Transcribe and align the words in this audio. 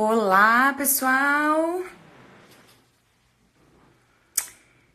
Olá, 0.00 0.72
pessoal! 0.74 1.84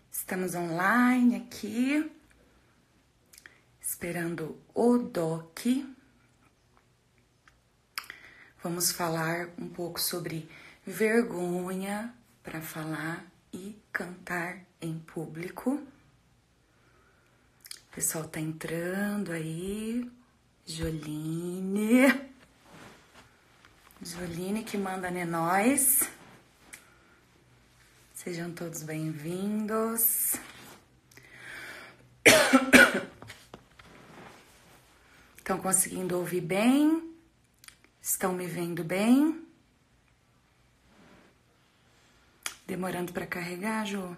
Estamos 0.10 0.56
online 0.56 1.36
aqui, 1.36 2.10
esperando 3.82 4.58
o 4.74 4.98
Doc. 4.98 5.60
Vamos 8.64 8.94
falar 8.94 9.50
um 9.60 9.68
pouco 9.68 10.00
sobre 10.00 10.50
vergonha 10.86 12.16
para 12.42 12.62
falar 12.62 13.30
e 13.52 13.78
cantar 13.92 14.64
em 14.80 15.00
público. 15.00 15.84
O 17.92 17.94
pessoal 17.94 18.24
tá 18.24 18.40
entrando 18.40 19.34
aí. 19.34 20.10
Joline. 20.66 22.32
Joline 24.06 24.66
que 24.66 24.78
manda 24.78 25.10
né 25.10 25.24
nós. 25.24 26.02
Sejam 28.14 28.52
todos 28.52 28.84
bem-vindos. 28.84 30.36
Estão 35.38 35.58
conseguindo 35.58 36.18
ouvir 36.18 36.42
bem? 36.42 37.16
Estão 38.02 38.34
me 38.34 38.46
vendo 38.46 38.84
bem? 38.84 39.48
Demorando 42.68 43.14
para 43.14 43.26
carregar, 43.26 43.86
Jô? 43.86 44.14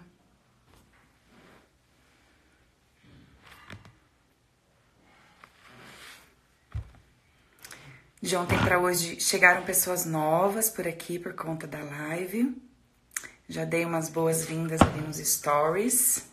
De 8.26 8.34
ontem 8.34 8.58
para 8.58 8.80
hoje 8.80 9.20
chegaram 9.20 9.64
pessoas 9.64 10.04
novas 10.04 10.68
por 10.68 10.84
aqui 10.88 11.16
por 11.16 11.32
conta 11.34 11.64
da 11.64 11.78
live. 11.78 12.60
Já 13.48 13.64
dei 13.64 13.84
umas 13.84 14.08
boas-vindas 14.08 14.80
ali 14.80 15.00
nos 15.00 15.18
stories. 15.18 16.28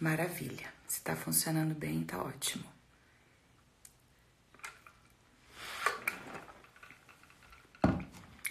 Maravilha. 0.00 0.66
Se 0.88 1.00
tá 1.00 1.14
funcionando 1.14 1.72
bem, 1.72 2.02
tá 2.02 2.20
ótimo. 2.20 2.64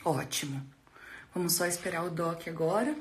Ótimo. 0.05 0.65
Vamos 1.35 1.51
só 1.51 1.65
esperar 1.65 2.05
o 2.05 2.09
doc 2.09 2.47
agora. 2.47 2.95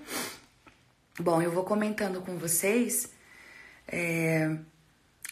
Bom, 1.20 1.42
eu 1.42 1.52
vou 1.52 1.62
comentando 1.62 2.22
com 2.22 2.38
vocês. 2.38 3.10
É, 3.86 4.56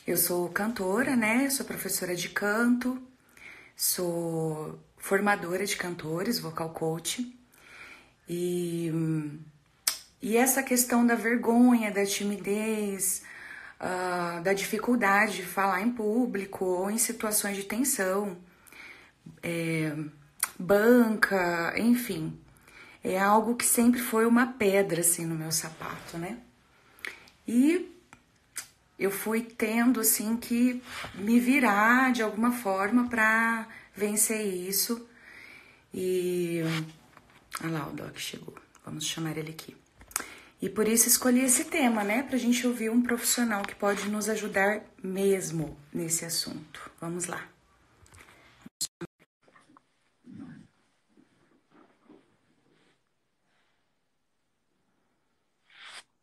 eu 0.06 0.14
sou 0.14 0.46
cantora, 0.50 1.16
né? 1.16 1.48
Sou 1.48 1.64
professora 1.64 2.14
de 2.14 2.28
canto, 2.28 3.02
sou 3.74 4.78
formadora 4.98 5.64
de 5.64 5.76
cantores, 5.76 6.38
vocal 6.38 6.68
coach. 6.74 7.34
E, 8.28 8.92
e 10.20 10.36
essa 10.36 10.62
questão 10.62 11.06
da 11.06 11.14
vergonha, 11.14 11.90
da 11.90 12.04
timidez, 12.04 13.22
uh, 13.80 14.42
da 14.42 14.52
dificuldade 14.52 15.36
de 15.36 15.44
falar 15.44 15.80
em 15.80 15.92
público 15.92 16.62
ou 16.62 16.90
em 16.90 16.98
situações 16.98 17.56
de 17.56 17.64
tensão, 17.64 18.36
é, 19.42 19.96
banca, 20.58 21.72
enfim 21.78 22.38
é 23.02 23.18
algo 23.18 23.56
que 23.56 23.64
sempre 23.64 24.00
foi 24.00 24.26
uma 24.26 24.46
pedra 24.46 25.00
assim 25.00 25.24
no 25.24 25.34
meu 25.34 25.50
sapato, 25.50 26.18
né? 26.18 26.38
E 27.46 27.90
eu 28.98 29.10
fui 29.10 29.42
tendo 29.42 30.00
assim 30.00 30.36
que 30.36 30.82
me 31.14 31.40
virar 31.40 32.12
de 32.12 32.22
alguma 32.22 32.52
forma 32.52 33.08
para 33.08 33.66
vencer 33.94 34.46
isso. 34.46 35.08
E 35.92 36.60
olha 37.62 37.72
lá, 37.72 37.88
o 37.88 37.92
Doc 37.92 38.16
chegou. 38.18 38.54
Vamos 38.84 39.06
chamar 39.06 39.36
ele 39.36 39.50
aqui. 39.50 39.76
E 40.62 40.68
por 40.68 40.86
isso 40.86 41.08
escolhi 41.08 41.40
esse 41.40 41.64
tema, 41.64 42.04
né? 42.04 42.22
Pra 42.22 42.36
gente 42.36 42.66
ouvir 42.66 42.90
um 42.90 43.00
profissional 43.00 43.62
que 43.62 43.74
pode 43.74 44.08
nos 44.08 44.28
ajudar 44.28 44.82
mesmo 45.02 45.76
nesse 45.92 46.26
assunto. 46.26 46.90
Vamos 47.00 47.26
lá. 47.26 47.48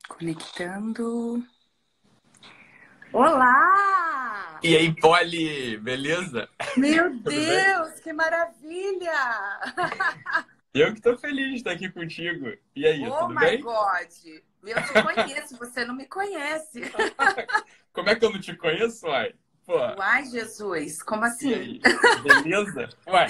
Conectando. 0.07 1.43
Olá! 3.13 4.59
E 4.63 4.75
aí, 4.75 4.93
Polly, 4.95 5.77
beleza? 5.77 6.49
Meu 6.75 7.15
Deus, 7.21 7.99
que 7.99 8.11
maravilha! 8.13 9.11
Eu 10.73 10.93
que 10.93 11.01
tô 11.01 11.17
feliz 11.17 11.49
de 11.49 11.55
estar 11.55 11.71
aqui 11.71 11.89
contigo. 11.89 12.53
E 12.75 12.85
aí, 12.85 13.03
oh 13.07 13.11
tudo 13.17 13.35
bem? 13.35 13.55
Oh 13.55 13.57
my 13.57 13.63
God! 13.63 14.43
Eu 14.63 14.83
te 14.83 14.93
conheço, 15.01 15.57
você 15.57 15.85
não 15.85 15.95
me 15.95 16.05
conhece. 16.05 16.81
Como 17.93 18.09
é 18.09 18.15
que 18.15 18.23
eu 18.23 18.31
não 18.31 18.39
te 18.39 18.55
conheço, 18.55 19.07
uai? 19.07 19.33
Pô. 19.67 19.77
Uai, 19.97 20.23
Jesus, 20.23 21.03
como 21.03 21.25
assim? 21.25 21.81
Beleza? 22.23 22.87
Uai, 23.05 23.27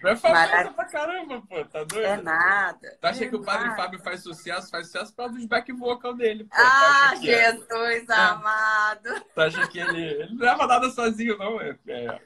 não 0.00 0.10
é 0.10 0.16
famosa 0.16 0.70
pra 0.70 0.84
caramba, 0.84 1.42
pô, 1.48 1.64
tá 1.64 1.82
doido? 1.82 2.06
É 2.06 2.16
nada. 2.22 2.96
Tu 3.00 3.04
acha 3.04 3.24
é 3.24 3.28
que 3.28 3.34
o 3.34 3.42
Padre 3.42 3.74
Fábio 3.74 3.98
faz 3.98 4.22
sucesso? 4.22 4.70
Faz 4.70 4.86
sucesso 4.86 5.10
por 5.10 5.16
causa 5.16 5.34
dos 5.34 5.46
back 5.46 5.72
vocal 5.72 6.14
dele, 6.14 6.44
pô. 6.44 6.54
Ah, 6.56 7.16
Jesus 7.16 8.08
é? 8.08 8.14
amado. 8.14 9.20
Tu 9.34 9.40
acha 9.40 9.66
que 9.66 9.80
ele, 9.80 10.00
ele 10.00 10.34
não 10.34 10.46
leva 10.46 10.64
nada 10.68 10.90
sozinho, 10.90 11.36
não? 11.36 11.60
É... 11.60 11.76
é. 11.88 12.20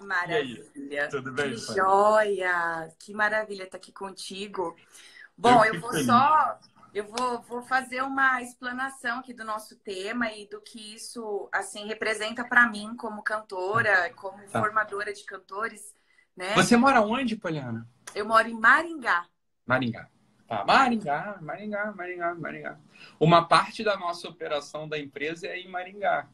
Maravilha. 0.00 1.08
Tudo 1.10 1.32
bem? 1.32 1.56
Que 1.56 1.66
pai? 1.66 1.74
joia! 1.74 2.88
Que 3.00 3.12
maravilha 3.12 3.64
estar 3.64 3.78
aqui 3.78 3.90
contigo. 3.90 4.76
Bom, 5.36 5.64
eu, 5.64 5.74
eu 5.74 5.80
vou 5.80 5.90
feliz. 5.90 6.06
só 6.06 6.56
eu 6.96 7.04
vou, 7.04 7.42
vou 7.42 7.60
fazer 7.60 8.00
uma 8.00 8.40
explanação 8.40 9.18
aqui 9.18 9.34
do 9.34 9.44
nosso 9.44 9.76
tema 9.76 10.32
e 10.32 10.48
do 10.48 10.62
que 10.62 10.94
isso 10.94 11.46
assim 11.52 11.86
representa 11.86 12.42
para 12.42 12.66
mim 12.70 12.96
como 12.96 13.22
cantora, 13.22 14.10
como 14.14 14.38
tá. 14.48 14.58
formadora 14.60 15.12
de 15.12 15.22
cantores, 15.24 15.94
né? 16.34 16.54
Você 16.54 16.74
mora 16.74 17.02
onde, 17.02 17.36
Poliana? 17.36 17.86
Eu 18.14 18.24
moro 18.24 18.48
em 18.48 18.58
Maringá. 18.58 19.26
Maringá. 19.66 20.08
Tá. 20.48 20.64
Maringá, 20.64 21.38
Maringá, 21.42 21.92
Maringá, 21.92 22.34
Maringá. 22.34 22.78
Uma 23.20 23.46
parte 23.46 23.84
da 23.84 23.98
nossa 23.98 24.26
operação 24.26 24.88
da 24.88 24.98
empresa 24.98 25.48
é 25.48 25.58
em 25.58 25.68
Maringá. 25.68 26.26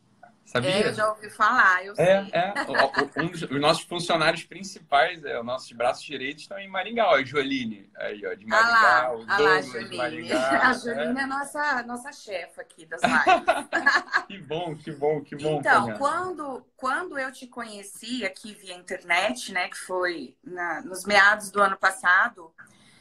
Sabia? 0.44 0.70
É, 0.70 0.88
eu 0.88 0.92
já 0.94 1.08
ouvi 1.08 1.30
falar, 1.30 1.84
eu 1.84 1.94
é, 1.96 2.24
sei. 2.24 2.30
É, 2.32 2.54
um 3.22 3.28
dos, 3.28 3.42
os 3.42 3.60
nossos 3.60 3.84
funcionários 3.84 4.44
principais, 4.44 5.24
é, 5.24 5.38
os 5.38 5.46
nossos 5.46 5.72
braços 5.72 6.04
direitos 6.04 6.42
estão 6.42 6.58
em 6.58 6.68
Maringá. 6.68 7.06
Ó, 7.06 7.14
a 7.14 7.24
Joline, 7.24 7.90
aí, 7.96 8.26
ó, 8.26 8.34
de 8.34 8.44
Maringá, 8.46 8.76
ah 8.78 9.08
lá, 9.08 9.16
o 9.16 9.24
ah 9.28 9.36
Douglas, 9.36 9.90
lá, 9.90 9.96
Maringá. 9.96 10.60
A 10.68 10.72
Joline 10.74 11.20
é, 11.20 11.22
é 11.22 11.26
nossa, 11.26 11.82
nossa 11.84 12.12
chefa 12.12 12.60
aqui 12.60 12.84
das 12.84 13.00
lives. 13.02 14.26
que 14.26 14.38
bom, 14.38 14.76
que 14.76 14.92
bom, 14.92 15.22
que 15.22 15.36
bom. 15.36 15.60
Então, 15.60 15.94
quando, 15.94 16.66
quando 16.76 17.18
eu 17.18 17.32
te 17.32 17.46
conheci 17.46 18.24
aqui 18.24 18.54
via 18.54 18.74
internet, 18.74 19.52
né, 19.52 19.68
que 19.68 19.78
foi 19.78 20.36
na, 20.44 20.82
nos 20.82 21.04
meados 21.04 21.50
do 21.50 21.62
ano 21.62 21.78
passado, 21.78 22.52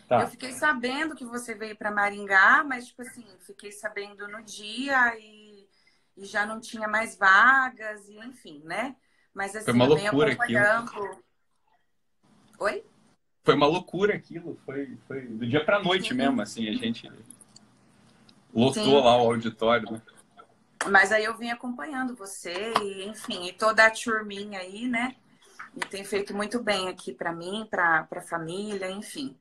tá. 0.08 0.22
eu 0.22 0.28
fiquei 0.28 0.54
sabendo 0.54 1.16
que 1.16 1.26
você 1.26 1.54
veio 1.54 1.76
para 1.76 1.92
Maringá, 1.92 2.64
mas, 2.64 2.88
tipo 2.88 3.02
assim, 3.02 3.26
fiquei 3.46 3.72
sabendo 3.72 4.28
no 4.28 4.42
dia 4.42 5.18
e 5.20 5.41
e 6.16 6.26
já 6.26 6.46
não 6.46 6.60
tinha 6.60 6.88
mais 6.88 7.18
vagas, 7.18 8.08
e 8.08 8.18
enfim, 8.20 8.62
né? 8.64 8.96
Mas 9.34 9.56
assim, 9.56 9.66
foi 9.66 9.74
uma 9.74 9.86
loucura 9.86 10.34
acompanhando. 10.34 10.90
Aquilo. 10.90 11.24
Oi? 12.60 12.86
Foi 13.44 13.56
uma 13.56 13.66
loucura 13.66 14.16
aquilo, 14.16 14.60
foi, 14.66 14.98
foi 15.08 15.22
do 15.22 15.48
dia 15.48 15.66
pra 15.66 15.82
noite 15.82 16.10
Sim. 16.10 16.14
mesmo, 16.14 16.42
assim, 16.42 16.70
a 16.70 16.74
gente 16.74 17.12
lotou 18.54 18.84
Sim. 18.84 19.02
lá 19.02 19.18
o 19.22 19.32
auditório, 19.32 19.92
né? 19.92 20.02
Mas 20.90 21.12
aí 21.12 21.24
eu 21.24 21.38
vim 21.38 21.50
acompanhando 21.50 22.16
você, 22.16 22.74
e 22.82 23.08
enfim, 23.08 23.48
e 23.48 23.54
toda 23.54 23.86
a 23.86 23.92
turminha 23.92 24.60
aí, 24.60 24.88
né? 24.88 25.16
E 25.76 25.80
tem 25.80 26.04
feito 26.04 26.36
muito 26.36 26.62
bem 26.62 26.90
aqui 26.90 27.14
para 27.14 27.32
mim, 27.32 27.68
para 27.70 28.08
a 28.12 28.22
família, 28.22 28.92
enfim. 28.92 29.38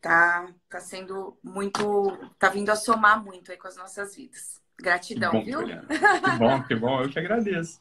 Tá, 0.00 0.48
tá 0.68 0.78
sendo 0.80 1.36
muito. 1.42 2.16
tá 2.38 2.48
vindo 2.48 2.70
a 2.70 2.76
somar 2.76 3.22
muito 3.24 3.50
aí 3.50 3.56
com 3.56 3.66
as 3.66 3.76
nossas 3.76 4.14
vidas. 4.14 4.60
Gratidão, 4.78 5.30
que 5.30 5.38
bom, 5.38 5.44
viu? 5.44 5.66
Que 5.66 6.38
bom, 6.38 6.62
que 6.62 6.74
bom, 6.74 7.02
eu 7.02 7.10
que 7.10 7.18
agradeço. 7.18 7.80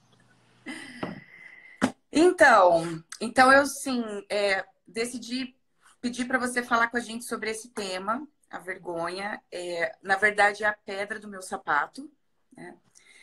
Então, 2.11 3.03
então 3.19 3.51
eu 3.51 3.65
sim 3.65 4.03
é, 4.29 4.65
decidi 4.87 5.55
pedir 5.99 6.25
para 6.25 6.39
você 6.39 6.63
falar 6.63 6.87
com 6.87 6.97
a 6.97 7.01
gente 7.01 7.25
sobre 7.25 7.49
esse 7.49 7.69
tema, 7.69 8.25
a 8.49 8.59
vergonha. 8.59 9.41
É, 9.51 9.95
na 10.01 10.15
verdade, 10.15 10.63
é 10.63 10.67
a 10.67 10.73
pedra 10.73 11.19
do 11.19 11.27
meu 11.27 11.41
sapato. 11.41 12.09
Né? 12.55 12.73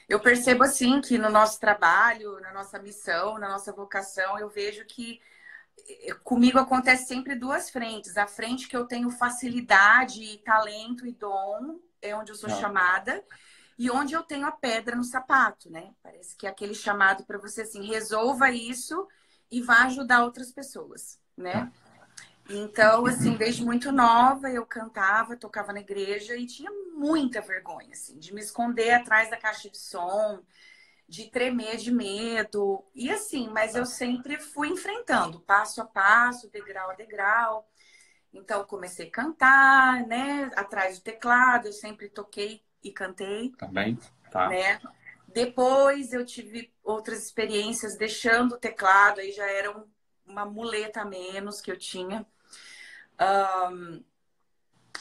Eu 0.08 0.20
percebo 0.20 0.64
assim 0.64 1.00
que 1.00 1.16
no 1.16 1.30
nosso 1.30 1.58
trabalho, 1.58 2.38
na 2.40 2.52
nossa 2.52 2.78
missão, 2.78 3.38
na 3.38 3.48
nossa 3.48 3.72
vocação, 3.72 4.38
eu 4.38 4.50
vejo 4.50 4.84
que 4.84 5.20
é, 5.88 6.12
comigo 6.22 6.58
acontece 6.58 7.06
sempre 7.06 7.34
duas 7.34 7.70
frentes. 7.70 8.16
A 8.16 8.26
frente 8.26 8.68
que 8.68 8.76
eu 8.76 8.84
tenho 8.84 9.10
facilidade, 9.10 10.38
talento 10.44 11.06
e 11.06 11.12
dom, 11.12 11.80
é 12.02 12.14
onde 12.14 12.32
eu 12.32 12.36
sou 12.36 12.50
Não. 12.50 12.60
chamada. 12.60 13.24
E 13.78 13.90
onde 13.90 14.14
eu 14.14 14.22
tenho 14.22 14.46
a 14.46 14.52
pedra 14.52 14.96
no 14.96 15.04
sapato, 15.04 15.70
né? 15.70 15.92
Parece 16.02 16.36
que 16.36 16.46
é 16.46 16.50
aquele 16.50 16.74
chamado 16.74 17.24
para 17.24 17.38
você 17.38 17.62
assim, 17.62 17.86
resolva 17.86 18.50
isso 18.50 19.06
e 19.50 19.60
vá 19.60 19.84
ajudar 19.84 20.24
outras 20.24 20.52
pessoas, 20.52 21.20
né? 21.36 21.70
Então, 22.48 23.06
assim, 23.06 23.36
desde 23.36 23.64
muito 23.64 23.92
nova 23.92 24.50
eu 24.50 24.66
cantava, 24.66 25.36
tocava 25.36 25.72
na 25.72 25.80
igreja 25.80 26.36
e 26.36 26.46
tinha 26.46 26.70
muita 26.94 27.40
vergonha, 27.40 27.92
assim, 27.92 28.18
de 28.18 28.34
me 28.34 28.40
esconder 28.40 28.90
atrás 28.92 29.30
da 29.30 29.36
caixa 29.36 29.70
de 29.70 29.78
som, 29.78 30.42
de 31.08 31.30
tremer 31.30 31.76
de 31.76 31.92
medo. 31.92 32.84
E 32.94 33.10
assim, 33.10 33.48
mas 33.48 33.74
eu 33.74 33.86
sempre 33.86 34.38
fui 34.38 34.68
enfrentando, 34.68 35.40
passo 35.40 35.80
a 35.80 35.84
passo, 35.84 36.50
degrau 36.50 36.90
a 36.90 36.94
degrau. 36.94 37.68
Então, 38.32 38.64
comecei 38.64 39.08
a 39.08 39.10
cantar, 39.10 40.06
né? 40.06 40.50
Atrás 40.56 40.98
do 40.98 41.02
teclado, 41.04 41.66
eu 41.66 41.72
sempre 41.72 42.08
toquei 42.08 42.62
e 42.82 42.90
cantei. 42.90 43.50
Também, 43.58 43.98
tá. 44.30 44.48
Né? 44.48 44.80
Depois 45.28 46.12
eu 46.12 46.24
tive 46.24 46.72
outras 46.82 47.24
experiências 47.24 47.96
deixando 47.96 48.52
o 48.52 48.58
teclado, 48.58 49.20
aí 49.20 49.32
já 49.32 49.46
era 49.46 49.76
um, 49.76 49.84
uma 50.26 50.44
muleta 50.44 51.02
a 51.02 51.04
menos 51.04 51.60
que 51.60 51.70
eu 51.70 51.78
tinha. 51.78 52.26
Um, 53.70 54.02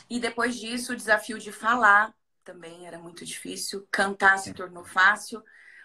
e 0.10 0.20
depois 0.20 0.56
disso, 0.56 0.94
o 0.94 0.96
desafio 0.96 1.38
de 1.38 1.52
falar 1.52 2.14
também 2.44 2.88
era 2.88 2.98
muito 2.98 3.26
difícil. 3.26 3.88
Cantar 3.92 4.38
se 4.38 4.54
tornou 4.54 4.84
fácil, 4.84 5.44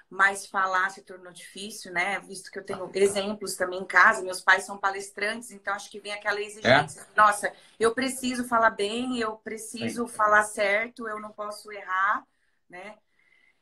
mas 0.09 0.47
falar 0.47 0.91
se 0.91 1.03
tornou 1.03 1.33
difícil, 1.33 1.93
né? 1.93 2.21
Visto 2.21 2.51
que 2.51 2.59
eu 2.59 2.65
tenho 2.65 2.91
exemplos 2.95 3.57
também 3.57 3.81
em 3.81 3.87
casa, 3.87 4.23
meus 4.23 4.41
pais 4.41 4.65
são 4.65 4.79
palestrantes, 4.79 5.51
então 5.51 5.75
acho 5.75 5.91
que 5.91 6.01
vem 6.01 6.13
aquela 6.13 6.41
exigência. 6.41 7.01
É? 7.01 7.07
Nossa, 7.17 7.53
eu 7.79 7.93
preciso 7.95 8.45
falar 8.45 8.71
bem, 8.71 9.19
eu 9.19 9.37
preciso 9.37 10.07
falar 10.07 10.45
certo, 10.45 11.09
eu 11.09 11.21
não 11.21 11.33
posso 11.33 11.73
errar, 11.73 12.25
né? 12.69 12.97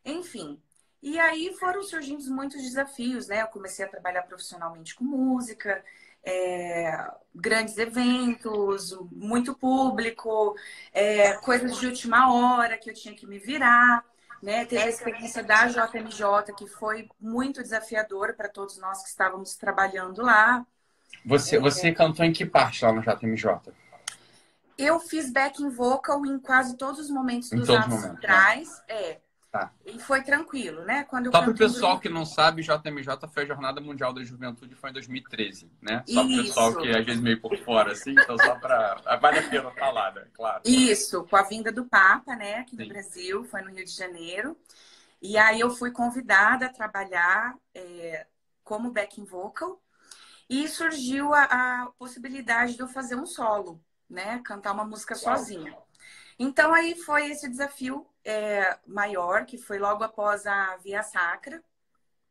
Enfim. 0.05 0.61
E 1.03 1.19
aí 1.19 1.55
foram 1.55 1.83
surgindo 1.83 2.25
muitos 2.31 2.63
desafios, 2.63 3.27
né? 3.27 3.43
Eu 3.43 3.49
comecei 3.49 3.85
a 3.85 3.89
trabalhar 3.89 4.23
profissionalmente 4.23 4.95
com 4.95 5.05
música, 5.05 5.85
é, 6.23 7.11
grandes 7.35 7.77
eventos, 7.79 8.93
muito 9.13 9.55
público, 9.55 10.57
é, 10.93 11.35
coisas 11.35 11.77
de 11.79 11.87
última 11.87 12.33
hora 12.33 12.79
que 12.79 12.91
eu 12.91 12.95
tinha 12.95 13.15
que 13.15 13.27
me 13.27 13.39
virar. 13.39 14.05
Né? 14.45 14.67
Teve 14.67 14.83
a 14.83 14.89
experiência 14.91 15.43
da 15.43 15.67
JMJ, 15.67 16.53
que 16.55 16.67
foi 16.67 17.09
muito 17.19 17.63
desafiadora 17.63 18.35
para 18.35 18.47
todos 18.47 18.77
nós 18.77 19.03
que 19.03 19.09
estávamos 19.09 19.57
trabalhando 19.57 20.21
lá. 20.21 20.67
Você, 21.25 21.57
é, 21.57 21.59
você 21.59 21.93
cantou 21.93 22.27
em 22.27 22.31
que 22.31 22.45
parte 22.45 22.85
lá 22.85 22.93
no 22.93 23.01
JMJ? 23.01 23.73
Eu 24.77 25.01
fiz 25.01 25.33
backing 25.33 25.71
vocal 25.71 26.27
em 26.27 26.39
quase 26.39 26.77
todos 26.77 27.01
os 27.01 27.09
momentos 27.09 27.49
dos 27.49 27.71
anos 27.71 28.03
centrais. 28.03 28.69
Né? 28.87 28.95
É. 28.95 29.21
Tá. 29.55 29.73
E 29.87 30.01
foi 30.01 30.21
tranquilo, 30.21 30.85
né? 30.85 31.05
Quando 31.05 31.31
Só 31.31 31.41
para 31.41 31.53
o 31.53 31.57
pessoal 31.57 32.01
que 32.01 32.09
não 32.09 32.27
sabe, 32.27 32.61
JMJ 32.61 33.29
foi 33.33 33.45
a 33.45 33.47
Jornada 33.47 33.81
Mundial 33.81 34.13
da 34.13 34.25
Juventude, 34.25 34.75
foi 34.75 34.91
em 34.91 34.95
2013, 34.95 35.71
né? 35.81 36.03
Só 36.09 36.25
para 36.25 36.33
o 36.33 36.43
pessoal 36.43 36.77
que 36.77 36.89
às 36.91 37.07
vezes 37.07 37.23
meio 37.23 37.41
por 37.41 37.57
fora, 37.59 37.93
assim, 37.93 38.11
então 38.11 38.37
só 38.37 38.57
para... 38.57 38.97
Vale 39.23 39.39
a 39.39 39.49
pena 39.49 39.71
falar, 39.71 40.13
né? 40.13 40.27
Claro. 40.35 40.61
Isso, 40.65 41.23
com 41.31 41.37
a 41.37 41.43
vinda 41.43 41.71
do 41.71 41.85
Papa, 41.85 42.35
né? 42.35 42.57
Aqui 42.57 42.75
no 42.75 42.83
Sim. 42.83 42.89
Brasil, 42.89 43.45
foi 43.45 43.63
no 43.63 43.71
Rio 43.71 43.85
de 43.85 43.93
Janeiro. 43.93 44.59
E 45.23 45.39
aí 45.39 45.61
eu 45.61 45.71
fui 45.71 45.93
convidada 45.93 46.67
a 46.67 46.73
trabalhar 46.73 47.55
é, 47.73 48.27
como 48.65 48.91
backing 48.91 49.25
vocal 49.25 49.81
e 50.51 50.67
surgiu 50.67 51.33
a, 51.33 51.45
a, 51.45 51.87
possibilidade 51.97 52.75
de 52.75 52.81
eu 52.81 52.89
fazer 52.89 53.15
um 53.15 53.25
solo, 53.25 53.81
né? 54.11 54.41
Cantar 54.45 54.73
uma 54.73 54.85
música 54.85 55.15
Uau. 55.15 55.39
sozinha. 55.39 55.77
Então 56.37 56.75
aí 56.75 56.97
foi 56.97 57.31
esse 57.31 57.49
desafio 57.49 58.05
é, 58.25 58.79
maior, 58.87 59.45
que 59.45 59.59
foi 59.59 59.79
logo 59.79 60.03
após 60.03 60.47
a 60.47 60.77
Via 60.79 61.03
Sacra, 61.03 61.63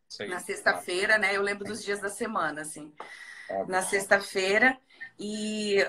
Sim, 0.07 0.27
na 0.27 0.39
sexta-feira, 0.39 1.17
né? 1.17 1.35
Eu 1.35 1.41
lembro 1.41 1.65
dos 1.65 1.83
dias 1.83 1.99
da 1.99 2.09
semana, 2.09 2.61
assim. 2.61 2.93
É. 3.49 3.65
Na 3.65 3.81
sexta-feira. 3.81 4.77
E 5.19 5.85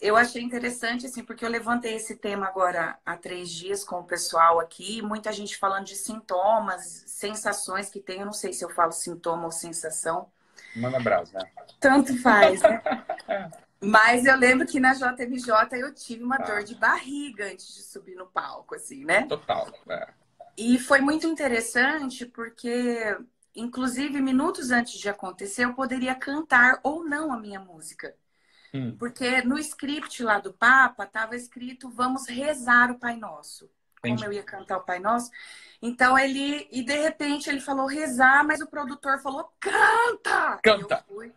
eu 0.00 0.16
achei 0.16 0.42
interessante, 0.42 1.06
assim, 1.06 1.24
porque 1.24 1.44
eu 1.44 1.48
levantei 1.48 1.94
esse 1.94 2.16
tema 2.16 2.46
agora 2.46 2.98
há 3.04 3.16
três 3.16 3.50
dias 3.50 3.82
com 3.82 4.00
o 4.00 4.04
pessoal 4.04 4.60
aqui, 4.60 5.00
muita 5.00 5.32
gente 5.32 5.56
falando 5.56 5.86
de 5.86 5.96
sintomas, 5.96 7.04
sensações 7.06 7.88
que 7.88 8.00
tem. 8.00 8.20
Eu 8.20 8.26
não 8.26 8.32
sei 8.32 8.52
se 8.52 8.64
eu 8.64 8.70
falo 8.70 8.92
sintoma 8.92 9.44
ou 9.44 9.50
sensação. 9.50 10.30
Manda 10.76 11.00
brasa, 11.00 11.38
né? 11.38 11.50
Tanto 11.80 12.20
faz, 12.20 12.60
né? 12.62 12.82
Mas 13.80 14.24
eu 14.24 14.36
lembro 14.36 14.66
que 14.66 14.80
na 14.80 14.94
JMJ 14.94 15.78
eu 15.78 15.94
tive 15.94 16.24
uma 16.24 16.36
ah. 16.36 16.42
dor 16.42 16.64
de 16.64 16.74
barriga 16.74 17.46
antes 17.46 17.74
de 17.74 17.82
subir 17.82 18.14
no 18.14 18.26
palco, 18.26 18.74
assim, 18.74 19.04
né? 19.04 19.26
Total. 19.26 19.68
É. 19.88 20.08
E 20.56 20.78
foi 20.78 21.00
muito 21.00 21.26
interessante 21.26 22.24
porque, 22.24 23.16
inclusive, 23.54 24.20
minutos 24.20 24.70
antes 24.70 24.98
de 24.98 25.08
acontecer, 25.08 25.64
eu 25.64 25.74
poderia 25.74 26.14
cantar 26.14 26.80
ou 26.82 27.04
não 27.04 27.32
a 27.32 27.38
minha 27.38 27.60
música. 27.60 28.14
Hum. 28.72 28.96
Porque 28.98 29.42
no 29.42 29.58
script 29.58 30.22
lá 30.22 30.38
do 30.38 30.52
Papa 30.52 31.04
estava 31.04 31.36
escrito 31.36 31.90
vamos 31.90 32.26
rezar 32.28 32.90
o 32.90 32.98
Pai 32.98 33.16
Nosso. 33.16 33.70
Entendi. 33.98 34.22
Como 34.22 34.32
eu 34.32 34.36
ia 34.36 34.42
cantar 34.42 34.78
o 34.78 34.84
Pai 34.84 34.98
Nosso. 34.98 35.30
Então 35.80 36.18
ele, 36.18 36.68
e 36.70 36.82
de 36.82 36.96
repente 36.96 37.48
ele 37.48 37.60
falou 37.60 37.86
rezar, 37.86 38.44
mas 38.44 38.60
o 38.60 38.66
produtor 38.66 39.20
falou 39.20 39.52
canta! 39.60 40.58
Canta! 40.62 41.04
Eu 41.08 41.14
fui, 41.14 41.32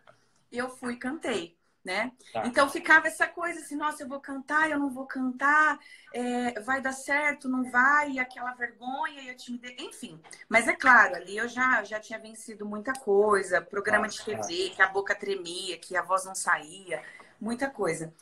eu 0.52 0.70
fui 0.70 0.96
cantei 0.96 1.57
né? 1.88 2.12
Tá. 2.34 2.46
Então 2.46 2.70
ficava 2.70 3.08
essa 3.08 3.26
coisa 3.26 3.62
assim, 3.62 3.78
nossa, 3.78 4.04
eu 4.04 4.10
vou 4.10 4.20
cantar, 4.20 4.70
eu 4.70 4.78
não 4.78 4.90
vou 4.90 5.06
cantar, 5.06 5.80
é, 6.14 6.60
vai 6.60 6.82
dar 6.82 6.92
certo, 6.92 7.48
não 7.48 7.72
vai, 7.72 8.12
e 8.12 8.20
aquela 8.20 8.52
vergonha 8.56 9.22
e 9.22 9.30
a 9.30 9.36
timidez, 9.36 9.74
enfim. 9.80 10.22
Mas 10.50 10.68
é 10.68 10.76
claro, 10.76 11.16
ali 11.16 11.38
eu 11.38 11.48
já, 11.48 11.82
já 11.86 11.98
tinha 11.98 12.20
vencido 12.20 12.66
muita 12.66 12.92
coisa, 12.92 13.62
programa 13.62 14.10
de 14.10 14.22
TV, 14.22 14.72
que 14.76 14.82
a 14.82 14.90
boca 14.90 15.16
tremia, 15.16 15.78
que 15.78 15.96
a 15.96 16.02
voz 16.02 16.26
não 16.26 16.36
saía, 16.36 17.02
muita 17.40 17.70
coisa. 17.70 18.14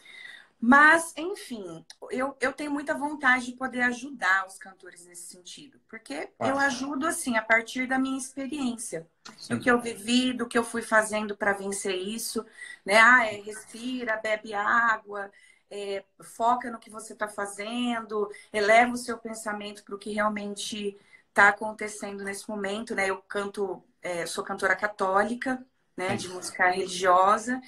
Mas, 0.67 1.13
enfim, 1.15 1.85
eu, 2.09 2.35
eu 2.41 2.51
tenho 2.51 2.71
muita 2.71 2.95
vontade 2.95 3.45
de 3.45 3.51
poder 3.51 3.81
ajudar 3.81 4.47
os 4.47 4.57
cantores 4.57 5.05
nesse 5.05 5.27
sentido. 5.27 5.79
Porque 5.87 6.31
ah. 6.39 6.47
eu 6.47 6.57
ajudo, 6.57 7.05
assim, 7.05 7.37
a 7.37 7.41
partir 7.43 7.87
da 7.87 7.99
minha 7.99 8.17
experiência. 8.17 9.07
Sim. 9.37 9.53
Do 9.53 9.61
que 9.61 9.69
eu 9.69 9.79
vivi, 9.79 10.33
do 10.33 10.47
que 10.47 10.57
eu 10.57 10.63
fui 10.63 10.81
fazendo 10.81 11.37
para 11.37 11.53
vencer 11.53 11.93
isso. 11.93 12.43
Né? 12.83 12.97
Ah, 12.97 13.27
é, 13.27 13.41
respira, 13.41 14.17
bebe 14.17 14.55
água, 14.55 15.31
é, 15.69 16.03
foca 16.19 16.71
no 16.71 16.79
que 16.79 16.89
você 16.89 17.13
está 17.13 17.27
fazendo, 17.27 18.27
eleva 18.51 18.91
o 18.91 18.97
seu 18.97 19.19
pensamento 19.19 19.83
para 19.83 19.93
o 19.93 19.99
que 19.99 20.13
realmente 20.13 20.97
está 21.29 21.49
acontecendo 21.49 22.23
nesse 22.23 22.49
momento. 22.49 22.95
Né? 22.95 23.11
Eu 23.11 23.21
canto, 23.21 23.83
é, 24.01 24.25
sou 24.25 24.43
cantora 24.43 24.75
católica, 24.75 25.63
né, 25.95 26.15
de 26.15 26.27
música 26.27 26.71
religiosa. 26.71 27.61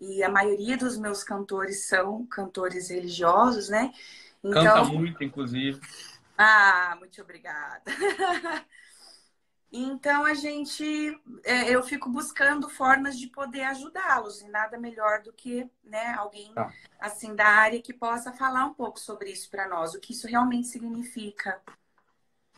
E 0.00 0.22
a 0.22 0.28
maioria 0.30 0.76
dos 0.76 0.96
meus 0.96 1.22
cantores 1.22 1.86
são 1.86 2.26
cantores 2.26 2.88
religiosos, 2.88 3.68
né? 3.68 3.92
Então... 4.42 4.64
Canta 4.64 4.84
muito, 4.84 5.22
inclusive. 5.22 5.80
Ah, 6.36 6.96
muito 6.98 7.20
obrigada. 7.20 7.82
então 9.70 10.24
a 10.24 10.32
gente, 10.32 10.84
é, 11.44 11.68
eu 11.68 11.82
fico 11.82 12.08
buscando 12.08 12.66
formas 12.68 13.18
de 13.18 13.26
poder 13.26 13.62
ajudá-los 13.64 14.40
e 14.40 14.48
nada 14.48 14.78
melhor 14.78 15.22
do 15.22 15.34
que, 15.34 15.70
né, 15.84 16.14
alguém 16.14 16.52
tá. 16.54 16.72
assim 16.98 17.34
da 17.34 17.46
área 17.46 17.82
que 17.82 17.92
possa 17.92 18.32
falar 18.32 18.64
um 18.64 18.72
pouco 18.72 18.98
sobre 18.98 19.30
isso 19.30 19.50
para 19.50 19.68
nós, 19.68 19.94
o 19.94 20.00
que 20.00 20.12
isso 20.12 20.26
realmente 20.26 20.68
significa. 20.68 21.60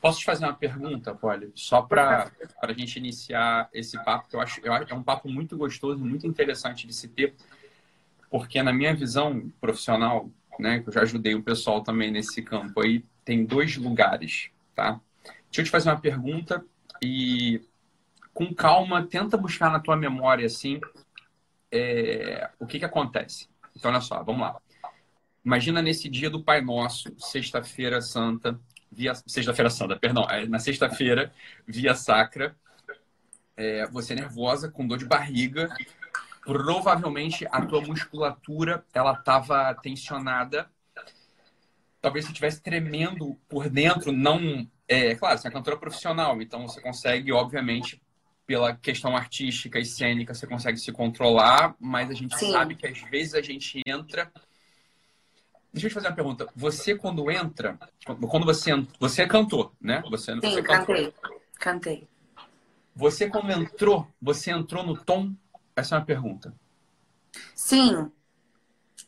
Posso 0.02 0.18
te 0.18 0.24
fazer 0.24 0.44
uma 0.44 0.52
pergunta, 0.52 1.14
Polly? 1.14 1.52
Só 1.54 1.80
para 1.80 2.28
a 2.60 2.72
gente 2.72 2.96
iniciar 2.96 3.68
esse 3.72 3.96
papo, 4.02 4.28
que 4.28 4.34
eu 4.34 4.40
acho, 4.40 4.60
eu 4.64 4.72
acho 4.72 4.84
que 4.84 4.92
é 4.92 4.96
um 4.96 5.02
papo 5.02 5.28
muito 5.28 5.56
gostoso, 5.56 6.04
muito 6.04 6.26
interessante 6.26 6.88
de 6.88 6.92
se 6.92 7.06
ter, 7.06 7.36
porque 8.28 8.60
na 8.64 8.72
minha 8.72 8.92
visão 8.96 9.48
profissional, 9.60 10.28
né, 10.58 10.80
que 10.80 10.88
eu 10.88 10.92
já 10.92 11.02
ajudei 11.02 11.36
o 11.36 11.42
pessoal 11.42 11.84
também 11.84 12.10
nesse 12.10 12.42
campo 12.42 12.80
aí, 12.80 13.04
tem 13.24 13.44
dois 13.44 13.76
lugares, 13.76 14.50
tá? 14.74 15.00
Deixa 15.22 15.60
eu 15.60 15.64
te 15.66 15.70
fazer 15.70 15.90
uma 15.90 16.00
pergunta 16.00 16.64
e 17.00 17.62
com 18.34 18.52
calma 18.52 19.06
tenta 19.06 19.36
buscar 19.36 19.70
na 19.70 19.78
tua 19.78 19.96
memória 19.96 20.46
assim 20.46 20.80
é, 21.70 22.50
o 22.58 22.66
que 22.66 22.80
que 22.80 22.84
acontece. 22.84 23.48
Então 23.76 23.88
olha 23.88 24.00
só, 24.00 24.20
vamos 24.24 24.40
lá. 24.40 24.60
Imagina 25.44 25.80
nesse 25.80 26.08
dia 26.08 26.28
do 26.28 26.42
Pai 26.42 26.60
Nosso, 26.60 27.14
sexta-feira 27.18 28.00
santa, 28.00 28.58
via 28.92 29.14
sexta-feira 29.14 29.70
santa, 29.70 29.96
perdão, 29.96 30.28
é, 30.30 30.46
na 30.46 30.58
sexta-feira, 30.58 31.32
via 31.66 31.94
sacra, 31.94 32.54
é, 33.56 33.86
você 33.86 34.12
é 34.12 34.16
nervosa, 34.16 34.70
com 34.70 34.86
dor 34.86 34.98
de 34.98 35.06
barriga, 35.06 35.74
provavelmente 36.44 37.46
a 37.50 37.64
tua 37.64 37.80
musculatura 37.80 38.84
ela 38.92 39.12
estava 39.12 39.74
tensionada, 39.76 40.70
talvez 42.00 42.26
você 42.26 42.32
estivesse 42.32 42.62
tremendo 42.62 43.38
por 43.48 43.70
dentro, 43.70 44.12
não 44.12 44.68
é 44.86 45.14
claro, 45.14 45.38
você 45.38 45.48
é 45.48 45.50
cantora 45.50 45.78
profissional, 45.78 46.42
então 46.42 46.68
você 46.68 46.80
consegue, 46.80 47.32
obviamente, 47.32 48.02
pela 48.46 48.76
questão 48.76 49.16
artística 49.16 49.78
e 49.78 49.86
cênica, 49.86 50.34
você 50.34 50.46
consegue 50.46 50.76
se 50.76 50.92
controlar, 50.92 51.74
mas 51.80 52.10
a 52.10 52.14
gente 52.14 52.36
Sim. 52.36 52.52
sabe 52.52 52.74
que 52.74 52.86
às 52.86 53.00
vezes 53.02 53.34
a 53.34 53.40
gente 53.40 53.80
entra 53.86 54.30
deixa 55.72 55.86
eu 55.86 55.90
te 55.90 55.94
fazer 55.94 56.08
uma 56.08 56.14
pergunta. 56.14 56.48
Você, 56.54 56.94
quando 56.96 57.30
entra, 57.30 57.78
quando 58.04 58.44
você, 58.44 58.70
você 59.00 59.22
é 59.22 59.26
cantor, 59.26 59.72
né? 59.80 60.02
Você, 60.10 60.32
Sim, 60.32 60.40
você 60.40 60.62
cantei. 60.62 61.14
Cantei. 61.58 62.08
Você, 62.94 63.28
quando 63.28 63.50
entrou, 63.50 64.06
você 64.20 64.50
entrou 64.50 64.84
no 64.84 64.96
tom? 64.96 65.32
Essa 65.74 65.96
é 65.96 65.98
uma 65.98 66.04
pergunta. 66.04 66.54
Sim. 67.54 68.12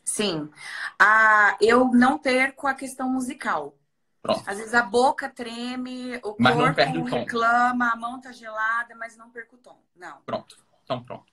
Sim. 0.03 0.49
Ah, 0.99 1.57
eu 1.61 1.91
não 1.91 2.17
perco 2.17 2.67
a 2.67 2.73
questão 2.73 3.09
musical. 3.09 3.75
Pronto. 4.21 4.43
Às 4.47 4.57
vezes 4.57 4.73
a 4.73 4.81
boca 4.81 5.29
treme, 5.29 6.17
o 6.23 6.35
Mas 6.39 6.55
corpo 6.55 6.81
o 6.81 7.03
reclama, 7.03 7.91
a 7.91 7.95
mão 7.95 8.19
tá 8.19 8.31
gelada, 8.31 8.95
mas 8.95 9.15
não 9.15 9.29
perco 9.29 9.55
o 9.55 9.59
tom. 9.59 9.79
Não. 9.95 10.19
Pronto. 10.25 10.57
Então, 10.83 11.03
pronto. 11.03 11.31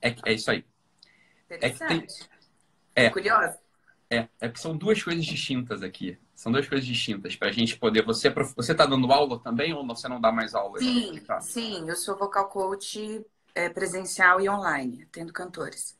É, 0.00 0.14
é 0.24 0.32
isso 0.34 0.50
aí. 0.50 0.64
É 1.48 1.70
que 1.70 1.78
tem- 1.78 1.96
Interessante. 1.96 2.30
é. 2.94 3.10
Curiosa? 3.10 3.58
É, 4.10 4.28
é 4.40 4.48
que 4.48 4.60
são 4.60 4.76
duas 4.76 5.02
coisas 5.02 5.24
distintas 5.24 5.82
aqui. 5.82 6.18
São 6.34 6.52
duas 6.52 6.68
coisas 6.68 6.86
distintas 6.86 7.34
para 7.34 7.48
a 7.48 7.52
gente 7.52 7.76
poder. 7.78 8.04
Você, 8.04 8.28
é 8.28 8.32
você 8.32 8.74
tá 8.74 8.86
dando 8.86 9.10
aula 9.12 9.38
também 9.40 9.72
ou 9.74 9.86
você 9.86 10.08
não 10.08 10.20
dá 10.20 10.30
mais 10.30 10.54
aula? 10.54 10.78
Sim, 10.78 11.20
Tá. 11.26 11.38
sim. 11.38 11.88
Eu 11.88 11.96
sou 11.96 12.16
vocal 12.16 12.48
coach 12.48 13.24
é, 13.54 13.68
presencial 13.68 14.40
e 14.40 14.48
online, 14.48 15.06
tendo 15.06 15.32
cantores. 15.32 15.98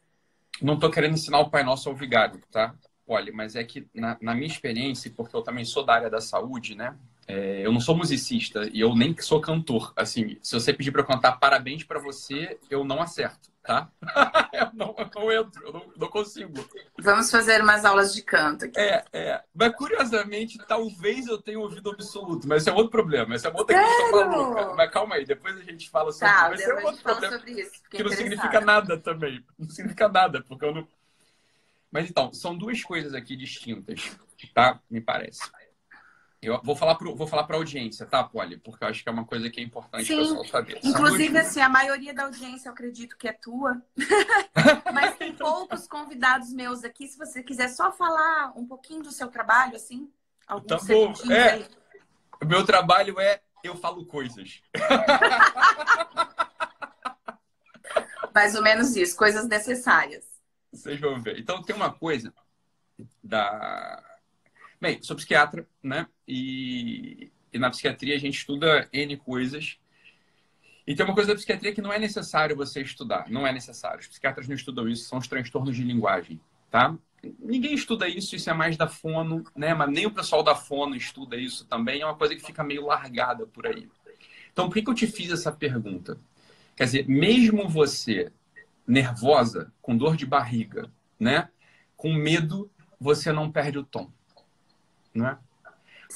Não 0.61 0.79
tô 0.79 0.91
querendo 0.91 1.15
ensinar 1.15 1.41
o 1.41 1.51
Pai 1.51 1.63
Nosso 1.63 1.89
ao 1.89 1.95
vigário, 1.95 2.41
tá? 2.51 2.75
Olha, 3.07 3.33
mas 3.33 3.55
é 3.57 3.65
que 3.65 3.89
na, 3.95 4.17
na 4.21 4.35
minha 4.35 4.47
experiência, 4.47 5.13
porque 5.15 5.37
eu 5.37 5.43
também 5.43 5.65
sou 5.65 5.85
da 5.85 5.95
área 5.95 6.11
da 6.11 6.21
saúde, 6.21 6.75
né? 6.75 6.97
É, 7.29 7.67
eu 7.67 7.73
não 7.73 7.81
sou 7.81 7.97
musicista 7.97 8.69
e 8.73 8.81
eu 8.81 8.95
nem 8.95 9.17
sou 9.19 9.41
cantor. 9.41 9.93
Assim, 9.97 10.39
se 10.41 10.55
você 10.55 10.73
pedir 10.73 10.93
para 10.93 11.01
eu 11.01 11.07
cantar 11.07 11.41
parabéns 11.41 11.83
para 11.83 11.99
você, 11.99 12.57
eu 12.71 12.85
não 12.85 13.03
acerto, 13.03 13.51
tá? 13.65 13.91
eu, 14.53 14.71
não, 14.73 14.95
eu 14.97 15.11
não 15.13 15.33
entro, 15.33 15.67
eu 15.67 15.73
não, 15.73 15.83
não 15.97 16.09
consigo. 16.09 16.55
Vamos 17.01 17.29
fazer 17.29 17.61
umas 17.61 17.85
aulas 17.85 18.15
de 18.15 18.23
canto 18.23 18.67
aqui. 18.67 18.79
É, 18.79 19.05
é. 19.13 19.43
Mas 19.53 19.75
curiosamente, 19.75 20.57
talvez 20.69 21.27
eu 21.27 21.37
tenha 21.37 21.59
ouvido 21.59 21.91
absoluto, 21.91 22.47
mas 22.47 22.63
esse 22.63 22.71
é 22.71 22.73
outro 22.73 22.93
problema. 22.93 23.35
Essa 23.35 23.49
é 23.49 23.53
outra 23.53 23.77
questão 23.77 24.13
maluca. 24.13 24.75
Mas 24.75 24.91
calma 24.93 25.17
aí, 25.17 25.25
depois 25.25 25.57
a 25.57 25.63
gente 25.63 25.91
fala 25.91 26.13
sobre 26.13 26.33
Tá, 26.33 26.49
mas 26.49 26.61
esse 26.61 26.71
é 26.71 26.75
um 26.75 26.87
outro 26.87 27.03
problema 27.03 27.43
isso. 27.47 27.83
Que 27.91 28.05
não 28.05 28.11
significa 28.13 28.61
nada 28.61 28.97
também. 28.99 29.45
Não 29.59 29.69
significa 29.69 30.09
nada, 30.09 30.45
porque 30.47 30.65
eu 30.65 30.73
não. 30.73 30.89
Mas 31.91 32.09
então, 32.09 32.33
são 32.33 32.57
duas 32.57 32.83
coisas 32.85 33.15
aqui 33.15 33.35
distintas, 33.35 34.17
tá? 34.55 34.79
Me 34.89 35.01
parece. 35.01 35.41
Eu 36.47 36.61
vou 36.63 36.77
falar 36.77 36.95
pro, 36.95 37.15
vou 37.17 37.27
falar 37.27 37.43
para 37.45 37.57
audiência, 37.57 38.07
tá, 38.07 38.23
Polly? 38.23 38.57
Porque 38.59 38.85
eu 38.85 38.89
acho 38.89 39.03
que 39.03 39.09
é 39.09 39.13
uma 39.13 39.25
coisa 39.25 39.51
que 39.51 39.61
é 39.61 39.65
importante 39.65 40.05
Sim. 40.05 40.15
o 40.15 40.19
pessoal 40.23 40.45
saber. 40.45 40.79
Inclusive, 40.85 41.31
duas- 41.33 41.47
assim, 41.47 41.61
a 41.61 41.69
maioria 41.69 42.15
da 42.15 42.25
audiência 42.25 42.69
eu 42.69 42.73
acredito 42.73 43.17
que 43.17 43.27
é 43.27 43.33
tua. 43.33 43.83
Mas 44.95 45.17
tem 45.17 45.35
poucos 45.35 45.89
convidados 45.89 46.53
meus 46.53 46.85
aqui. 46.85 47.09
Se 47.09 47.19
você 47.19 47.43
quiser 47.43 47.69
só 47.69 47.91
falar 47.91 48.53
um 48.57 48.65
pouquinho 48.65 49.03
do 49.03 49.11
seu 49.11 49.27
trabalho, 49.29 49.75
assim, 49.75 50.09
alguns 50.47 50.69
Tá 50.69 50.77
bom. 50.77 50.85
segundinhos 51.15 51.31
É. 51.31 51.51
aí. 51.55 51.67
O 52.41 52.47
meu 52.47 52.65
trabalho 52.65 53.19
é 53.19 53.41
eu 53.65 53.75
falo 53.75 54.07
coisas. 54.07 54.63
Mais 58.33 58.55
ou 58.55 58.63
menos 58.63 58.95
isso, 58.95 59.17
coisas 59.17 59.49
necessárias. 59.49 60.25
Vocês 60.73 61.01
vão 61.01 61.21
ver. 61.21 61.39
Então, 61.39 61.63
tem 61.63 61.75
uma 61.75 61.93
coisa 61.93 62.33
da. 63.23 64.03
Bem, 64.81 65.03
sou 65.03 65.17
psiquiatra, 65.17 65.67
né? 65.83 66.07
E, 66.27 67.31
e 67.53 67.59
na 67.59 67.71
psiquiatria 67.71 68.15
a 68.17 68.19
gente 68.19 68.39
estuda 68.39 68.89
N 68.93 69.17
coisas. 69.17 69.79
E 70.87 70.95
tem 70.95 71.05
uma 71.05 71.15
coisa 71.15 71.31
da 71.31 71.35
psiquiatria 71.35 71.73
que 71.73 71.83
não 71.83 71.93
é 71.93 71.99
necessário 71.99 72.57
você 72.57 72.81
estudar. 72.81 73.29
Não 73.29 73.47
é 73.47 73.53
necessário. 73.53 74.01
Os 74.01 74.07
psiquiatras 74.07 74.47
não 74.47 74.55
estudam 74.55 74.89
isso, 74.89 75.09
são 75.09 75.19
os 75.19 75.27
transtornos 75.27 75.75
de 75.75 75.83
linguagem, 75.83 76.41
tá? 76.71 76.97
Ninguém 77.41 77.75
estuda 77.75 78.09
isso, 78.09 78.37
isso 78.37 78.49
é 78.49 78.53
mais 78.53 78.77
da 78.77 78.87
fono, 78.87 79.43
né? 79.57 79.75
Mas 79.75 79.91
nem 79.91 80.07
o 80.07 80.13
pessoal 80.13 80.43
da 80.43 80.55
fono 80.55 80.95
estuda 80.95 81.37
isso 81.37 81.67
também. 81.67 82.03
É 82.03 82.07
uma 82.07 82.17
coisa 82.17 82.37
que 82.37 82.45
fica 82.45 82.63
meio 82.63 82.87
largada 82.87 83.47
por 83.47 83.67
aí. 83.67 83.89
Então, 84.53 84.69
por 84.69 84.75
que, 84.75 84.83
que 84.83 84.91
eu 84.91 84.95
te 84.95 85.07
fiz 85.07 85.33
essa 85.33 85.51
pergunta? 85.51 86.19
Quer 86.77 86.85
dizer, 86.85 87.09
mesmo 87.09 87.69
você 87.69 88.31
nervosa, 88.87 89.73
com 89.83 89.97
dor 89.97 90.17
de 90.17 90.25
barriga, 90.25 90.91
né? 91.19 91.49
Com 91.97 92.13
medo, 92.13 92.71
você 93.01 93.33
não 93.33 93.51
perde 93.51 93.79
o 93.79 93.85
tom, 93.85 94.11
né? 95.13 95.39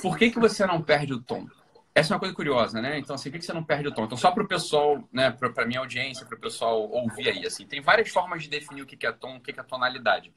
Por 0.01 0.17
que, 0.17 0.31
que 0.31 0.39
você 0.39 0.67
não 0.67 0.83
perde 0.83 1.13
o 1.13 1.21
tom? 1.21 1.47
Essa 1.95 2.13
é 2.13 2.15
uma 2.15 2.21
coisa 2.21 2.35
curiosa, 2.35 2.81
né? 2.81 2.99
Então, 2.99 3.17
assim, 3.17 3.31
por 3.31 3.39
que 3.39 3.45
você 3.45 3.53
não 3.53 3.65
perde 3.65 3.89
o 3.89 3.93
tom? 3.93 4.05
Então, 4.05 4.17
só 4.17 4.31
para 4.31 4.45
o 4.45 4.49
pessoal, 4.49 5.03
né, 5.13 5.31
para 5.31 5.67
minha 5.67 5.81
audiência, 5.81 6.25
para 6.25 6.37
o 6.37 6.41
pessoal 6.41 6.89
ouvir 6.89 7.29
aí, 7.29 7.45
assim, 7.45 7.67
tem 7.67 7.81
várias 7.81 8.09
formas 8.09 8.43
de 8.43 8.49
definir 8.49 8.83
o 8.83 8.87
que 8.87 9.05
é 9.05 9.13
tom, 9.13 9.37
o 9.37 9.41
que 9.41 9.53
que 9.53 9.61
é 9.61 9.63
tonalidade. 9.63 10.33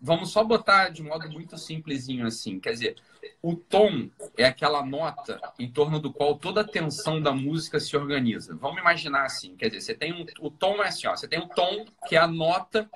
Vamos 0.00 0.30
só 0.30 0.44
botar 0.44 0.90
de 0.90 1.02
modo 1.02 1.28
muito 1.30 1.56
simplesinho 1.56 2.26
assim, 2.26 2.60
quer 2.60 2.72
dizer, 2.72 2.96
o 3.40 3.56
tom 3.56 4.10
é 4.36 4.44
aquela 4.44 4.84
nota 4.84 5.40
em 5.58 5.70
torno 5.70 5.98
do 5.98 6.12
qual 6.12 6.36
toda 6.36 6.60
a 6.60 6.68
tensão 6.68 7.22
da 7.22 7.32
música 7.32 7.80
se 7.80 7.96
organiza. 7.96 8.54
Vamos 8.54 8.80
imaginar 8.80 9.24
assim, 9.24 9.56
quer 9.56 9.68
dizer, 9.68 9.80
você 9.80 9.94
tem 9.94 10.12
um, 10.12 10.26
o 10.40 10.50
tom 10.50 10.82
é 10.82 10.88
assim, 10.88 11.06
ó, 11.06 11.16
você 11.16 11.26
tem 11.26 11.38
o 11.38 11.48
tom 11.48 11.86
que 12.06 12.16
é 12.16 12.18
a 12.18 12.26
nota 12.26 12.86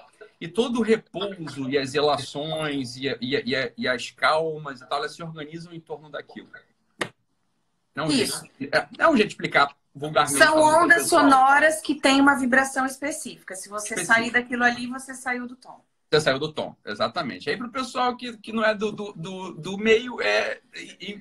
e 0.41 0.47
todo 0.47 0.79
o 0.79 0.83
repouso 0.83 1.69
e 1.69 1.77
as 1.77 1.95
elações 1.95 2.97
e, 2.97 3.09
e, 3.21 3.37
e, 3.37 3.73
e 3.77 3.89
as 3.89 4.11
calmas 4.11 4.81
e 4.81 4.89
tal, 4.89 4.99
elas 4.99 5.15
se 5.15 5.23
organizam 5.23 5.73
em 5.73 5.81
torno 5.81 6.09
daquilo. 6.09 6.49
É 7.95 8.03
um, 8.03 8.11
Isso. 8.11 8.45
Jeito, 8.59 8.75
é, 8.75 8.89
é 8.99 9.09
um 9.09 9.17
jeito 9.17 9.29
de 9.29 9.35
explicar 9.35 9.75
vulgarmente. 9.93 10.39
São 10.39 10.61
ondas 10.61 11.09
sonoras 11.09 11.81
que 11.81 11.97
têm 11.97 12.21
uma 12.21 12.37
vibração 12.37 12.87
específica. 12.87 13.57
Se 13.57 13.69
você 13.69 13.95
Específica. 13.95 14.15
sair 14.15 14.31
daquilo 14.31 14.63
ali, 14.63 14.87
você 14.87 15.15
saiu 15.15 15.49
do 15.49 15.57
tom. 15.57 15.85
Você 16.11 16.23
saiu 16.23 16.39
do 16.39 16.51
tom, 16.51 16.75
exatamente. 16.87 17.51
Aí 17.51 17.57
para 17.57 17.67
o 17.67 17.71
pessoal 17.71 18.17
que, 18.17 18.35
que 18.39 18.51
não 18.51 18.65
é 18.65 18.75
do, 18.75 18.91
do, 18.91 19.13
do, 19.13 19.53
do 19.53 19.77
meio, 19.77 20.23
é, 20.23 20.59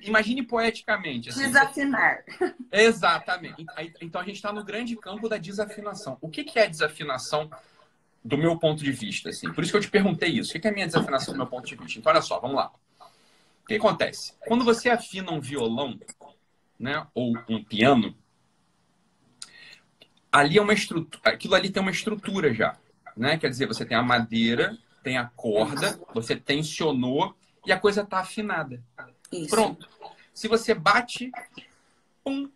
imagine 0.02 0.42
poeticamente. 0.42 1.28
Assim, 1.28 1.42
Desafinar. 1.42 2.24
Exatamente. 2.72 3.66
Então 4.00 4.20
a 4.20 4.24
gente 4.24 4.36
está 4.36 4.50
no 4.50 4.64
grande 4.64 4.96
campo 4.96 5.28
da 5.28 5.36
desafinação. 5.36 6.16
O 6.22 6.30
que, 6.30 6.42
que 6.42 6.58
é 6.58 6.66
desafinação 6.66 7.50
do 8.24 8.36
meu 8.36 8.58
ponto 8.58 8.82
de 8.82 8.92
vista? 8.92 9.30
Assim? 9.30 9.52
Por 9.52 9.62
isso 9.62 9.72
que 9.72 9.78
eu 9.78 9.82
te 9.82 9.90
perguntei 9.90 10.30
isso. 10.30 10.56
O 10.56 10.60
que 10.60 10.66
é 10.66 10.70
a 10.70 10.74
minha 10.74 10.86
desafinação 10.86 11.34
do 11.34 11.38
meu 11.38 11.46
ponto 11.46 11.66
de 11.66 11.76
vista? 11.76 11.98
Então 11.98 12.12
olha 12.12 12.22
só, 12.22 12.38
vamos 12.40 12.56
lá. 12.56 12.72
O 13.62 13.66
que 13.66 13.74
acontece? 13.74 14.34
Quando 14.46 14.64
você 14.64 14.88
afina 14.88 15.30
um 15.30 15.40
violão, 15.40 15.98
né, 16.78 17.06
ou 17.14 17.34
um 17.48 17.62
piano, 17.62 18.16
ali 20.32 20.58
é 20.58 20.62
uma 20.62 20.72
estrutura, 20.72 21.30
aquilo 21.30 21.54
ali 21.54 21.70
tem 21.70 21.82
uma 21.82 21.90
estrutura 21.90 22.52
já, 22.54 22.76
né? 23.16 23.36
Quer 23.36 23.50
dizer, 23.50 23.66
você 23.66 23.84
tem 23.84 23.96
a 23.96 24.02
madeira, 24.02 24.78
tem 25.02 25.18
a 25.18 25.26
corda, 25.26 26.00
você 26.14 26.36
tensionou 26.36 27.36
e 27.66 27.72
a 27.72 27.78
coisa 27.78 28.02
está 28.02 28.20
afinada. 28.20 28.82
Isso. 29.32 29.50
Pronto. 29.50 29.88
Se 30.32 30.48
você 30.48 30.72
bate, 30.72 31.30
pum, 32.22 32.50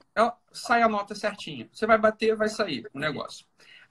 sai 0.52 0.83
a 0.83 0.88
nota 0.88 1.14
certinha. 1.14 1.69
Você 1.73 1.87
vai 1.87 1.99
bater, 1.99 2.37
vai 2.37 2.49
sair 2.49 2.88
o 2.95 2.99
negócio. 2.99 3.45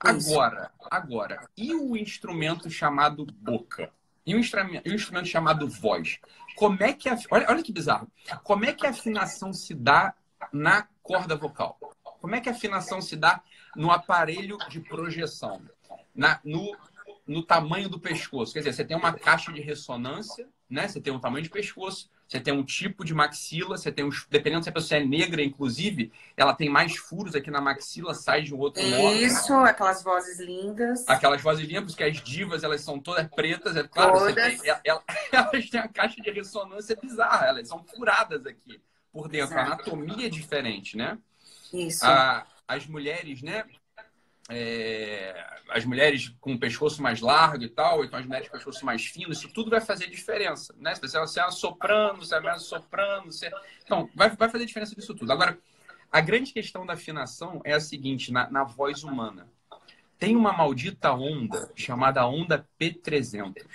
Agora, 0.04 0.70
agora, 0.90 1.48
e 1.56 1.74
o 1.74 1.96
instrumento 1.96 2.68
chamado 2.68 3.24
boca? 3.24 3.92
E 4.26 4.34
o 4.34 4.38
instrumento, 4.38 4.88
instrumento 4.88 5.26
chamado 5.26 5.68
voz? 5.68 6.18
Como 6.56 6.82
é 6.82 6.92
que 6.92 7.08
a, 7.08 7.18
olha, 7.30 7.46
olha 7.48 7.62
que 7.62 7.72
bizarro. 7.72 8.10
Como 8.42 8.64
é 8.64 8.72
que 8.72 8.86
a 8.86 8.90
afinação 8.90 9.52
se 9.52 9.74
dá 9.74 10.14
na 10.52 10.86
corda 11.02 11.36
vocal? 11.36 11.78
Como 12.20 12.34
é 12.34 12.40
que 12.40 12.48
a 12.48 12.52
afinação 12.52 13.00
se 13.00 13.16
dá 13.16 13.42
no 13.74 13.90
aparelho 13.90 14.58
de 14.68 14.80
projeção? 14.80 15.62
Na, 16.14 16.40
no, 16.44 16.76
no 17.26 17.42
tamanho 17.42 17.88
do 17.88 17.98
pescoço. 17.98 18.52
Quer 18.52 18.60
dizer, 18.60 18.72
você 18.74 18.84
tem 18.84 18.96
uma 18.96 19.12
caixa 19.12 19.52
de 19.52 19.60
ressonância, 19.60 20.48
né? 20.68 20.86
Você 20.86 21.00
tem 21.00 21.12
um 21.12 21.18
tamanho 21.18 21.42
de 21.42 21.50
pescoço, 21.50 22.10
você 22.32 22.40
tem 22.40 22.54
um 22.54 22.64
tipo 22.64 23.04
de 23.04 23.12
maxila, 23.12 23.76
você 23.76 23.92
tem 23.92 24.06
uns. 24.06 24.26
Dependendo 24.30 24.62
se 24.62 24.68
a 24.70 24.72
pessoa 24.72 24.98
é 24.98 25.04
negra, 25.04 25.42
inclusive, 25.42 26.10
ela 26.34 26.54
tem 26.54 26.66
mais 26.70 26.96
furos 26.96 27.34
aqui 27.34 27.50
na 27.50 27.60
maxila, 27.60 28.14
sai 28.14 28.40
de 28.42 28.54
um 28.54 28.58
outro 28.58 28.82
modo. 28.82 29.14
Isso, 29.16 29.52
aquelas 29.52 30.02
vozes 30.02 30.40
lindas. 30.40 31.06
Aquelas 31.06 31.42
vozes 31.42 31.68
lindas, 31.68 31.92
porque 31.92 32.04
as 32.04 32.16
divas, 32.22 32.64
elas 32.64 32.80
são 32.80 32.98
todas 32.98 33.28
pretas, 33.28 33.76
é 33.76 33.86
claro, 33.86 34.34
tem- 34.34 34.58
ela- 34.82 35.04
elas 35.30 35.68
têm 35.68 35.80
a 35.80 35.88
caixa 35.88 36.22
de 36.22 36.30
ressonância 36.30 36.96
bizarra, 36.96 37.48
elas 37.48 37.68
são 37.68 37.84
furadas 37.84 38.46
aqui 38.46 38.80
por 39.12 39.28
dentro. 39.28 39.54
A 39.58 39.62
Exato. 39.62 39.72
anatomia 39.74 40.26
é 40.26 40.30
diferente, 40.30 40.96
né? 40.96 41.18
Isso. 41.70 42.06
A- 42.06 42.46
as 42.66 42.86
mulheres, 42.86 43.42
né? 43.42 43.64
é, 44.48 45.51
as 45.72 45.84
mulheres 45.84 46.34
com 46.40 46.54
o 46.54 46.58
pescoço 46.58 47.02
mais 47.02 47.20
largo 47.20 47.64
e 47.64 47.68
tal, 47.68 48.04
então 48.04 48.18
as 48.18 48.26
mulheres 48.26 48.48
com 48.48 48.54
o 48.54 48.58
pescoço 48.58 48.84
mais 48.84 49.04
fino, 49.06 49.32
isso 49.32 49.48
tudo 49.48 49.70
vai 49.70 49.80
fazer 49.80 50.08
diferença, 50.08 50.74
né? 50.78 50.94
Se 50.94 51.00
você 51.00 51.16
é 51.16 51.42
uma 51.42 51.50
soprano, 51.50 52.24
se 52.24 52.34
é 52.34 52.40
mais 52.40 52.62
soprano, 52.62 53.32
você... 53.32 53.50
então 53.84 54.08
vai, 54.14 54.30
vai 54.30 54.48
fazer 54.48 54.66
diferença 54.66 54.94
disso 54.94 55.14
tudo. 55.14 55.32
Agora, 55.32 55.58
a 56.10 56.20
grande 56.20 56.52
questão 56.52 56.84
da 56.84 56.92
afinação 56.92 57.60
é 57.64 57.72
a 57.72 57.80
seguinte, 57.80 58.30
na, 58.30 58.50
na 58.50 58.64
voz 58.64 59.02
humana, 59.02 59.48
tem 60.18 60.36
uma 60.36 60.52
maldita 60.52 61.12
onda 61.12 61.70
chamada 61.74 62.26
onda 62.26 62.68
P300. 62.78 63.66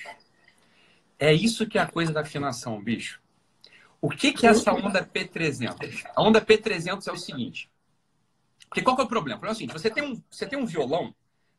É 1.20 1.34
isso 1.34 1.68
que 1.68 1.78
é 1.78 1.82
a 1.82 1.88
coisa 1.88 2.14
da 2.14 2.22
afinação, 2.22 2.82
bicho. 2.82 3.20
O 4.00 4.10
que, 4.10 4.32
que 4.32 4.46
é 4.46 4.52
essa 4.52 4.72
onda 4.72 5.04
P300? 5.04 6.04
A 6.16 6.22
onda 6.22 6.40
P300 6.40 7.08
é 7.08 7.12
o 7.12 7.18
seguinte. 7.18 7.70
Porque 8.70 8.82
qual 8.82 8.96
que 8.96 9.02
é 9.02 9.06
o 9.06 9.10
problema? 9.10 9.38
O 9.38 9.40
problema 9.40 9.54
é 9.54 9.56
o 9.56 9.58
seguinte, 9.58 9.74
você 9.74 9.90
tem 9.90 10.04
um, 10.04 10.22
você 10.30 10.46
tem 10.46 10.60
um 10.60 10.66
violão, 10.66 11.14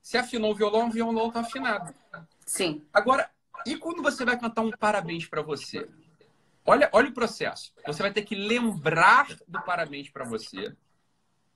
você 0.08 0.16
afinou 0.16 0.52
o 0.52 0.54
violão, 0.54 0.88
o 0.88 0.90
violão 0.90 1.28
está 1.28 1.40
afinado. 1.40 1.94
Sim. 2.46 2.82
Agora, 2.94 3.30
e 3.66 3.76
quando 3.76 4.02
você 4.02 4.24
vai 4.24 4.40
cantar 4.40 4.62
um 4.62 4.70
parabéns 4.70 5.26
para 5.26 5.42
você? 5.42 5.86
Olha, 6.64 6.88
olha 6.94 7.10
o 7.10 7.12
processo. 7.12 7.74
Você 7.86 8.00
vai 8.00 8.10
ter 8.10 8.22
que 8.22 8.34
lembrar 8.34 9.26
do 9.46 9.60
parabéns 9.60 10.08
para 10.08 10.24
você. 10.24 10.74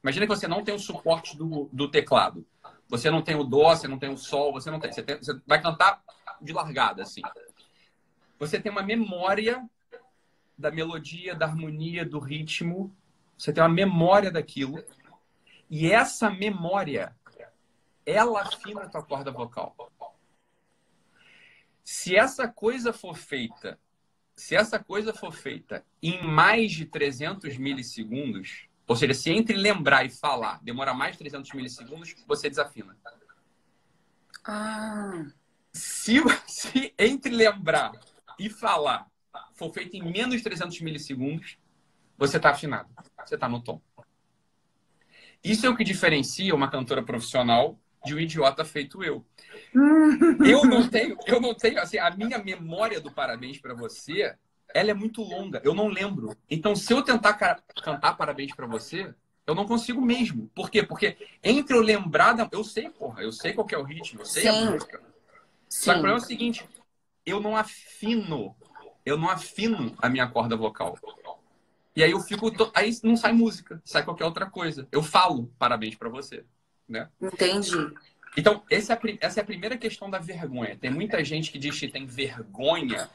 Imagina 0.02 0.26
que 0.26 0.37
você 0.37 0.47
não 0.47 0.62
tem 0.62 0.75
o 0.75 0.78
suporte 0.78 1.35
do, 1.35 1.71
do 1.73 1.90
teclado. 1.90 2.47
Você 2.88 3.11
não 3.11 3.23
tem 3.23 3.37
o 3.37 3.42
dó, 3.42 3.75
você 3.75 3.88
não 3.88 3.99
tem 3.99 4.11
o 4.11 4.18
sol, 4.18 4.52
você 4.52 4.71
não 4.71 4.78
tem. 4.78 4.92
Você, 4.92 5.02
tem, 5.02 5.16
você 5.16 5.40
vai 5.47 5.62
cantar 5.62 6.02
de 6.38 6.52
largada, 6.52 7.04
assim. 7.04 7.23
Você 8.38 8.61
tem 8.61 8.71
uma 8.71 8.82
memória 8.82 9.66
da 10.59 10.71
melodia, 10.71 11.35
da 11.35 11.47
harmonia, 11.47 12.04
do 12.04 12.18
ritmo. 12.18 12.94
Você 13.38 13.50
tem 13.50 13.62
uma 13.62 13.71
memória 13.71 14.30
daquilo. 14.30 14.85
E 15.71 15.90
essa 15.90 16.28
memória, 16.28 17.16
ela 18.04 18.42
afina 18.42 18.82
a 18.82 18.88
tua 18.88 19.02
corda 19.02 19.30
vocal. 19.30 19.76
Se 21.85 22.16
essa 22.16 22.49
coisa 22.49 22.92
for 22.92 23.16
feita, 23.16 23.78
se 24.35 24.54
essa 24.54 24.78
coisa 24.78 25.12
for 25.12 25.32
feita 25.32 25.85
em 26.02 26.23
mais 26.26 26.73
de 26.73 26.87
300 26.87 27.56
milissegundos, 27.59 28.68
ou 28.87 28.97
seja, 28.97 29.14
se 29.14 29.30
entre 29.30 29.56
lembrar 29.56 30.04
e 30.04 30.11
falar 30.11 30.61
demora 30.62 30.94
mais 30.94 31.12
de 31.12 31.18
300 31.18 31.52
milissegundos, 31.52 32.14
você 32.26 32.49
desafina. 32.49 32.97
Ah. 34.44 35.26
Se, 35.73 36.21
se 36.47 36.94
entre 36.99 37.35
lembrar 37.35 37.92
e 38.38 38.50
falar 38.50 39.11
for 39.54 39.73
feito 39.73 39.97
em 39.97 40.02
menos 40.02 40.37
de 40.37 40.42
300 40.42 40.80
milissegundos, 40.80 41.59
você 42.18 42.37
está 42.37 42.50
afinado. 42.50 42.88
Você 43.25 43.35
está 43.35 43.49
no 43.49 43.62
tom. 43.62 43.80
Isso 45.42 45.66
é 45.66 45.68
o 45.68 45.76
que 45.76 45.85
diferencia 45.85 46.54
uma 46.54 46.71
cantora 46.71 47.02
profissional 47.02 47.78
de 48.04 48.14
um 48.14 48.18
idiota 48.18 48.64
feito 48.64 49.02
eu. 49.02 49.25
eu 50.44 50.64
não 50.64 50.88
tenho, 50.88 51.16
eu 51.26 51.40
não 51.40 51.54
tenho, 51.54 51.80
assim, 51.80 51.99
a 51.99 52.11
minha 52.11 52.38
memória 52.38 53.00
do 53.00 53.11
parabéns 53.11 53.59
para 53.59 53.75
você, 53.75 54.35
ela 54.75 54.90
é 54.90 54.94
muito 54.94 55.23
longa. 55.23 55.61
Eu 55.64 55.75
não 55.75 55.88
lembro. 55.88 56.37
Então, 56.50 56.75
se 56.75 56.92
eu 56.92 57.02
tentar 57.02 57.35
cantar 57.82 58.16
parabéns 58.16 58.54
para 58.54 58.66
você, 58.66 59.14
eu 59.47 59.54
não 59.54 59.66
consigo 59.66 60.00
mesmo. 60.00 60.50
Por 60.54 60.71
quê? 60.71 60.82
Porque 60.82 61.16
entre 61.42 61.76
eu 61.76 61.80
lembrar 61.80 62.32
da... 62.32 62.49
Eu 62.50 62.64
sei, 62.64 62.88
porra, 62.90 63.23
eu 63.23 63.32
sei 63.32 63.52
qual 63.52 63.66
é 63.71 63.78
o 63.78 63.82
ritmo, 63.82 64.21
eu 64.21 64.26
sei 64.26 64.42
Sim. 64.42 64.49
a 64.49 64.71
música. 64.71 65.00
Sim. 65.68 65.85
Só 65.85 65.92
que 65.92 65.99
o 65.99 66.02
problema 66.02 66.18
é 66.18 66.23
o 66.23 66.26
seguinte, 66.26 66.68
eu 67.25 67.40
não 67.40 67.56
afino, 67.56 68.54
eu 69.04 69.16
não 69.16 69.28
afino 69.28 69.94
a 69.99 70.09
minha 70.09 70.26
corda 70.26 70.56
vocal. 70.56 70.99
E 71.94 72.02
aí 72.02 72.11
eu 72.11 72.21
fico, 72.21 72.50
aí 72.75 72.90
não 73.02 73.16
sai 73.16 73.32
música, 73.32 73.80
sai 73.85 74.04
qualquer 74.04 74.25
outra 74.25 74.47
coisa. 74.47 74.88
Eu 74.90 75.02
falo 75.02 75.52
parabéns 75.59 75.94
para 75.94 76.09
você, 76.09 76.44
né? 76.88 77.08
Entendi. 77.20 77.76
Então, 78.36 78.62
essa 78.70 78.94
é, 78.94 78.96
a, 78.96 79.00
essa 79.20 79.40
é 79.40 79.42
a 79.42 79.46
primeira 79.46 79.76
questão 79.76 80.08
da 80.10 80.18
vergonha. 80.18 80.76
Tem 80.76 80.90
muita 80.90 81.22
gente 81.24 81.50
que 81.50 81.58
diz 81.58 81.78
que 81.78 81.88
tem 81.88 82.06
vergonha 82.06 83.08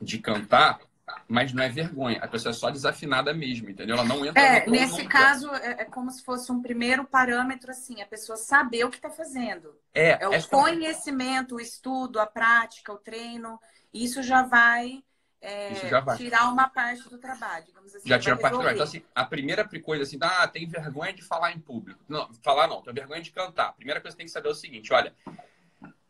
de 0.00 0.18
cantar, 0.18 0.80
mas 1.28 1.52
não 1.52 1.62
é 1.62 1.68
vergonha. 1.68 2.18
A 2.22 2.28
pessoa 2.28 2.50
é 2.50 2.54
só 2.54 2.70
desafinada 2.70 3.34
mesmo, 3.34 3.68
entendeu? 3.68 3.96
Ela 3.96 4.04
não 4.04 4.24
entra 4.24 4.40
É, 4.40 4.66
nesse 4.66 5.02
nunca. 5.02 5.08
caso, 5.18 5.50
é, 5.56 5.82
é, 5.82 5.84
como 5.84 6.10
se 6.10 6.22
fosse 6.24 6.50
um 6.50 6.62
primeiro 6.62 7.04
parâmetro, 7.04 7.70
assim, 7.70 8.00
a 8.00 8.06
pessoa 8.06 8.36
saber 8.36 8.84
o 8.84 8.90
que 8.90 8.96
está 8.96 9.10
fazendo. 9.10 9.74
É, 9.92 10.22
é 10.22 10.28
o 10.28 10.48
conhecimento, 10.48 11.56
o 11.56 11.60
estudo, 11.60 12.18
a 12.18 12.26
prática, 12.26 12.92
o 12.92 12.98
treino. 12.98 13.60
Isso 13.92 14.22
já 14.22 14.42
vai 14.42 15.02
é, 15.40 15.72
tirar 16.16 16.50
uma 16.52 16.68
parte 16.68 17.08
do 17.08 17.16
trabalho, 17.16 17.64
digamos 17.64 17.94
assim. 17.94 18.06
Já 18.08 18.18
tira 18.18 18.36
parte 18.36 18.52
do 18.52 18.58
trabalho. 18.58 18.76
Então, 18.76 18.86
assim, 18.86 19.02
a 19.14 19.24
primeira 19.24 19.66
coisa, 19.82 20.02
assim, 20.02 20.18
ah, 20.20 20.46
tem 20.46 20.66
vergonha 20.66 21.14
de 21.14 21.22
falar 21.22 21.52
em 21.52 21.58
público. 21.58 21.98
Não, 22.08 22.28
falar 22.42 22.66
não, 22.66 22.82
tem 22.82 22.92
vergonha 22.92 23.22
de 23.22 23.30
cantar. 23.30 23.68
A 23.68 23.72
primeira 23.72 24.00
coisa 24.00 24.14
que 24.14 24.22
você 24.22 24.24
tem 24.24 24.26
que 24.26 24.32
saber 24.32 24.48
é 24.48 24.52
o 24.52 24.54
seguinte, 24.54 24.92
olha, 24.92 25.14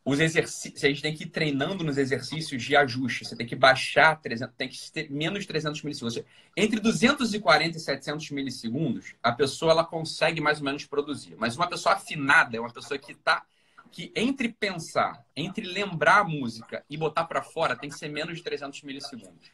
os 0.04 0.18
exercícios, 0.18 0.82
a 0.82 0.88
gente 0.88 1.02
tem 1.02 1.14
que 1.14 1.24
ir 1.24 1.28
treinando 1.28 1.84
nos 1.84 1.96
exercícios 1.96 2.60
de 2.60 2.74
ajuste. 2.74 3.24
Você 3.24 3.36
tem 3.36 3.46
que 3.46 3.54
baixar 3.54 4.20
300, 4.20 4.54
tem 4.56 4.68
que 4.68 4.90
ter 4.90 5.08
menos 5.10 5.46
300 5.46 5.80
milissegundos. 5.82 6.24
Entre 6.56 6.80
240 6.80 7.76
e 7.76 7.80
700 7.80 8.30
milissegundos, 8.30 9.14
a 9.22 9.30
pessoa 9.30 9.70
ela 9.70 9.84
consegue 9.84 10.40
mais 10.40 10.58
ou 10.58 10.64
menos 10.64 10.86
produzir. 10.86 11.36
Mas 11.38 11.54
uma 11.54 11.68
pessoa 11.68 11.94
afinada 11.94 12.56
é 12.56 12.60
uma 12.60 12.72
pessoa 12.72 12.98
que 12.98 13.12
está 13.12 13.44
que 13.90 14.12
entre 14.14 14.48
pensar, 14.48 15.24
entre 15.36 15.66
lembrar 15.66 16.20
a 16.20 16.24
música 16.24 16.84
e 16.88 16.96
botar 16.96 17.24
para 17.24 17.42
fora, 17.42 17.76
tem 17.76 17.90
que 17.90 17.98
ser 17.98 18.08
menos 18.08 18.38
de 18.38 18.44
300 18.44 18.82
milissegundos. 18.82 19.50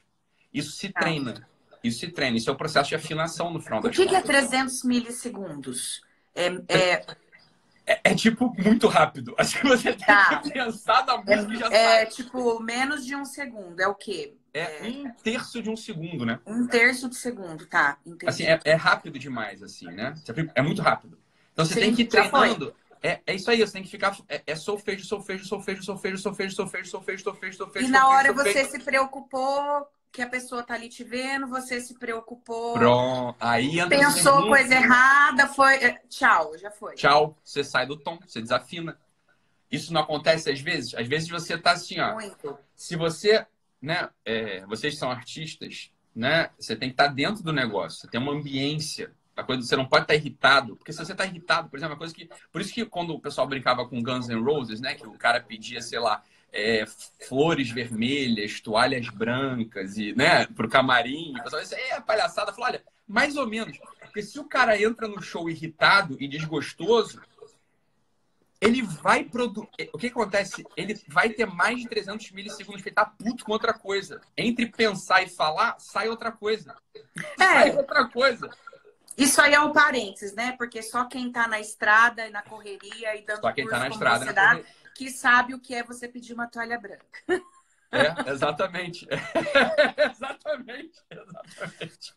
Isso 0.53 0.73
se 0.73 0.89
tá. 0.91 1.01
treina. 1.01 1.49
Isso 1.83 2.01
se 2.01 2.09
treina. 2.09 2.37
Isso 2.37 2.51
é 2.51 2.53
o 2.53 2.57
processo 2.57 2.89
de 2.89 2.95
afinação 2.95 3.51
no 3.51 3.61
final 3.61 3.81
O 3.81 3.91
que, 3.91 4.07
que 4.07 4.15
é 4.15 4.21
300 4.21 4.83
milissegundos? 4.85 6.03
É, 6.35 6.47
é... 6.69 7.07
É, 7.89 8.01
é, 8.03 8.15
tipo 8.17 8.53
muito 8.61 8.89
rápido. 8.89 9.33
Acho 9.39 9.61
que 9.61 9.67
você 9.69 9.93
tem 9.93 10.07
tá. 10.07 10.41
que 10.41 10.51
pensar 10.51 11.07
na 11.07 11.19
música 11.19 11.53
é, 11.53 11.55
e 11.55 11.57
já 11.57 11.67
É 11.67 11.99
sai. 11.99 12.07
tipo 12.07 12.61
menos 12.61 13.07
de 13.07 13.15
um 13.15 13.25
segundo. 13.25 13.81
É 13.81 13.87
o 13.87 13.95
quê? 13.95 14.35
É, 14.53 14.89
é, 14.89 14.91
um 14.91 15.13
terço 15.23 15.63
de 15.63 15.71
um 15.71 15.77
segundo, 15.77 16.27
né? 16.27 16.41
Um 16.45 16.67
terço 16.67 17.09
de 17.09 17.15
segundo, 17.15 17.65
tá. 17.67 17.99
Entendi. 18.05 18.29
Assim, 18.29 18.43
é, 18.43 18.59
é 18.65 18.75
rápido 18.75 19.19
demais, 19.21 19.63
assim, 19.63 19.87
né? 19.87 20.15
É 20.57 20.63
muito 20.63 20.83
rápido. 20.83 21.17
Então 21.53 21.65
você 21.65 21.75
Sim, 21.75 21.81
tem 21.81 21.95
que 21.95 22.03
ir 22.03 22.07
treinando. 22.07 22.75
É, 23.07 23.21
é 23.25 23.35
isso 23.37 23.49
aí, 23.49 23.61
você 23.61 23.73
tem 23.73 23.85
que 23.85 23.89
ficar. 23.89 24.19
É, 24.29 24.43
é 24.49 24.57
solfejo, 24.57 25.05
solfejo, 25.05 25.45
solfejo, 25.45 25.85
solfejo, 25.85 26.19
solfejo, 26.19 26.55
solfejo, 26.57 26.91
solfejo, 26.91 27.23
solfejo, 27.23 27.57
solfejo. 27.57 27.87
E 27.87 27.89
na 27.89 28.09
hora 28.09 28.33
você 28.33 28.65
se 28.65 28.81
preocupou 28.81 29.87
que 30.11 30.21
a 30.21 30.29
pessoa 30.29 30.65
tá 30.65 30.75
ali 30.75 30.89
te 30.89 31.05
vendo, 31.05 31.47
você 31.47 31.81
se 31.81 31.95
preocupou. 31.95 32.73
Pronto. 32.73 33.37
Aí 33.39 33.79
entra 33.79 33.97
Pensou 33.97 34.49
coisa 34.49 34.75
errada, 34.75 35.47
foi. 35.47 35.79
Tchau, 36.09 36.59
já 36.59 36.73
foi. 36.73 36.97
Tchau, 36.97 37.37
você 37.45 37.63
sai 37.63 37.87
do 37.87 37.97
tom, 37.97 38.19
você 38.27 38.43
desafina. 38.43 38.99
Isso 39.71 39.93
não 39.93 40.01
acontece 40.01 40.51
às 40.51 40.59
vezes? 40.59 40.93
Às 40.95 41.07
vezes 41.07 41.29
você 41.29 41.57
tá 41.57 41.73
assim, 41.73 42.01
ó. 42.01 42.15
Muito. 42.15 42.59
Se 42.75 42.97
você, 42.97 43.47
né, 43.81 44.09
é, 44.25 44.67
vocês 44.67 44.99
são 44.99 45.13
artistas, 45.13 45.93
né? 46.13 46.51
Você 46.59 46.75
tem 46.75 46.89
que 46.89 46.95
estar 46.95 47.09
tá 47.09 47.15
dentro 47.15 47.45
do 47.45 47.53
negócio, 47.53 48.01
você 48.01 48.09
tem 48.09 48.21
uma 48.21 48.33
ambiência 48.33 49.13
a 49.37 49.45
coisa 49.45 49.63
você 49.63 49.77
não 49.77 49.87
pode 49.87 50.05
estar 50.05 50.15
irritado, 50.15 50.77
porque 50.77 50.93
se 50.93 50.99
você 50.99 51.13
está 51.13 51.27
irritado, 51.27 51.69
por 51.69 51.77
exemplo, 51.77 51.93
uma 51.93 51.99
coisa 51.99 52.15
que. 52.15 52.29
Por 52.51 52.61
isso 52.61 52.73
que 52.73 52.87
quando 52.87 53.11
o 53.15 53.21
pessoal 53.21 53.47
brincava 53.47 53.87
com 53.87 54.03
Guns 54.03 54.29
N' 54.29 54.43
Roses, 54.43 54.81
né? 54.81 54.95
Que 54.95 55.07
o 55.07 55.13
cara 55.13 55.41
pedia, 55.41 55.83
sei 55.83 55.99
lá, 55.99 56.23
é, 56.53 56.87
flores 57.29 57.71
vermelhas, 57.71 58.61
toalhas 58.61 59.09
brancas, 59.11 59.99
e, 59.99 60.15
né, 60.15 60.47
pro 60.47 60.69
camarim, 60.69 61.35
o 61.39 61.43
pessoal 61.43 61.63
disse, 61.63 61.75
é 61.75 62.01
palhaçada. 62.01 62.53
Falou, 62.53 62.71
olha, 62.71 62.83
mais 63.07 63.37
ou 63.37 63.47
menos. 63.47 63.79
Porque 64.01 64.23
se 64.23 64.39
o 64.39 64.45
cara 64.45 64.81
entra 64.81 65.07
no 65.07 65.21
show 65.21 65.51
irritado 65.51 66.17
e 66.19 66.27
desgostoso, 66.27 67.21
ele 68.59 68.81
vai 68.81 69.23
produzir. 69.23 69.69
O 69.93 69.99
que 69.99 70.07
acontece? 70.07 70.65
Ele 70.75 70.99
vai 71.09 71.29
ter 71.29 71.45
mais 71.45 71.79
de 71.79 71.89
300 71.89 72.31
milissegundos 72.31 72.81
que 72.81 72.89
ele 72.89 72.95
tá 72.97 73.05
puto 73.05 73.45
com 73.45 73.53
outra 73.53 73.75
coisa. 73.75 74.23
Entre 74.35 74.65
pensar 74.67 75.23
e 75.23 75.29
falar, 75.29 75.77
sai 75.79 76.09
outra 76.09 76.33
coisa. 76.33 76.75
É. 77.05 77.37
Sai 77.37 77.77
outra 77.77 78.09
coisa. 78.09 78.51
Isso 79.17 79.41
aí 79.41 79.55
é 79.55 79.61
um 79.61 79.73
parênteses, 79.73 80.35
né? 80.35 80.53
Porque 80.59 80.83
só 80.83 81.05
quem 81.07 81.33
tá 81.33 81.49
na 81.49 81.59
estrada 81.59 82.27
e 82.27 82.31
na 82.31 82.43
correria 82.43 83.17
e 83.17 83.25
dando 83.25 83.41
só 83.41 83.53
quem 83.53 83.67
tá 83.67 83.79
na 83.79 83.89
estrada 83.89 84.33
dá, 84.33 84.61
que 84.95 85.11
sabe 85.11 85.55
o 85.55 85.61
que 85.61 85.75
é 85.75 85.83
você 85.83 86.07
pedir 86.07 86.35
uma 86.35 86.47
toalha 86.47 86.79
branca. 86.79 87.07
É, 87.93 88.31
exatamente. 88.31 89.07
exatamente, 90.11 91.03
exatamente. 91.11 92.15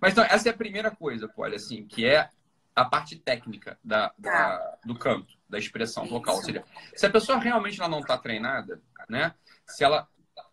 Mas 0.00 0.12
então, 0.12 0.24
essa 0.24 0.48
é 0.48 0.52
a 0.52 0.56
primeira 0.56 0.90
coisa, 0.90 1.30
olha, 1.36 1.56
assim, 1.56 1.86
que 1.86 2.06
é 2.06 2.30
a 2.74 2.84
parte 2.84 3.16
técnica 3.16 3.78
da, 3.82 4.12
da 4.16 4.30
tá. 4.30 4.78
do 4.84 4.96
canto, 4.96 5.34
da 5.48 5.58
expressão 5.58 6.04
Isso. 6.04 6.14
vocal. 6.14 6.36
Ou 6.36 6.42
seja, 6.42 6.64
se 6.94 7.04
a 7.04 7.10
pessoa 7.10 7.38
realmente 7.38 7.80
ela 7.80 7.88
não 7.88 8.00
está 8.00 8.16
treinada, 8.16 8.80
né? 9.08 9.34
Se 9.66 9.82
ela 9.82 10.08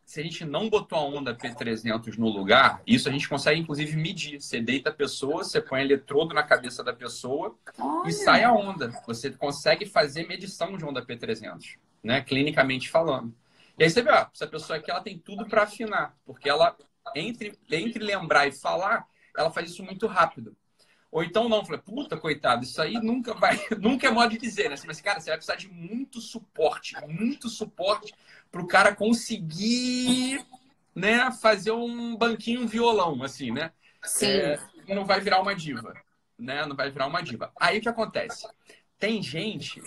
se 0.06 0.20
a 0.20 0.24
gente 0.24 0.46
não 0.46 0.70
botou 0.70 1.00
a 1.00 1.02
onda 1.02 1.36
P300 1.36 2.18
no 2.18 2.30
lugar, 2.30 2.82
isso 2.86 3.10
a 3.10 3.12
gente 3.12 3.28
consegue 3.28 3.60
inclusive 3.60 3.98
medir. 3.98 4.40
Você 4.40 4.62
deita 4.62 4.92
a 4.92 4.94
pessoa, 4.94 5.44
você 5.44 5.60
põe 5.60 5.82
eletrodo 5.82 6.34
na 6.34 6.44
cabeça 6.44 6.84
da 6.84 6.94
pessoa 6.94 7.58
Olha. 7.80 8.08
e 8.08 8.14
sai 8.14 8.44
a 8.44 8.54
onda. 8.54 8.94
Você 9.08 9.32
consegue 9.32 9.86
fazer 9.86 10.28
medição 10.28 10.78
de 10.78 10.86
onda 10.86 11.04
P300, 11.04 11.78
né? 12.04 12.22
Clinicamente 12.22 12.90
falando. 12.90 13.34
E 13.78 13.84
aí 13.84 13.90
você 13.90 14.04
vê, 14.04 14.12
ó, 14.12 14.28
essa 14.32 14.48
pessoa 14.48 14.78
aqui 14.78 14.92
ela 14.92 15.02
tem 15.02 15.18
tudo 15.18 15.48
para 15.48 15.64
afinar, 15.64 16.16
porque 16.24 16.48
ela 16.48 16.78
entre 17.16 17.58
entre 17.72 18.04
lembrar 18.04 18.48
e 18.48 18.52
falar, 18.52 19.08
ela 19.36 19.52
faz 19.52 19.72
isso 19.72 19.84
muito 19.84 20.06
rápido. 20.06 20.56
Ou 21.12 21.24
então 21.24 21.48
não, 21.50 21.66
falei, 21.66 21.82
puta, 21.82 22.18
coitado, 22.18 22.64
isso 22.64 22.82
aí 22.82 22.94
nunca 22.96 23.34
vai, 23.34 23.58
nunca 23.80 24.08
é 24.08 24.12
modo 24.12 24.32
de 24.32 24.38
dizer, 24.38 24.70
né? 24.70 24.76
Mas, 24.86 25.00
cara, 25.02 25.20
você 25.20 25.30
vai 25.30 25.38
precisar 25.38 25.56
de 25.56 25.70
muito 25.70 26.20
suporte, 26.20 26.94
muito 27.08 27.48
suporte 27.50 28.14
para 28.56 28.64
o 28.64 28.68
cara 28.68 28.96
conseguir, 28.96 30.42
né, 30.96 31.30
fazer 31.30 31.72
um 31.72 32.16
banquinho 32.16 32.66
violão, 32.66 33.22
assim, 33.22 33.52
né? 33.52 33.74
Sim. 34.02 34.28
É, 34.28 34.60
não 34.88 35.04
vai 35.04 35.20
virar 35.20 35.42
uma 35.42 35.54
diva, 35.54 35.94
né? 36.40 36.66
Não 36.66 36.74
vai 36.74 36.90
virar 36.90 37.08
uma 37.08 37.22
diva. 37.22 37.52
Aí 37.60 37.80
o 37.80 37.82
que 37.82 37.90
acontece? 37.90 38.48
Tem 38.98 39.22
gente 39.22 39.82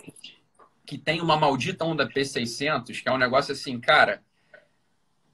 que 0.85 0.99
tem 0.99 1.23
uma 1.23 1.35
maldita 1.35 1.83
onda 1.83 2.07
P600, 2.07 3.03
que 3.03 3.09
é 3.09 3.13
um 3.13 3.17
negócio 3.17 3.53
assim, 3.53 3.81
cara, 3.81 4.23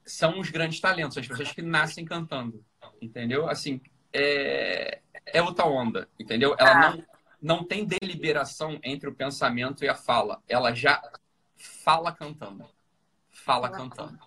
são 0.05 0.39
os 0.39 0.49
grandes 0.49 0.79
talentos, 0.79 1.17
as 1.17 1.27
pessoas 1.27 1.51
que 1.51 1.61
nascem 1.61 2.05
cantando, 2.05 2.63
entendeu? 3.01 3.49
Assim, 3.49 3.81
é, 4.13 5.01
é 5.25 5.41
outra 5.41 5.65
onda, 5.65 6.07
entendeu? 6.17 6.55
Ela 6.57 6.71
ah. 6.71 6.89
não, 6.89 7.05
não 7.41 7.63
tem 7.65 7.83
deliberação 7.83 8.79
entre 8.81 9.09
o 9.09 9.13
pensamento 9.13 9.83
e 9.83 9.89
a 9.89 9.95
fala. 9.95 10.41
Ela 10.47 10.73
já 10.73 11.01
fala 11.57 12.13
cantando. 12.13 12.73
Fala 13.45 13.69
cantando. 13.69 14.17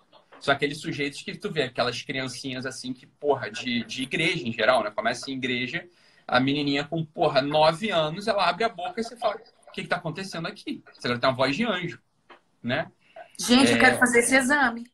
São 0.40 0.54
aqueles 0.54 0.80
sujeitos 0.80 1.20
que 1.22 1.36
tu 1.36 1.50
vê, 1.50 1.64
aquelas 1.64 2.00
criancinhas 2.00 2.64
assim 2.64 2.92
que, 2.92 3.06
porra, 3.06 3.50
de, 3.50 3.84
de 3.84 4.04
igreja 4.04 4.46
em 4.46 4.52
geral, 4.52 4.84
né? 4.84 4.90
Começa 4.92 5.30
em 5.30 5.34
igreja, 5.34 5.84
a 6.26 6.38
menininha 6.38 6.84
com, 6.84 7.04
porra, 7.04 7.42
nove 7.42 7.90
anos, 7.90 8.28
ela 8.28 8.48
abre 8.48 8.62
a 8.62 8.68
boca 8.68 9.00
e 9.00 9.04
você 9.04 9.16
fala, 9.16 9.34
o 9.66 9.72
que 9.72 9.82
que 9.82 9.88
tá 9.88 9.96
acontecendo 9.96 10.46
aqui? 10.46 10.84
Você 10.92 11.08
tem 11.18 11.28
uma 11.28 11.36
voz 11.36 11.56
de 11.56 11.64
anjo, 11.64 12.00
né? 12.62 12.90
Gente, 13.38 13.72
é... 13.72 13.74
eu 13.74 13.78
quero 13.80 13.98
fazer 13.98 14.20
esse 14.20 14.36
exame. 14.36 14.86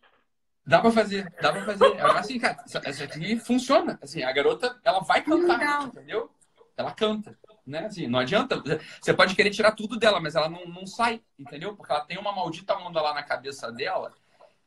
Dá 0.67 0.81
pra 0.81 0.91
fazer, 0.91 1.31
dá 1.43 1.53
pra 1.53 1.65
fazer. 1.67 2.01
Assim, 2.01 2.39
cara, 2.39 2.65
essa 2.85 3.05
aqui 3.05 3.39
funciona. 3.39 3.99
Assim, 4.03 4.23
a 4.23 4.33
garota, 4.33 4.81
ela 4.83 5.01
vai 5.01 5.23
cantar, 5.23 5.59
Legal. 5.59 5.87
entendeu? 5.89 6.31
Ela 6.75 6.91
canta, 6.93 7.39
né? 7.67 7.87
Assim, 7.87 8.07
não 8.07 8.19
adianta. 8.19 8.63
Você 9.01 9.15
pode 9.15 9.35
querer 9.35 9.51
tirar 9.51 9.73
tudo 9.73 9.97
dela, 9.97 10.21
mas 10.21 10.35
ela 10.35 10.49
não, 10.49 10.67
não 10.67 10.87
sai, 10.87 11.21
entendeu? 11.39 11.75
Porque 11.77 11.93
ela 11.93 12.05
tem 12.05 12.19
uma 12.19 12.33
maldita 12.33 12.77
onda 12.77 13.01
lá 13.01 13.15
na 13.15 13.23
cabeça 13.23 13.71
dela 13.73 14.13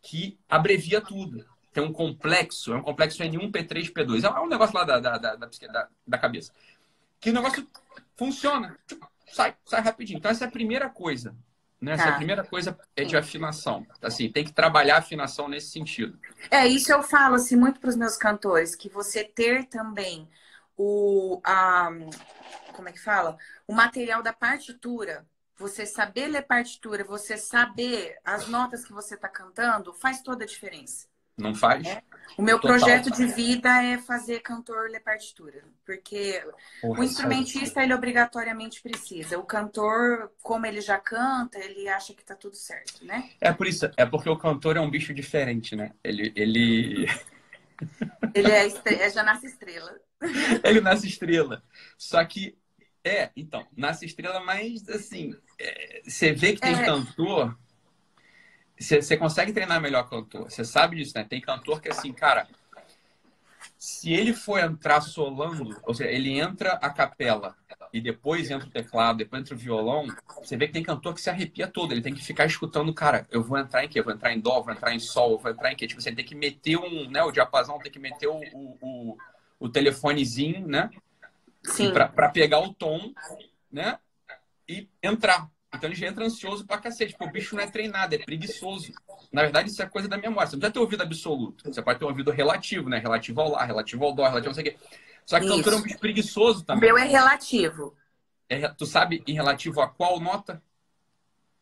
que 0.01 0.37
abrevia 0.49 1.01
tudo. 1.01 1.45
Tem 1.73 1.83
um 1.83 1.93
complexo, 1.93 2.73
é 2.73 2.77
um 2.77 2.81
complexo 2.81 3.21
N1, 3.21 3.51
P3, 3.51 3.93
P2. 3.93 4.23
É 4.23 4.39
um 4.39 4.47
negócio 4.47 4.75
lá 4.75 4.83
da, 4.83 4.99
da, 4.99 5.17
da, 5.17 5.35
da, 5.35 5.87
da 6.07 6.17
cabeça. 6.17 6.51
Que 7.19 7.29
o 7.29 7.33
negócio 7.33 7.67
funciona. 8.15 8.77
Sai, 9.27 9.55
sai 9.65 9.81
rapidinho. 9.81 10.17
Então, 10.17 10.31
essa 10.31 10.45
é 10.45 10.47
a 10.47 10.51
primeira 10.51 10.89
coisa. 10.89 11.35
Né? 11.79 11.91
Essa 11.91 12.03
tá. 12.03 12.07
é 12.07 12.09
a 12.09 12.13
tá. 12.13 12.17
primeira 12.17 12.43
coisa 12.43 12.77
é 12.95 13.03
de 13.03 13.15
afinação. 13.15 13.85
Assim, 14.01 14.31
tem 14.31 14.43
que 14.43 14.51
trabalhar 14.51 14.95
a 14.95 14.99
afinação 14.99 15.47
nesse 15.47 15.69
sentido. 15.69 16.17
É, 16.49 16.65
isso 16.65 16.91
eu 16.91 17.03
falo 17.03 17.35
assim, 17.35 17.55
muito 17.55 17.79
para 17.79 17.89
os 17.89 17.95
meus 17.95 18.17
cantores, 18.17 18.75
que 18.75 18.89
você 18.89 19.23
ter 19.23 19.65
também 19.65 20.27
o. 20.77 21.41
A, 21.43 21.89
como 22.73 22.87
é 22.87 22.91
que 22.91 22.99
fala? 22.99 23.37
O 23.67 23.73
material 23.73 24.21
da 24.21 24.31
partitura 24.31 25.25
você 25.57 25.85
saber 25.85 26.27
ler 26.27 26.43
partitura, 26.43 27.03
você 27.03 27.35
saber 27.35 28.15
as 28.23 28.47
notas 28.47 28.85
que 28.85 28.93
você 28.93 29.15
está 29.15 29.27
cantando, 29.27 29.91
faz 29.91 30.21
toda 30.21 30.43
a 30.43 30.47
diferença. 30.47 31.07
Não 31.35 31.53
faz? 31.53 31.85
É. 31.85 32.01
O 32.35 32.41
meu 32.41 32.59
Total. 32.59 32.77
projeto 32.77 33.11
de 33.11 33.25
vida 33.27 33.69
é 33.83 33.97
fazer 33.99 34.39
cantor 34.39 34.89
ler 34.89 35.01
partitura, 35.01 35.63
porque 35.85 36.43
Porra, 36.81 36.99
o 36.99 37.03
instrumentista 37.03 37.83
ele 37.83 37.93
obrigatoriamente 37.93 38.81
precisa. 38.81 39.37
O 39.37 39.43
cantor, 39.43 40.31
como 40.41 40.65
ele 40.65 40.81
já 40.81 40.97
canta, 40.97 41.59
ele 41.59 41.87
acha 41.87 42.13
que 42.13 42.21
está 42.21 42.35
tudo 42.35 42.55
certo, 42.55 43.05
né? 43.05 43.29
É 43.39 43.53
por 43.53 43.67
isso, 43.67 43.89
é 43.95 44.05
porque 44.05 44.29
o 44.29 44.37
cantor 44.37 44.77
é 44.77 44.81
um 44.81 44.89
bicho 44.89 45.13
diferente, 45.13 45.75
né? 45.75 45.91
Ele 46.03 46.33
ele 46.35 47.07
ele 48.33 48.51
é, 48.51 48.67
é 49.03 49.09
já 49.09 49.21
nasce 49.21 49.45
estrela. 49.45 49.95
ele 50.63 50.81
nasce 50.81 51.07
estrela. 51.07 51.63
Só 51.97 52.23
que 52.25 52.57
é, 53.03 53.31
então, 53.35 53.65
nasce 53.75 54.05
estrela, 54.05 54.41
mas 54.41 54.87
assim, 54.89 55.33
é, 55.59 56.01
você 56.03 56.33
vê 56.33 56.53
que 56.53 56.61
tem 56.61 56.75
é. 56.75 56.85
cantor. 56.85 57.57
Você, 58.77 59.01
você 59.01 59.17
consegue 59.17 59.53
treinar 59.53 59.81
melhor 59.81 60.09
cantor. 60.09 60.51
Você 60.51 60.65
sabe 60.65 60.97
disso, 60.97 61.13
né? 61.15 61.23
Tem 61.23 61.41
cantor 61.41 61.81
que 61.81 61.89
assim, 61.89 62.11
cara, 62.11 62.47
se 63.77 64.11
ele 64.11 64.33
for 64.33 64.59
entrar 64.59 65.01
solando, 65.01 65.79
ou 65.83 65.93
seja, 65.93 66.11
ele 66.11 66.37
entra 66.37 66.73
a 66.73 66.89
capela 66.89 67.55
e 67.93 68.01
depois 68.01 68.51
entra 68.51 68.67
o 68.67 68.71
teclado, 68.71 69.19
depois 69.19 69.41
entra 69.41 69.55
o 69.55 69.57
violão, 69.57 70.07
você 70.39 70.57
vê 70.57 70.67
que 70.67 70.73
tem 70.73 70.83
cantor 70.83 71.13
que 71.13 71.21
se 71.21 71.29
arrepia 71.29 71.67
todo. 71.67 71.91
Ele 71.91 72.01
tem 72.01 72.13
que 72.13 72.23
ficar 72.23 72.45
escutando, 72.45 72.93
cara, 72.93 73.25
eu 73.31 73.41
vou 73.41 73.57
entrar 73.57 73.85
em 73.85 73.87
quê? 73.87 73.99
Eu 73.99 74.03
vou 74.03 74.13
entrar 74.13 74.33
em 74.33 74.39
dó, 74.39 74.61
vou 74.61 74.73
entrar 74.73 74.93
em 74.93 74.99
sol, 74.99 75.37
vou 75.37 75.51
entrar 75.51 75.71
em 75.71 75.75
quê? 75.75 75.87
Tipo, 75.87 76.01
você 76.01 76.11
tem 76.11 76.25
que 76.25 76.35
meter 76.35 76.77
um, 76.77 77.09
né, 77.09 77.23
o 77.23 77.31
diapasão, 77.31 77.79
tem 77.79 77.91
que 77.91 77.99
meter 77.99 78.27
o, 78.27 78.37
o, 78.53 78.77
o, 78.81 79.17
o 79.59 79.69
telefonezinho, 79.69 80.67
né? 80.67 80.89
para 81.93 82.29
pegar 82.29 82.59
o 82.59 82.73
tom, 82.73 83.13
né? 83.71 83.99
E 84.67 84.87
entrar. 85.01 85.49
Então 85.73 85.89
ele 85.89 85.95
já 85.95 86.07
entra 86.07 86.25
ansioso 86.25 86.65
pra 86.65 86.77
cacete. 86.77 87.13
Porque 87.13 87.29
o 87.29 87.31
bicho 87.31 87.55
não 87.55 87.63
é 87.63 87.67
treinado, 87.67 88.15
é 88.15 88.17
preguiçoso. 88.17 88.93
Na 89.31 89.41
verdade, 89.43 89.69
isso 89.69 89.81
é 89.81 89.85
coisa 89.85 90.07
da 90.07 90.17
memória. 90.17 90.47
Você 90.47 90.55
não 90.55 90.59
precisa 90.59 90.73
ter 90.73 90.79
ouvido 90.79 91.03
absoluto. 91.03 91.71
Você 91.71 91.81
pode 91.81 91.99
ter 91.99 92.05
um 92.05 92.09
ouvido 92.09 92.31
relativo, 92.31 92.89
né? 92.89 92.99
Relativo 92.99 93.41
ao 93.41 93.51
lá, 93.51 93.65
relativo 93.65 94.05
ao 94.05 94.13
dó, 94.13 94.23
relativo 94.23 94.49
ao 94.49 94.55
não 94.55 94.63
sei 94.63 94.63
o 94.63 94.65
quê. 94.65 94.77
Só 95.25 95.39
que 95.39 95.45
isso. 95.45 95.55
cantor 95.57 95.73
é 95.73 95.75
um 95.75 95.81
bicho 95.81 95.99
preguiçoso 95.99 96.63
também. 96.63 96.89
O 96.89 96.93
meu 96.93 97.03
é 97.03 97.07
relativo. 97.07 97.95
É, 98.49 98.67
tu 98.69 98.85
sabe 98.85 99.21
em 99.27 99.33
relativo 99.33 99.81
a 99.81 99.89
qual 99.89 100.19
nota? 100.21 100.61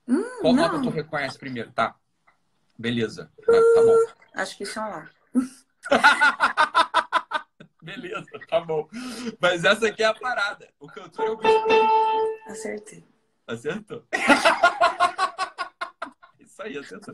Hum, 0.08 0.23
qual 0.41 0.53
não. 0.53 0.63
nota 0.67 0.81
tu 0.84 0.89
reconhece 0.89 1.38
primeiro? 1.38 1.71
Tá. 1.71 1.95
Beleza. 2.77 3.31
Tá, 3.43 3.53
tá 3.53 3.81
bom. 3.81 3.97
Acho 4.36 4.58
que 4.58 4.63
isso 4.63 4.79
é 4.79 4.84
lá. 4.84 5.10
Beleza, 7.86 8.26
tá 8.50 8.60
bom. 8.60 8.89
Mas 9.39 9.63
essa 9.63 9.88
aqui 9.88 10.02
é 10.02 10.08
a 10.08 10.13
parada. 10.13 10.67
O 10.80 10.88
cantor 10.88 11.28
é 11.28 11.30
o 11.30 11.38
bicho. 11.38 11.54
Acertei. 12.48 13.04
Acertou? 13.45 14.04
Isso 16.39 16.63
aí, 16.63 16.76
acertou. 16.80 17.13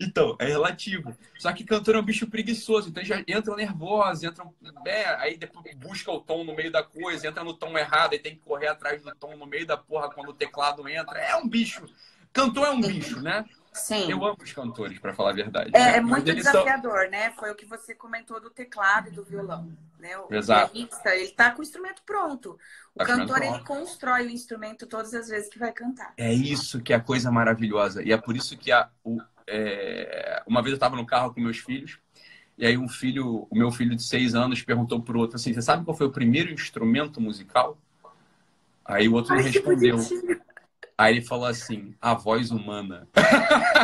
Então, 0.00 0.36
é 0.40 0.46
relativo. 0.46 1.16
Só 1.38 1.52
que 1.52 1.62
cantor 1.62 1.94
é 1.94 2.00
um 2.00 2.04
bicho 2.04 2.28
preguiçoso. 2.28 2.88
Então 2.88 3.04
já 3.04 3.22
entra 3.28 3.54
nervosa, 3.54 4.26
entra. 4.26 4.44
É, 4.84 5.04
aí 5.20 5.36
depois 5.36 5.72
busca 5.76 6.10
o 6.10 6.20
tom 6.20 6.42
no 6.42 6.52
meio 6.56 6.72
da 6.72 6.82
coisa, 6.82 7.28
entra 7.28 7.44
no 7.44 7.54
tom 7.54 7.78
errado, 7.78 8.14
e 8.14 8.18
tem 8.18 8.34
que 8.34 8.40
correr 8.40 8.66
atrás 8.66 9.00
do 9.00 9.14
tom 9.14 9.36
no 9.36 9.46
meio 9.46 9.66
da 9.66 9.76
porra 9.76 10.10
quando 10.10 10.30
o 10.30 10.34
teclado 10.34 10.88
entra. 10.88 11.20
É 11.20 11.36
um 11.36 11.46
bicho. 11.46 11.86
Cantor 12.32 12.66
é 12.66 12.70
um 12.70 12.80
bicho, 12.80 13.20
né? 13.20 13.44
Sim. 13.78 14.10
Eu 14.10 14.24
amo 14.24 14.36
os 14.42 14.52
cantores, 14.52 14.98
para 14.98 15.14
falar 15.14 15.30
a 15.30 15.34
verdade. 15.34 15.70
É, 15.74 15.96
é 15.96 16.00
muito 16.00 16.32
desafiador, 16.34 17.02
são... 17.02 17.10
né? 17.10 17.30
Foi 17.38 17.50
o 17.50 17.54
que 17.54 17.64
você 17.64 17.94
comentou 17.94 18.40
do 18.40 18.50
teclado 18.50 19.08
e 19.08 19.10
do 19.10 19.24
violão. 19.24 19.70
Né? 19.98 20.16
O 20.18 20.34
Exato. 20.34 20.76
ele 20.76 21.28
tá 21.28 21.50
com 21.50 21.60
o 21.60 21.62
instrumento 21.62 22.02
pronto. 22.04 22.58
O 22.94 22.98
tá 22.98 23.06
cantor, 23.06 23.42
ele 23.42 23.58
constrói 23.60 24.26
o 24.26 24.30
instrumento 24.30 24.86
todas 24.86 25.14
as 25.14 25.28
vezes 25.28 25.48
que 25.48 25.58
vai 25.58 25.72
cantar. 25.72 26.12
É 26.16 26.32
isso 26.32 26.80
que 26.80 26.92
é 26.92 26.96
a 26.96 27.00
coisa 27.00 27.30
maravilhosa. 27.30 28.02
E 28.02 28.12
é 28.12 28.16
por 28.16 28.36
isso 28.36 28.56
que 28.56 28.70
a, 28.70 28.88
o, 29.04 29.18
é... 29.46 30.42
uma 30.46 30.60
vez 30.60 30.72
eu 30.72 30.76
estava 30.76 30.96
no 30.96 31.06
carro 31.06 31.32
com 31.32 31.40
meus 31.40 31.58
filhos, 31.58 31.98
e 32.56 32.66
aí 32.66 32.76
um 32.76 32.88
filho, 32.88 33.46
o 33.48 33.56
meu 33.56 33.70
filho 33.70 33.94
de 33.94 34.02
seis 34.02 34.34
anos, 34.34 34.62
perguntou 34.62 35.00
pro 35.00 35.20
outro 35.20 35.36
assim, 35.36 35.54
você 35.54 35.62
sabe 35.62 35.84
qual 35.84 35.96
foi 35.96 36.08
o 36.08 36.12
primeiro 36.12 36.52
instrumento 36.52 37.20
musical? 37.20 37.78
Aí 38.84 39.08
o 39.08 39.12
outro 39.12 39.34
Ai, 39.34 39.42
respondeu. 39.42 39.98
Aí 40.98 41.14
ele 41.14 41.24
falou 41.24 41.46
assim, 41.46 41.94
a 42.00 42.12
voz 42.12 42.50
humana. 42.50 43.08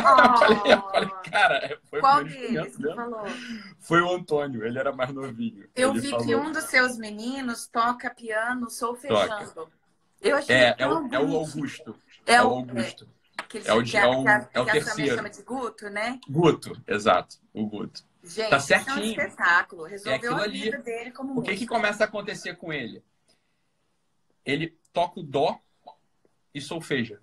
Oh. 0.07 0.17
eu, 0.17 0.37
falei, 0.37 0.73
eu, 0.73 0.81
falei, 0.81 1.09
cara, 1.31 1.79
foi 1.89 1.99
Qual 1.99 2.23
deles 2.23 2.75
que 2.75 2.93
falou? 2.93 3.23
Foi 3.79 4.01
o 4.01 4.13
Antônio, 4.13 4.63
ele 4.63 4.77
era 4.77 4.91
mais 4.91 5.11
novinho. 5.11 5.67
Eu 5.75 5.91
ele 5.91 6.01
vi 6.01 6.09
falou... 6.09 6.25
que 6.25 6.35
um 6.35 6.51
dos 6.51 6.65
seus 6.65 6.97
meninos 6.97 7.67
toca 7.67 8.09
piano 8.13 8.69
solfejando. 8.69 9.51
Toca. 9.51 9.71
Eu 10.21 10.37
achei 10.37 10.55
é, 10.55 10.75
é, 10.77 10.87
o, 10.87 11.07
é 11.11 11.19
o 11.19 11.35
Augusto. 11.37 11.95
É, 12.25 12.35
é 12.35 12.43
o 12.43 12.47
Augusto. 12.47 13.05
É, 13.05 13.69
é, 13.69 13.73
o, 13.73 13.83
que, 13.83 13.97
é 13.97 14.05
o, 14.05 14.27
é 14.27 14.61
o 14.61 14.65
terceiro. 14.65 15.15
chama 15.15 15.29
de 15.29 15.41
Guto, 15.41 15.89
né? 15.89 16.19
Guto, 16.29 16.79
exato, 16.87 17.37
o 17.53 17.65
Guto. 17.65 18.03
Gente, 18.23 18.49
tá 18.49 18.59
certinho. 18.59 18.97
é 18.97 18.99
um 18.99 19.03
espetáculo. 19.03 19.83
Resolveu 19.85 20.37
é 20.37 20.43
a 20.43 20.47
vida 20.47 20.75
ali. 20.75 20.83
dele 20.83 21.11
como 21.11 21.39
O 21.39 21.41
que, 21.41 21.55
que 21.55 21.65
começa 21.65 22.03
a 22.03 22.07
acontecer 22.07 22.55
com 22.57 22.71
ele? 22.71 23.03
Ele 24.45 24.77
toca 24.93 25.19
o 25.19 25.23
dó 25.23 25.59
e 26.55 26.61
solfeja. 26.61 27.21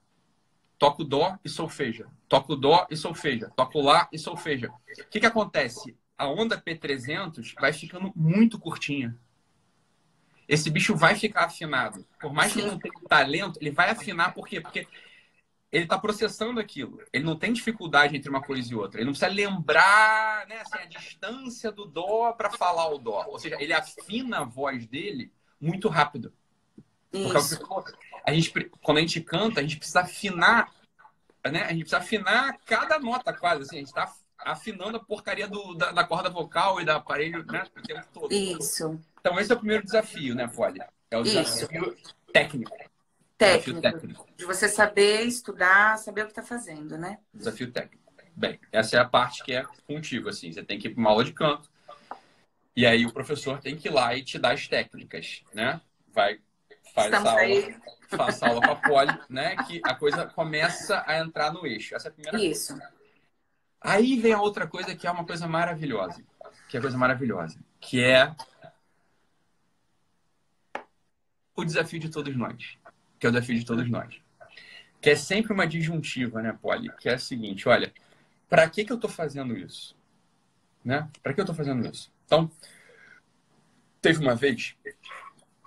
Toco 0.78 1.02
dó 1.02 1.38
e 1.44 1.48
solfeja. 1.48 2.08
Toco 2.28 2.54
dó 2.54 2.86
e 2.90 2.96
solfeja. 2.96 3.50
Toco 3.56 3.80
lá 3.80 4.08
e 4.12 4.18
solfeja. 4.18 4.68
O 4.70 5.08
que, 5.08 5.20
que 5.20 5.26
acontece? 5.26 5.96
A 6.18 6.26
onda 6.28 6.60
P300 6.60 7.54
vai 7.58 7.72
ficando 7.72 8.12
muito 8.14 8.58
curtinha. 8.58 9.16
Esse 10.46 10.68
bicho 10.70 10.94
vai 10.94 11.14
ficar 11.14 11.44
afinado. 11.44 12.04
Por 12.20 12.32
mais 12.32 12.52
que 12.52 12.60
ele 12.60 12.70
não 12.70 12.78
tenha 12.78 12.94
talento, 13.08 13.58
ele 13.60 13.70
vai 13.70 13.90
afinar. 13.90 14.34
Por 14.34 14.46
quê? 14.46 14.60
Porque 14.60 14.86
ele 15.70 15.84
está 15.84 15.98
processando 15.98 16.60
aquilo. 16.60 17.00
Ele 17.12 17.24
não 17.24 17.36
tem 17.36 17.52
dificuldade 17.52 18.16
entre 18.16 18.28
uma 18.28 18.42
coisa 18.42 18.70
e 18.70 18.76
outra. 18.76 19.00
Ele 19.00 19.06
não 19.06 19.12
precisa 19.12 19.32
lembrar 19.32 20.46
né, 20.46 20.60
assim, 20.60 20.78
a 20.78 20.84
distância 20.84 21.72
do 21.72 21.86
dó 21.86 22.32
para 22.32 22.50
falar 22.50 22.88
o 22.88 22.98
dó. 22.98 23.24
Ou 23.28 23.38
seja, 23.38 23.56
ele 23.58 23.72
afina 23.72 24.40
a 24.40 24.44
voz 24.44 24.86
dele 24.86 25.32
muito 25.60 25.88
rápido. 25.88 26.32
Isso. 27.12 27.60
A 28.24 28.32
gente, 28.32 28.52
quando 28.82 28.98
a 28.98 29.00
gente 29.00 29.20
canta, 29.20 29.60
a 29.60 29.62
gente 29.62 29.76
precisa 29.76 30.00
afinar, 30.00 30.72
né? 31.44 31.64
A 31.64 31.72
gente 31.72 31.80
precisa 31.80 31.98
afinar 31.98 32.58
cada 32.64 32.98
nota 32.98 33.32
quase, 33.32 33.62
assim. 33.62 33.76
A 33.76 33.78
gente 33.80 33.88
está 33.88 34.12
afinando 34.38 34.96
a 34.96 35.04
porcaria 35.04 35.48
do, 35.48 35.74
da, 35.74 35.92
da, 35.92 36.04
corda 36.04 36.28
vocal 36.28 36.80
e 36.80 36.84
da 36.84 36.96
aparelho, 36.96 37.44
né? 37.46 37.64
O 37.76 37.82
tempo 37.82 38.06
todo. 38.12 38.32
Isso. 38.32 39.00
Então, 39.20 39.38
esse 39.38 39.52
é 39.52 39.54
o 39.54 39.58
primeiro 39.58 39.84
desafio, 39.84 40.34
né, 40.34 40.48
Polly? 40.48 40.80
É 41.10 41.16
o 41.16 41.22
desafio 41.22 41.96
Isso. 41.96 42.14
técnico. 42.32 42.76
Técnico. 43.36 43.80
técnico. 43.80 44.26
De 44.36 44.44
você 44.44 44.68
saber 44.68 45.22
estudar, 45.22 45.98
saber 45.98 46.22
o 46.22 46.24
que 46.26 46.32
está 46.32 46.42
fazendo, 46.42 46.96
né? 46.96 47.18
Desafio 47.34 47.70
técnico. 47.70 48.02
Bem, 48.34 48.58
essa 48.70 48.96
é 48.96 49.00
a 49.00 49.04
parte 49.04 49.42
que 49.42 49.52
é 49.52 49.64
contigo, 49.86 50.28
assim. 50.28 50.52
Você 50.52 50.62
tem 50.62 50.78
que 50.78 50.88
ir 50.88 50.94
para 50.94 51.00
uma 51.00 51.10
aula 51.10 51.24
de 51.24 51.32
canto. 51.32 51.70
E 52.74 52.86
aí 52.86 53.04
o 53.04 53.12
professor 53.12 53.60
tem 53.60 53.76
que 53.76 53.88
ir 53.88 53.90
lá 53.90 54.14
e 54.16 54.24
te 54.24 54.38
dar 54.38 54.54
as 54.54 54.66
técnicas, 54.66 55.42
né? 55.52 55.80
Vai 56.12 56.40
faz 56.92 57.06
Estamos 57.06 57.28
aula, 57.28 57.40
aí. 57.40 57.76
faça 58.08 58.46
aula 58.46 58.60
com 58.60 58.72
a 58.72 58.76
Poli, 58.76 59.18
né? 59.28 59.56
Que 59.64 59.80
a 59.84 59.94
coisa 59.94 60.26
começa 60.26 61.02
a 61.06 61.18
entrar 61.18 61.52
no 61.52 61.66
eixo. 61.66 61.94
Essa 61.94 62.08
é 62.08 62.10
a 62.10 62.12
primeira 62.12 62.40
Isso. 62.40 62.74
coisa. 62.76 62.92
Aí 63.80 64.20
vem 64.20 64.32
a 64.32 64.40
outra 64.40 64.66
coisa 64.66 64.94
que 64.94 65.06
é 65.06 65.10
uma 65.10 65.24
coisa 65.24 65.48
maravilhosa. 65.48 66.22
Que 66.68 66.76
é 66.76 66.78
a 66.78 66.82
coisa 66.82 66.96
maravilhosa. 66.96 67.58
Que 67.80 68.02
é 68.04 68.34
o 71.56 71.64
desafio 71.64 71.98
de 71.98 72.08
todos 72.08 72.36
nós. 72.36 72.78
Que 73.18 73.26
é 73.26 73.28
o 73.28 73.32
desafio 73.32 73.58
de 73.58 73.64
todos 73.64 73.90
nós. 73.90 74.20
Que 75.00 75.10
é 75.10 75.16
sempre 75.16 75.52
uma 75.52 75.66
disjuntiva, 75.66 76.40
né, 76.40 76.56
Poli? 76.60 76.90
Que 76.96 77.08
é 77.08 77.14
a 77.14 77.18
seguinte, 77.18 77.68
olha, 77.68 77.92
para 78.48 78.68
que, 78.68 78.84
que 78.84 78.92
eu 78.92 79.00
tô 79.00 79.08
fazendo 79.08 79.56
isso? 79.56 79.96
Né? 80.84 81.08
Para 81.22 81.34
que 81.34 81.40
eu 81.40 81.44
tô 81.44 81.54
fazendo 81.54 81.84
isso? 81.86 82.12
Então, 82.24 82.50
teve 84.00 84.20
uma 84.20 84.34
vez 84.34 84.76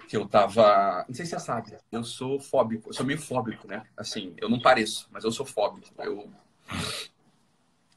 que 0.07 0.15
eu 0.15 0.27
tava. 0.27 1.05
Não 1.07 1.15
sei 1.15 1.25
se 1.25 1.31
você 1.31 1.39
sabe, 1.39 1.77
eu 1.91 2.03
sou 2.03 2.39
fóbico, 2.39 2.89
eu 2.89 2.93
sou 2.93 3.05
meio 3.05 3.19
fóbico, 3.19 3.67
né? 3.67 3.83
Assim, 3.97 4.33
eu 4.37 4.49
não 4.49 4.59
pareço, 4.59 5.07
mas 5.11 5.23
eu 5.23 5.31
sou 5.31 5.45
fóbico. 5.45 5.87
Eu. 5.97 6.29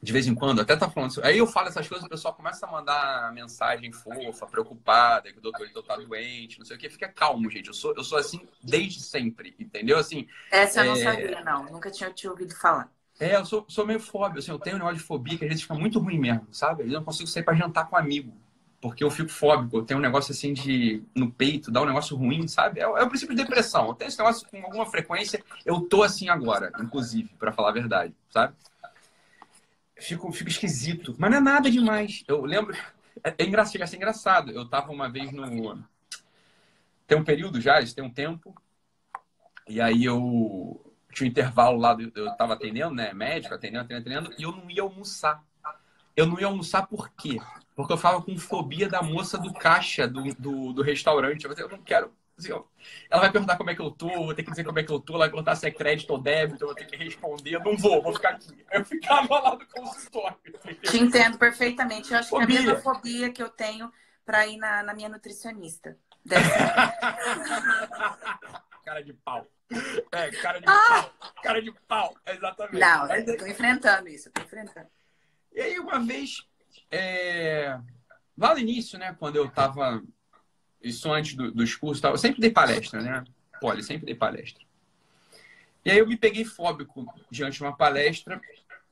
De 0.01 0.13
vez 0.13 0.27
em 0.27 0.33
quando, 0.33 0.61
até 0.61 0.77
tá 0.77 0.89
falando 0.89 1.11
isso. 1.11 1.25
Aí 1.25 1.37
eu 1.37 1.45
falo 1.45 1.67
essas 1.67 1.87
coisas, 1.87 2.05
o 2.05 2.09
pessoal 2.09 2.33
começa 2.33 2.65
a 2.65 2.71
mandar 2.71 3.33
mensagem 3.33 3.91
fofa, 3.91 4.47
preocupada, 4.47 5.29
que 5.29 5.37
o 5.37 5.41
doutor 5.41 5.67
então 5.67 5.83
tá 5.83 5.97
doente, 5.97 6.57
não 6.57 6.65
sei 6.65 6.77
o 6.77 6.79
que. 6.79 6.89
Fica 6.89 7.09
calmo, 7.09 7.49
gente. 7.49 7.67
Eu 7.67 7.73
sou, 7.73 7.93
eu 7.95 8.03
sou 8.03 8.17
assim 8.17 8.47
desde 8.63 9.01
sempre, 9.01 9.53
entendeu? 9.59 9.97
Assim. 9.97 10.25
Essa 10.51 10.85
eu 10.85 10.93
não 10.93 10.93
é... 10.93 11.03
sabia, 11.03 11.43
não. 11.43 11.65
Nunca 11.65 11.91
tinha 11.91 12.09
te 12.11 12.27
ouvido 12.27 12.55
falar. 12.55 12.89
É, 13.19 13.35
eu 13.35 13.45
sou, 13.45 13.65
sou 13.67 13.85
meio 13.85 13.99
fóbico, 13.99 14.39
assim, 14.39 14.51
eu 14.51 14.57
tenho 14.57 14.77
um 14.77 14.79
negócio 14.79 14.99
de 14.99 15.03
fobia 15.03 15.37
que 15.37 15.43
às 15.43 15.49
vezes 15.49 15.63
fica 15.63 15.73
muito 15.73 15.99
ruim 15.99 16.17
mesmo, 16.17 16.47
sabe? 16.53 16.83
Eu 16.83 16.87
não 16.87 17.03
consigo 17.03 17.27
sair 17.27 17.43
para 17.43 17.53
jantar 17.53 17.89
com 17.89 17.97
um 17.97 17.99
amigo 17.99 18.33
porque 18.81 19.03
eu 19.03 19.11
fico 19.11 19.29
fóbico, 19.29 19.77
eu 19.77 19.83
tenho 19.83 19.99
um 19.99 20.03
negócio 20.03 20.31
assim 20.31 20.53
de 20.53 21.03
no 21.13 21.31
peito, 21.31 21.71
dá 21.71 21.81
um 21.81 21.85
negócio 21.85 22.15
ruim, 22.15 22.47
sabe? 22.47 22.79
É, 22.79 22.83
é 22.83 23.03
o 23.03 23.09
princípio 23.09 23.35
de 23.35 23.43
depressão. 23.43 23.87
Eu 23.87 23.93
tenho 23.93 24.07
esse 24.07 24.17
negócio 24.17 24.47
com 24.47 24.57
alguma 24.63 24.85
frequência, 24.85 25.43
eu 25.65 25.81
tô 25.81 26.03
assim 26.03 26.29
agora, 26.29 26.71
inclusive, 26.79 27.29
para 27.37 27.51
falar 27.51 27.69
a 27.69 27.73
verdade, 27.73 28.13
sabe? 28.29 28.53
Fico, 29.97 30.31
fico 30.31 30.49
esquisito, 30.49 31.13
mas 31.17 31.29
não 31.29 31.37
é 31.37 31.41
nada 31.41 31.69
demais. 31.69 32.23
Eu 32.27 32.45
lembro, 32.45 32.75
é, 33.23 33.35
é 33.37 33.45
engraçado, 33.45 33.73
chega 33.73 33.83
a 33.83 33.87
ser 33.87 33.97
engraçado. 33.97 34.51
Eu 34.51 34.65
tava 34.65 34.91
uma 34.91 35.09
vez 35.09 35.31
no 35.31 35.43
tem 37.09 37.17
um 37.17 37.23
período 37.23 37.59
já, 37.59 37.81
isso 37.81 37.95
tem 37.95 38.03
um 38.03 38.09
tempo. 38.09 38.55
E 39.67 39.81
aí 39.81 40.05
eu 40.05 40.93
tinha 41.11 41.27
um 41.27 41.31
intervalo 41.31 41.79
lá, 41.79 41.97
eu 42.15 42.31
tava 42.37 42.53
atendendo, 42.53 42.93
né, 42.93 43.11
médico, 43.13 43.53
atendendo, 43.53 43.83
atendendo, 43.83 44.01
atendendo, 44.01 44.35
e 44.39 44.43
eu 44.43 44.51
não 44.51 44.69
ia 44.69 44.83
almoçar. 44.83 45.43
Eu 46.15 46.27
não 46.27 46.39
ia 46.39 46.45
almoçar 46.45 46.85
por 46.85 47.09
quê? 47.09 47.39
Porque 47.79 47.93
eu 47.93 47.97
falo 47.97 48.21
com 48.21 48.37
fobia 48.37 48.89
da 48.89 49.01
moça 49.01 49.37
do 49.37 49.53
caixa 49.53 50.05
do, 50.05 50.21
do, 50.33 50.73
do 50.73 50.81
restaurante. 50.81 51.45
Eu, 51.45 51.53
eu 51.53 51.69
não 51.69 51.81
quero. 51.81 52.13
Assim, 52.37 52.51
ela 52.51 53.21
vai 53.21 53.31
perguntar 53.31 53.55
como 53.55 53.69
é 53.69 53.75
que 53.75 53.81
eu 53.81 53.89
tô, 53.89 54.09
vou 54.09 54.35
ter 54.35 54.43
que 54.43 54.49
dizer 54.49 54.65
como 54.65 54.79
é 54.79 54.83
que 54.83 54.91
eu 54.91 54.99
tô, 54.99 55.13
ela 55.13 55.19
vai 55.19 55.29
perguntar 55.29 55.55
se 55.55 55.65
é 55.65 55.71
crédito 55.71 56.11
ou 56.11 56.21
débito, 56.21 56.61
eu 56.61 56.67
vou 56.67 56.75
ter 56.75 56.83
que 56.83 56.97
responder. 56.97 57.55
Eu 57.55 57.63
não 57.63 57.77
vou, 57.77 58.03
vou 58.03 58.13
ficar 58.13 58.31
aqui. 58.31 58.65
Eu 58.69 58.83
ficava 58.83 59.39
lá 59.39 59.55
no 59.55 59.65
consultório. 59.65 60.35
Te 60.83 60.99
entendo 60.99 61.37
perfeitamente. 61.37 62.11
Eu 62.11 62.19
acho 62.19 62.31
fobia. 62.31 62.47
que 62.47 62.53
é 62.53 62.57
a 62.57 62.61
mesma 62.63 62.81
fobia 62.81 63.31
que 63.31 63.41
eu 63.41 63.49
tenho 63.49 63.89
para 64.25 64.45
ir 64.45 64.57
na, 64.57 64.83
na 64.83 64.93
minha 64.93 65.07
nutricionista. 65.07 65.97
cara 68.83 69.01
de 69.01 69.13
pau. 69.13 69.47
É, 70.11 70.29
cara 70.31 70.59
de 70.59 70.67
ah! 70.67 70.85
pau. 70.89 71.13
Cara 71.41 71.61
de 71.61 71.71
pau, 71.87 72.13
exatamente. 72.27 72.81
Não, 72.81 73.15
eu 73.15 73.37
tô 73.37 73.47
enfrentando 73.47 74.09
isso, 74.09 74.29
tô 74.31 74.41
enfrentando. 74.41 74.89
E 75.53 75.61
aí, 75.61 75.79
uma 75.79 75.99
vez, 75.99 76.48
é... 76.91 77.79
lá 78.37 78.53
no 78.53 78.59
início, 78.59 78.97
né, 78.97 79.15
quando 79.17 79.35
eu 79.35 79.45
estava, 79.45 80.03
isso 80.81 81.11
antes 81.11 81.35
do, 81.35 81.51
dos 81.51 81.75
cursos, 81.75 82.03
eu 82.03 82.17
sempre 82.17 82.41
dei 82.41 82.51
palestra, 82.51 83.01
né? 83.01 83.23
Poli, 83.59 83.83
sempre 83.83 84.05
dei 84.05 84.15
palestra. 84.15 84.63
E 85.83 85.91
aí 85.91 85.97
eu 85.97 86.07
me 86.07 86.17
peguei 86.17 86.45
fóbico 86.45 87.05
diante 87.31 87.57
de 87.57 87.63
uma 87.63 87.75
palestra, 87.75 88.39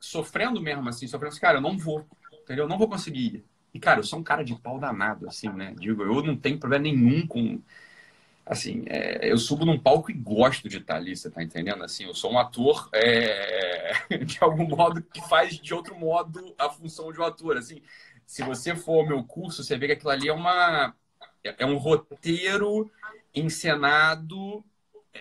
sofrendo 0.00 0.60
mesmo, 0.60 0.88
assim, 0.88 1.06
sofrendo 1.06 1.32
assim, 1.32 1.40
cara, 1.40 1.58
eu 1.58 1.62
não 1.62 1.76
vou, 1.76 2.06
entendeu? 2.42 2.64
Eu 2.64 2.68
não 2.68 2.78
vou 2.78 2.88
conseguir 2.88 3.34
ir. 3.34 3.44
E, 3.72 3.78
cara, 3.78 4.00
eu 4.00 4.04
sou 4.04 4.18
um 4.18 4.22
cara 4.22 4.44
de 4.44 4.54
pau 4.54 4.78
danado, 4.78 5.28
assim, 5.28 5.48
né? 5.50 5.74
Digo, 5.78 6.02
eu 6.02 6.22
não 6.22 6.36
tenho 6.36 6.58
problema 6.58 6.84
nenhum 6.84 7.26
com 7.26 7.60
assim, 8.48 8.84
é, 8.86 9.30
eu 9.30 9.36
subo 9.38 9.64
num 9.64 9.78
palco 9.78 10.10
e 10.10 10.14
gosto 10.14 10.68
de 10.68 10.78
estar 10.78 10.96
ali, 10.96 11.14
você 11.16 11.30
tá 11.30 11.42
entendendo? 11.42 11.84
Assim, 11.84 12.04
eu 12.04 12.14
sou 12.14 12.32
um 12.32 12.38
ator, 12.38 12.88
é, 12.94 13.92
de 14.24 14.38
algum 14.40 14.66
modo, 14.66 15.02
que 15.02 15.20
faz 15.28 15.58
de 15.60 15.74
outro 15.74 15.94
modo 15.94 16.54
a 16.58 16.70
função 16.70 17.12
de 17.12 17.20
um 17.20 17.24
ator. 17.24 17.56
Assim, 17.58 17.82
se 18.26 18.42
você 18.42 18.74
for 18.74 19.00
ao 19.00 19.06
meu 19.06 19.22
curso, 19.22 19.62
você 19.62 19.76
vê 19.76 19.86
que 19.86 19.92
aquilo 19.92 20.10
ali 20.10 20.28
é 20.28 20.32
uma 20.32 20.94
é 21.44 21.64
um 21.64 21.76
roteiro 21.76 22.90
encenado 23.34 24.64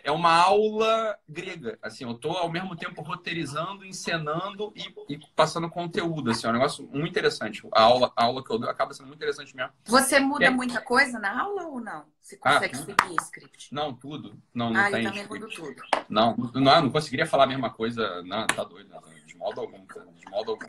é 0.04 0.12
uma 0.12 0.34
aula 0.34 1.18
grega. 1.28 1.78
Assim, 1.82 2.04
eu 2.04 2.12
estou 2.12 2.38
ao 2.38 2.50
mesmo 2.50 2.76
tempo 2.76 3.02
roteirizando, 3.02 3.86
encenando 3.86 4.74
e, 4.76 5.14
e, 5.14 5.20
passando 5.36 5.70
conteúdo. 5.70 6.32
Assim, 6.32 6.48
é 6.48 6.50
um 6.50 6.54
negócio 6.54 6.88
muito 6.88 7.10
interessante. 7.10 7.68
A 7.72 7.84
aula, 7.84 8.12
a 8.16 8.24
aula 8.26 8.44
que 8.44 8.52
eu 8.52 8.58
dou 8.58 8.70
acaba 8.70 8.94
sendo 8.94 9.08
muito 9.08 9.18
interessante 9.18 9.56
mesmo. 9.56 9.72
Você 9.86 10.20
muda 10.20 10.46
é... 10.46 10.50
muita 10.50 10.82
coisa 10.82 11.20
na 11.20 11.42
aula 11.42 11.64
ou 11.64 11.80
não? 11.80 12.06
Você 12.22 12.38
ah, 12.42 12.54
consegue 12.54 12.76
ah, 12.76 12.78
seguir 12.78 13.16
script? 13.22 13.74
Não, 13.74 13.94
tudo. 13.94 14.38
Não, 14.54 14.72
não 14.72 14.82
ah, 14.82 14.92
tem 14.92 15.06
eu 15.06 15.12
também 15.12 15.28
mudo 15.28 15.48
tudo. 15.48 15.82
Não, 16.10 16.36
não, 16.54 16.82
não 16.82 16.90
conseguiria 16.90 17.26
falar 17.26 17.46
a 17.46 17.48
mesma 17.48 17.70
coisa. 17.70 18.22
Não, 18.24 18.46
tá 18.48 18.64
doido. 18.64 18.90
Não, 18.90 19.02
de 19.26 19.38
modo 19.38 19.62
algum. 19.62 19.86
De 19.86 20.30
modo 20.30 20.52
algum. 20.52 20.68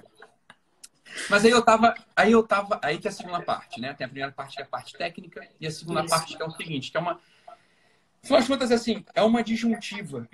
Mas 1.29 1.45
aí 1.45 1.51
eu 1.51 1.63
tava, 1.63 1.95
aí 2.15 2.33
eu 2.33 2.43
tava, 2.43 2.79
aí 2.83 2.99
que 2.99 3.09
é 3.09 3.11
a 3.11 3.15
segunda 3.15 3.41
parte, 3.41 3.81
né? 3.81 3.93
Tem 3.95 4.05
a 4.05 4.09
primeira 4.09 4.33
parte 4.33 4.57
que 4.57 4.63
é 4.63 4.65
a 4.65 4.69
parte 4.69 4.97
técnica 4.97 5.47
e 5.61 5.67
a 5.67 5.71
segunda 5.71 6.01
Isso. 6.01 6.11
parte 6.11 6.37
que 6.37 6.43
é 6.43 6.47
o 6.47 6.51
seguinte, 6.51 6.91
que 6.91 6.97
é 6.97 7.01
uma 7.01 7.19
Afinal 8.23 8.41
de 8.41 8.49
contas, 8.49 8.71
assim, 8.71 9.05
é 9.15 9.23
uma 9.23 9.43
disjuntiva, 9.43 10.29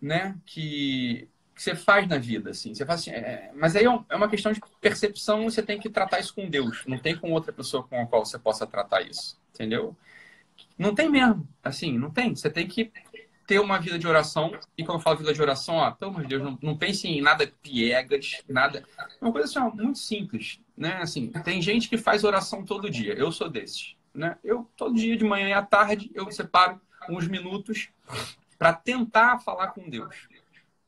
né? 0.00 0.36
Que, 0.44 1.28
que 1.54 1.62
você 1.62 1.74
faz 1.74 2.08
na 2.08 2.18
vida, 2.18 2.50
assim. 2.50 2.74
Você 2.74 2.84
faz 2.84 3.00
assim, 3.00 3.10
é... 3.10 3.50
mas 3.54 3.76
aí 3.76 3.84
é, 3.84 3.98
é 4.08 4.16
uma 4.16 4.28
questão 4.28 4.52
de 4.52 4.60
percepção, 4.80 5.44
você 5.44 5.62
tem 5.62 5.78
que 5.78 5.88
tratar 5.88 6.20
isso 6.20 6.34
com 6.34 6.48
Deus. 6.48 6.84
Não 6.86 6.98
tem 6.98 7.16
com 7.16 7.30
outra 7.32 7.52
pessoa 7.52 7.82
com 7.82 8.00
a 8.00 8.06
qual 8.06 8.24
você 8.24 8.38
possa 8.38 8.66
tratar 8.66 9.02
isso, 9.02 9.38
entendeu? 9.54 9.96
Não 10.78 10.94
tem 10.94 11.08
mesmo, 11.08 11.46
assim, 11.62 11.98
não 11.98 12.10
tem. 12.10 12.34
Você 12.34 12.50
tem 12.50 12.66
que 12.66 12.90
ter 13.50 13.58
uma 13.58 13.80
vida 13.80 13.98
de 13.98 14.06
oração. 14.06 14.52
E 14.78 14.84
quando 14.84 14.98
eu 14.98 15.02
falo 15.02 15.18
vida 15.18 15.32
de 15.32 15.42
oração, 15.42 15.74
ó, 15.74 15.90
pelo 15.90 16.12
amor 16.12 16.22
de 16.22 16.28
Deus, 16.28 16.42
não, 16.42 16.56
não 16.62 16.78
pense 16.78 17.08
em 17.08 17.20
nada 17.20 17.52
piegas, 17.60 18.42
nada. 18.48 18.84
É 18.98 19.24
uma 19.24 19.32
coisa 19.32 19.48
assim, 19.48 19.58
ó, 19.58 19.74
muito 19.74 19.98
simples, 19.98 20.60
né? 20.76 20.98
Assim, 21.02 21.28
tem 21.44 21.60
gente 21.60 21.88
que 21.88 21.98
faz 21.98 22.22
oração 22.22 22.64
todo 22.64 22.88
dia. 22.88 23.12
Eu 23.14 23.32
sou 23.32 23.48
desses, 23.50 23.96
né? 24.14 24.38
Eu, 24.44 24.70
todo 24.76 24.94
dia, 24.94 25.16
de 25.16 25.24
manhã 25.24 25.48
e 25.48 25.52
à 25.52 25.62
tarde, 25.62 26.12
eu 26.14 26.30
separo 26.30 26.80
uns 27.08 27.26
minutos 27.26 27.88
para 28.58 28.72
tentar 28.72 29.38
falar 29.38 29.68
com 29.68 29.88
Deus. 29.88 30.28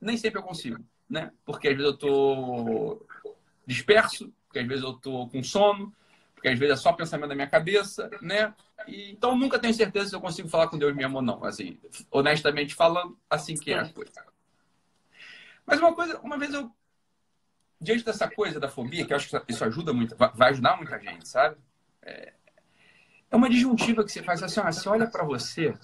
Nem 0.01 0.17
sempre 0.17 0.39
eu 0.41 0.43
consigo, 0.43 0.85
né? 1.09 1.33
Porque 1.45 1.69
às 1.69 1.75
vezes 1.75 1.89
eu 1.89 1.95
estou 1.95 3.07
disperso, 3.67 4.33
porque 4.47 4.59
às 4.59 4.67
vezes 4.67 4.85
eu 4.85 4.91
estou 4.91 5.29
com 5.29 5.43
sono, 5.43 5.95
porque 6.35 6.49
às 6.49 6.59
vezes 6.59 6.79
é 6.79 6.83
só 6.83 6.93
pensamento 6.93 7.29
na 7.29 7.35
minha 7.35 7.47
cabeça, 7.47 8.11
né? 8.21 8.55
E, 8.87 9.13
então 9.13 9.37
nunca 9.37 9.59
tenho 9.59 9.73
certeza 9.73 10.11
se 10.11 10.15
eu 10.15 10.21
consigo 10.21 10.49
falar 10.49 10.69
com 10.69 10.79
Deus 10.79 10.95
mesmo 10.95 11.17
ou 11.17 11.23
não, 11.23 11.45
assim, 11.45 11.79
honestamente 12.11 12.75
falando, 12.75 13.17
assim 13.31 13.55
que 13.55 13.73
é 13.73 13.79
a 13.79 13.89
coisa. 13.89 14.25
Mas 15.65 15.79
uma 15.79 15.95
coisa, 15.95 16.19
uma 16.21 16.37
vez 16.37 16.53
eu 16.53 16.71
diante 17.81 18.05
dessa 18.05 18.29
coisa 18.31 18.61
da 18.61 18.69
fobia, 18.69 19.05
que 19.05 19.13
eu 19.13 19.17
acho 19.17 19.29
que 19.29 19.53
isso 19.53 19.65
ajuda 19.65 19.93
muito, 19.93 20.17
vai 20.17 20.51
ajudar 20.51 20.77
muita 20.77 20.99
gente, 20.99 21.29
sabe? 21.29 21.57
É, 22.01 22.33
é 23.31 23.37
uma 23.37 23.49
disjuntiva 23.49 24.05
que 24.05 24.13
você 24.13 24.23
faz 24.23 24.43
assim, 24.43 24.61
ó, 24.61 24.65
você 24.65 24.89
olha 24.89 25.07
para 25.07 25.25
você 25.25 25.75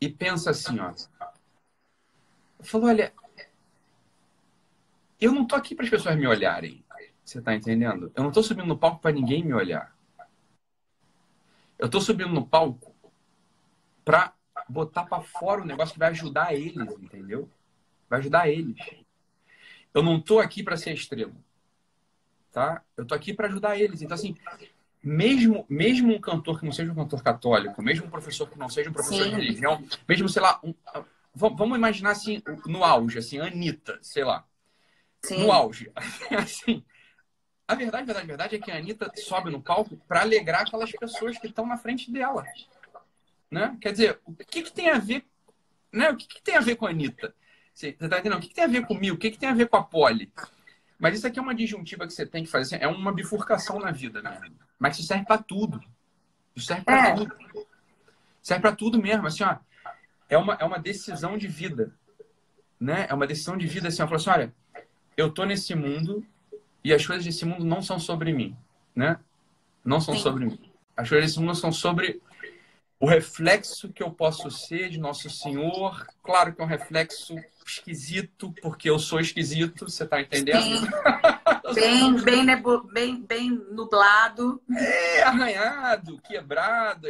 e 0.00 0.08
pensa 0.08 0.50
assim, 0.50 0.78
ó. 0.80 0.94
Falou, 2.60 2.88
olha, 2.88 3.12
eu 5.20 5.32
não 5.32 5.46
tô 5.46 5.56
aqui 5.56 5.74
para 5.74 5.84
as 5.84 5.90
pessoas 5.90 6.16
me 6.16 6.26
olharem. 6.26 6.84
Você 7.24 7.40
tá 7.40 7.54
entendendo? 7.54 8.12
Eu 8.14 8.22
não 8.22 8.30
tô 8.30 8.42
subindo 8.42 8.66
no 8.66 8.78
palco 8.78 9.00
para 9.00 9.12
ninguém 9.12 9.44
me 9.44 9.52
olhar. 9.52 9.96
Eu 11.78 11.88
tô 11.88 12.00
subindo 12.00 12.30
no 12.30 12.46
palco 12.46 12.94
para 14.04 14.32
botar 14.68 15.04
para 15.04 15.22
fora 15.22 15.62
o 15.62 15.66
negócio 15.66 15.92
que 15.92 15.98
vai 15.98 16.10
ajudar 16.10 16.54
eles, 16.54 16.92
entendeu? 16.98 17.50
Vai 18.08 18.20
ajudar 18.20 18.48
eles. 18.48 18.76
Eu 19.92 20.02
não 20.02 20.20
tô 20.20 20.38
aqui 20.38 20.62
para 20.62 20.76
ser 20.76 20.92
estrela. 20.92 21.34
Tá? 22.52 22.82
Eu 22.96 23.04
tô 23.04 23.14
aqui 23.14 23.34
para 23.34 23.48
ajudar 23.48 23.78
eles. 23.78 24.02
Então 24.02 24.14
assim, 24.14 24.36
mesmo, 25.06 25.64
mesmo 25.68 26.12
um 26.12 26.20
cantor 26.20 26.58
que 26.58 26.64
não 26.64 26.72
seja 26.72 26.90
um 26.90 26.94
cantor 26.96 27.22
católico, 27.22 27.80
mesmo 27.80 28.06
um 28.06 28.10
professor 28.10 28.50
que 28.50 28.58
não 28.58 28.68
seja 28.68 28.90
um 28.90 28.92
professor 28.92 29.22
Sim. 29.22 29.30
de 29.30 29.36
religião, 29.36 29.80
mesmo, 30.08 30.28
sei 30.28 30.42
lá, 30.42 30.58
um, 30.64 30.74
vamos 31.32 31.78
imaginar 31.78 32.10
assim, 32.10 32.42
no 32.66 32.82
auge, 32.82 33.18
assim, 33.18 33.38
Anitta, 33.38 34.00
sei 34.02 34.24
lá. 34.24 34.44
Sim. 35.22 35.44
No 35.44 35.52
auge. 35.52 35.92
assim, 36.36 36.84
a 37.68 37.76
verdade, 37.76 38.02
a 38.02 38.06
verdade, 38.06 38.24
a 38.24 38.26
verdade 38.26 38.56
é 38.56 38.58
que 38.58 38.70
a 38.72 38.78
Anitta 38.78 39.08
sobe 39.14 39.48
no 39.48 39.62
palco 39.62 39.96
para 40.08 40.22
alegrar 40.22 40.62
aquelas 40.62 40.90
pessoas 40.90 41.38
que 41.38 41.46
estão 41.46 41.64
na 41.64 41.76
frente 41.76 42.10
dela. 42.10 42.44
Né? 43.48 43.78
Quer 43.80 43.92
dizer, 43.92 44.20
o 44.24 44.34
que, 44.34 44.62
que 44.62 44.72
tem 44.72 44.90
a 44.90 44.98
ver. 44.98 45.24
Né? 45.92 46.10
O 46.10 46.16
que, 46.16 46.26
que 46.26 46.42
tem 46.42 46.56
a 46.56 46.60
ver 46.60 46.74
com 46.74 46.84
a 46.84 46.90
Anitta? 46.90 47.32
Você 47.72 47.90
está 47.90 48.06
entendendo? 48.06 48.38
O 48.38 48.40
que, 48.40 48.48
que 48.48 48.54
tem 48.54 48.64
a 48.64 48.68
ver 48.68 48.84
com 48.84 48.94
o 48.94 49.16
que, 49.16 49.30
que 49.30 49.38
tem 49.38 49.48
a 49.50 49.54
ver 49.54 49.68
com 49.68 49.76
a 49.76 49.84
Polly? 49.84 50.32
Mas 50.98 51.16
isso 51.16 51.28
aqui 51.28 51.38
é 51.38 51.42
uma 51.42 51.54
disjuntiva 51.54 52.08
que 52.08 52.12
você 52.12 52.26
tem 52.26 52.42
que 52.42 52.50
fazer, 52.50 52.82
é 52.82 52.88
uma 52.88 53.12
bifurcação 53.12 53.78
na 53.78 53.92
vida, 53.92 54.20
né? 54.20 54.40
Mas 54.78 54.98
isso 54.98 55.08
serve 55.08 55.24
para 55.24 55.38
tudo. 55.38 55.80
Isso 56.54 56.66
serve 56.66 56.82
para 56.82 57.08
é. 57.08 57.14
tudo. 57.14 57.36
Serve 58.42 58.62
para 58.62 58.76
tudo 58.76 59.00
mesmo, 59.00 59.26
assim, 59.26 59.44
ó. 59.44 59.56
É 60.28 60.36
uma, 60.36 60.54
é 60.54 60.64
uma 60.64 60.78
decisão 60.78 61.36
de 61.38 61.46
vida, 61.46 61.94
né? 62.78 63.06
É 63.08 63.14
uma 63.14 63.26
decisão 63.26 63.56
de 63.56 63.66
vida, 63.66 63.88
assim, 63.88 64.02
ó. 64.02 64.14
Assim, 64.14 64.30
olha, 64.30 64.54
eu 65.16 65.30
tô 65.30 65.44
nesse 65.44 65.74
mundo 65.74 66.24
e 66.82 66.92
as 66.92 67.06
coisas 67.06 67.24
desse 67.24 67.44
mundo 67.44 67.64
não 67.64 67.82
são 67.82 67.98
sobre 67.98 68.32
mim, 68.32 68.56
né? 68.94 69.18
Não 69.84 70.00
são 70.00 70.14
Sim. 70.14 70.20
sobre 70.20 70.44
mim. 70.46 70.72
As 70.96 71.08
coisas 71.08 71.30
desse 71.30 71.40
mundo 71.40 71.54
são 71.54 71.72
sobre 71.72 72.20
o 72.98 73.06
reflexo 73.06 73.92
que 73.92 74.02
eu 74.02 74.10
posso 74.10 74.50
ser 74.50 74.88
de 74.88 74.98
Nosso 74.98 75.28
Senhor. 75.28 76.06
Claro 76.22 76.54
que 76.54 76.60
é 76.60 76.64
um 76.64 76.68
reflexo 76.68 77.36
esquisito, 77.66 78.54
porque 78.62 78.88
eu 78.88 78.98
sou 78.98 79.20
esquisito, 79.20 79.88
você 79.88 80.04
está 80.04 80.20
entendendo? 80.20 80.86
bem, 81.74 82.14
bem, 82.22 82.44
nebu... 82.44 82.82
bem, 82.92 83.22
bem 83.22 83.50
nublado. 83.50 84.62
É, 84.76 85.22
arranhado, 85.22 86.20
quebrado. 86.22 87.08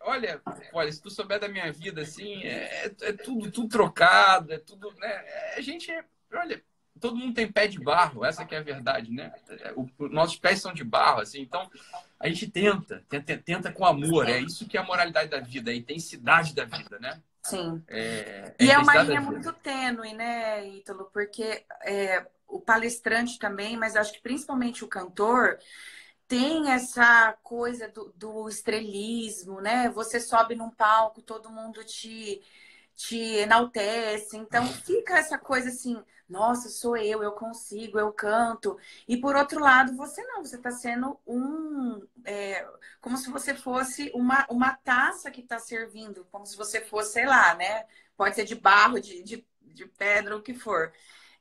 Olha, 0.00 0.40
olha, 0.72 0.92
se 0.92 1.02
tu 1.02 1.10
souber 1.10 1.40
da 1.40 1.48
minha 1.48 1.72
vida, 1.72 2.02
assim, 2.02 2.42
é, 2.44 2.92
é 3.02 3.12
tudo, 3.12 3.50
tudo 3.50 3.68
trocado, 3.68 4.52
é 4.52 4.58
tudo, 4.58 4.92
né? 4.98 5.24
A 5.56 5.60
gente, 5.60 5.92
olha, 6.32 6.62
todo 7.00 7.16
mundo 7.16 7.34
tem 7.34 7.50
pé 7.50 7.66
de 7.66 7.78
barro, 7.80 8.24
essa 8.24 8.44
que 8.44 8.54
é 8.54 8.58
a 8.58 8.62
verdade, 8.62 9.10
né? 9.10 9.32
O, 9.74 10.08
nossos 10.08 10.36
pés 10.36 10.60
são 10.60 10.72
de 10.72 10.84
barro, 10.84 11.20
assim, 11.20 11.40
então 11.40 11.68
a 12.18 12.28
gente 12.28 12.48
tenta, 12.48 13.04
tenta, 13.08 13.36
tenta 13.36 13.72
com 13.72 13.84
amor, 13.84 14.28
é 14.28 14.38
isso 14.38 14.66
que 14.66 14.76
é 14.76 14.80
a 14.80 14.84
moralidade 14.84 15.28
da 15.28 15.40
vida, 15.40 15.70
a 15.70 15.74
intensidade 15.74 16.54
da 16.54 16.64
vida, 16.64 16.98
né? 16.98 17.20
Sim. 17.48 17.82
É, 17.88 18.54
e 18.58 18.70
é 18.70 18.78
uma 18.78 19.02
linha 19.02 19.20
muito 19.20 19.52
tênue, 19.52 20.12
né, 20.14 20.66
Ítalo? 20.68 21.10
Porque 21.12 21.64
é, 21.82 22.26
o 22.48 22.60
palestrante 22.60 23.38
também, 23.38 23.76
mas 23.76 23.96
acho 23.96 24.12
que 24.12 24.20
principalmente 24.20 24.84
o 24.84 24.88
cantor, 24.88 25.58
tem 26.28 26.70
essa 26.72 27.32
coisa 27.42 27.88
do, 27.88 28.12
do 28.16 28.48
estrelismo, 28.48 29.60
né? 29.60 29.88
Você 29.90 30.18
sobe 30.18 30.54
num 30.54 30.70
palco, 30.70 31.22
todo 31.22 31.50
mundo 31.50 31.84
te 31.84 32.42
te 32.96 33.18
enaltece. 33.36 34.36
Então 34.36 34.66
fica 34.66 35.18
essa 35.18 35.38
coisa 35.38 35.68
assim, 35.68 36.02
nossa, 36.28 36.68
sou 36.68 36.96
eu, 36.96 37.22
eu 37.22 37.32
consigo, 37.32 37.98
eu 37.98 38.12
canto. 38.12 38.76
E 39.06 39.16
por 39.18 39.36
outro 39.36 39.60
lado, 39.60 39.94
você 39.96 40.22
não, 40.24 40.42
você 40.44 40.56
está 40.56 40.70
sendo 40.70 41.18
um. 41.26 42.02
É, 42.24 42.66
como 43.00 43.16
se 43.18 43.30
você 43.30 43.54
fosse 43.54 44.10
uma, 44.14 44.46
uma 44.50 44.74
taça 44.74 45.30
que 45.30 45.42
está 45.42 45.58
servindo, 45.58 46.26
como 46.32 46.46
se 46.46 46.56
você 46.56 46.80
fosse, 46.80 47.12
sei 47.12 47.26
lá, 47.26 47.54
né? 47.54 47.84
Pode 48.16 48.34
ser 48.34 48.44
de 48.44 48.54
barro, 48.54 48.98
de, 48.98 49.22
de, 49.22 49.46
de 49.62 49.86
pedra, 49.86 50.36
o 50.36 50.42
que 50.42 50.54
for. 50.54 50.92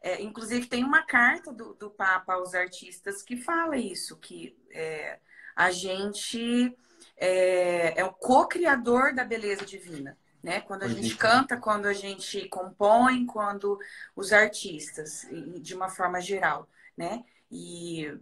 É, 0.02 0.22
inclusive, 0.22 0.68
tem 0.68 0.84
uma 0.84 1.04
carta 1.04 1.52
do, 1.52 1.74
do 1.74 1.90
Papa 1.90 2.34
aos 2.34 2.54
artistas 2.54 3.24
que 3.24 3.38
fala 3.38 3.78
isso, 3.78 4.18
que 4.18 4.56
é, 4.72 5.20
a 5.56 5.72
gente 5.72 6.78
é, 7.18 8.00
é 8.00 8.06
o 8.06 8.14
co-criador 8.14 9.16
da 9.16 9.24
beleza 9.24 9.66
divina 9.66 10.18
né? 10.46 10.62
Quando 10.62 10.84
a 10.84 10.88
gente 10.88 11.16
canta, 11.18 11.58
quando 11.58 11.88
a 11.88 11.94
gente 11.94 12.48
compõe, 12.50 13.26
quando 13.26 13.80
os 14.16 14.32
artistas, 14.32 15.28
de 15.60 15.74
uma 15.74 15.90
forma 15.90 16.22
geral, 16.22 16.70
né? 16.96 17.26
E 17.50 18.16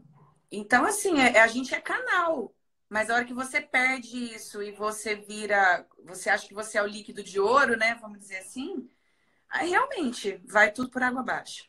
então 0.50 0.86
assim, 0.86 1.20
é, 1.20 1.42
a 1.42 1.48
gente 1.48 1.76
é 1.76 1.82
canal, 1.82 2.56
mas 2.88 3.10
a 3.10 3.16
hora 3.16 3.26
que 3.26 3.34
você 3.34 3.60
perde 3.60 4.34
isso 4.34 4.64
e 4.64 4.72
você 4.72 5.16
vira, 5.18 5.86
você 6.06 6.30
acha 6.30 6.48
que 6.48 6.54
você 6.54 6.78
é 6.78 6.82
o 6.82 6.88
líquido 6.88 7.22
de 7.22 7.42
ouro, 7.42 7.76
né? 7.76 7.98
Vamos 8.00 8.20
dizer 8.20 8.38
assim, 8.38 8.90
aí 9.50 9.72
realmente 9.72 10.40
vai 10.46 10.72
tudo 10.72 10.90
por 10.90 11.04
água 11.04 11.20
abaixo. 11.20 11.68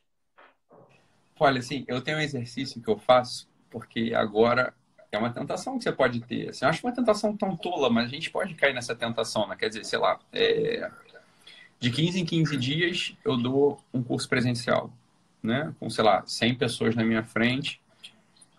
Olha, 1.41 1.59
assim, 1.59 1.85
eu 1.89 2.01
tenho 2.01 2.19
um 2.19 2.21
exercício 2.21 2.81
que 2.81 2.89
eu 2.89 2.97
faço, 2.97 3.51
porque 3.69 4.13
agora 4.15 4.73
é 5.15 5.19
uma 5.19 5.31
tentação 5.31 5.79
que 5.79 5.85
você 5.85 5.93
pode 5.93 6.21
ter. 6.21 6.51
Assim, 6.51 6.65
eu 6.65 6.69
acho 6.71 6.87
uma 6.87 6.93
tentação 6.95 7.37
tão 7.37 7.57
tola, 7.57 7.91
mas 7.91 8.07
a 8.07 8.09
gente 8.09 8.31
pode 8.31 8.55
cair 8.55 8.75
nessa 8.75 8.95
tentação, 8.95 9.47
né? 9.49 9.57
Quer 9.57 9.69
dizer, 9.69 9.85
sei 9.85 9.99
lá, 9.99 10.19
é... 10.33 10.91
de 11.81 11.91
15 11.91 12.21
em 12.21 12.25
15 12.25 12.57
dias 12.57 13.17
eu 13.25 13.37
dou 13.37 13.81
um 13.93 14.03
curso 14.03 14.29
presencial, 14.29 14.93
né? 15.43 15.75
Com, 15.79 15.89
sei 15.91 16.05
lá, 16.05 16.25
100 16.27 16.55
pessoas 16.57 16.95
na 16.95 17.05
minha 17.05 17.23
frente. 17.23 17.81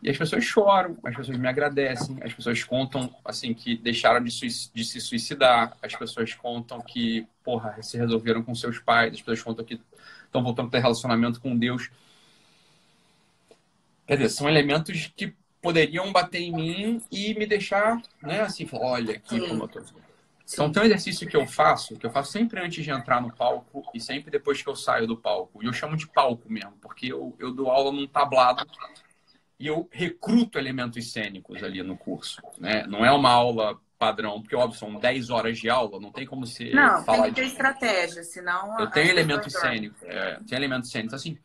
E 0.01 0.09
as 0.09 0.17
pessoas 0.17 0.43
choram, 0.43 0.97
as 1.03 1.15
pessoas 1.15 1.37
me 1.37 1.47
agradecem, 1.47 2.17
as 2.21 2.33
pessoas 2.33 2.63
contam, 2.63 3.13
assim, 3.25 3.53
que 3.53 3.75
deixaram 3.75 4.23
de, 4.23 4.29
de 4.73 4.85
se 4.85 5.01
suicidar, 5.01 5.75
as 5.81 5.95
pessoas 5.95 6.33
contam 6.35 6.79
que, 6.81 7.27
porra, 7.43 7.81
se 7.81 7.97
resolveram 7.97 8.43
com 8.43 8.53
seus 8.53 8.77
pais, 8.77 9.13
as 9.13 9.19
pessoas 9.19 9.41
contam 9.41 9.65
que 9.65 9.81
estão 10.25 10.43
voltando 10.43 10.67
a 10.67 10.71
ter 10.71 10.79
relacionamento 10.79 11.41
com 11.41 11.57
Deus. 11.57 11.89
Quer 14.05 14.17
dizer, 14.17 14.29
são 14.29 14.47
elementos 14.47 15.11
que 15.15 15.33
poderiam 15.65 16.11
bater 16.11 16.41
em 16.41 16.53
mim 16.53 17.01
e 17.11 17.33
me 17.33 17.47
deixar, 17.47 17.99
né, 18.21 18.41
assim, 18.41 18.69
olha 18.71 19.15
aqui 19.15 19.39
Sim. 19.39 19.47
como 19.47 19.63
eu 19.63 19.67
tô. 19.67 19.81
Então 20.47 20.71
tem 20.71 20.83
um 20.83 20.85
exercício 20.85 21.27
que 21.27 21.35
eu 21.35 21.47
faço, 21.47 21.97
que 21.97 22.05
eu 22.05 22.11
faço 22.11 22.31
sempre 22.31 22.61
antes 22.61 22.83
de 22.83 22.91
entrar 22.91 23.19
no 23.19 23.35
palco 23.35 23.83
e 23.95 23.99
sempre 23.99 24.29
depois 24.29 24.61
que 24.61 24.69
eu 24.69 24.75
saio 24.75 25.07
do 25.07 25.17
palco. 25.17 25.63
E 25.63 25.65
eu 25.65 25.73
chamo 25.73 25.97
de 25.97 26.07
palco 26.07 26.43
mesmo, 26.47 26.73
porque 26.79 27.11
eu, 27.11 27.35
eu 27.39 27.51
dou 27.51 27.71
aula 27.71 27.91
num 27.91 28.05
tablado 28.05 28.63
e 29.59 29.65
eu 29.65 29.89
recruto 29.91 30.59
elementos 30.59 31.11
cênicos 31.11 31.63
ali 31.63 31.81
no 31.81 31.97
curso. 31.97 32.43
Né? 32.59 32.85
Não 32.85 33.03
é 33.03 33.11
uma 33.11 33.31
aula 33.31 33.75
padrão, 33.97 34.39
porque 34.39 34.55
óbvio, 34.55 34.77
são 34.77 34.99
10 34.99 35.31
horas 35.31 35.57
de 35.57 35.67
aula, 35.67 35.99
não 35.99 36.11
tem 36.11 36.27
como 36.27 36.45
você 36.45 36.69
não, 36.69 37.03
falar 37.03 37.23
tem 37.23 37.33
que 37.33 37.41
ter 37.41 37.45
de... 37.45 37.51
estratégia, 37.51 38.23
senão... 38.23 38.79
Eu 38.79 38.91
tenho 38.91 39.09
elementos 39.09 39.51
cênicos, 39.51 40.03
é, 40.03 40.37
tem 40.47 40.57
elementos 40.57 40.91
cênicos, 40.91 41.15
assim 41.15 41.39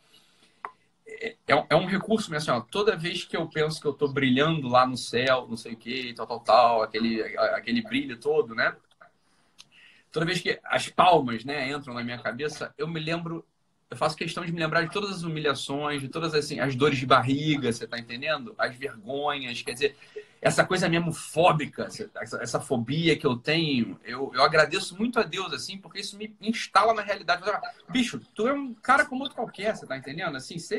é, 1.21 1.37
é 1.69 1.77
um 1.77 1.85
recurso 1.85 2.31
mesmo, 2.31 2.51
assim, 2.51 2.61
ó, 2.61 2.65
toda 2.65 2.97
vez 2.97 3.25
que 3.25 3.37
eu 3.37 3.47
penso 3.47 3.79
que 3.79 3.87
eu 3.87 3.93
estou 3.93 4.11
brilhando 4.11 4.69
lá 4.69 4.87
no 4.87 4.97
céu, 4.97 5.47
não 5.49 5.57
sei 5.57 5.75
o 5.75 5.77
que, 5.77 6.15
tal, 6.15 6.27
tal, 6.27 6.41
tal, 6.41 6.83
aquele, 6.83 7.23
aquele 7.37 7.83
brilho 7.83 8.19
todo, 8.19 8.55
né? 8.55 8.75
Toda 10.11 10.27
vez 10.27 10.41
que 10.41 10.59
as 10.65 10.89
palmas, 10.89 11.45
né, 11.45 11.71
entram 11.71 11.95
na 11.95 12.03
minha 12.03 12.19
cabeça, 12.19 12.75
eu 12.77 12.89
me 12.89 12.99
lembro, 12.99 13.47
eu 13.91 13.97
faço 13.97 14.17
questão 14.17 14.45
de 14.45 14.51
me 14.51 14.59
lembrar 14.59 14.83
de 14.83 14.93
todas 14.93 15.11
as 15.11 15.23
humilhações, 15.23 16.01
de 16.01 16.09
todas 16.09 16.35
assim, 16.35 16.59
as 16.59 16.75
dores 16.75 16.99
de 16.99 17.07
barriga, 17.07 17.71
você 17.71 17.87
tá 17.87 17.99
entendendo? 17.99 18.55
As 18.57 18.75
vergonhas, 18.75 19.63
quer 19.63 19.75
dizer, 19.75 19.97
essa 20.41 20.65
coisa 20.65 20.89
mesmo 20.89 21.13
fóbica, 21.13 21.87
essa, 22.17 22.43
essa 22.43 22.61
fobia 22.61 23.17
que 23.19 23.27
eu 23.27 23.37
tenho, 23.37 24.01
eu, 24.03 24.33
eu 24.35 24.43
agradeço 24.43 24.97
muito 24.97 25.21
a 25.21 25.23
Deus, 25.23 25.53
assim, 25.53 25.77
porque 25.77 26.01
isso 26.01 26.17
me 26.17 26.35
instala 26.41 26.95
na 26.95 27.03
realidade. 27.03 27.43
Bicho, 27.89 28.19
tu 28.35 28.49
é 28.49 28.53
um 28.53 28.73
cara 28.73 29.05
como 29.05 29.23
outro 29.23 29.37
qualquer, 29.37 29.77
você 29.77 29.87
tá 29.87 29.99
entendendo? 29.99 30.37
Assim, 30.37 30.59
você. 30.59 30.77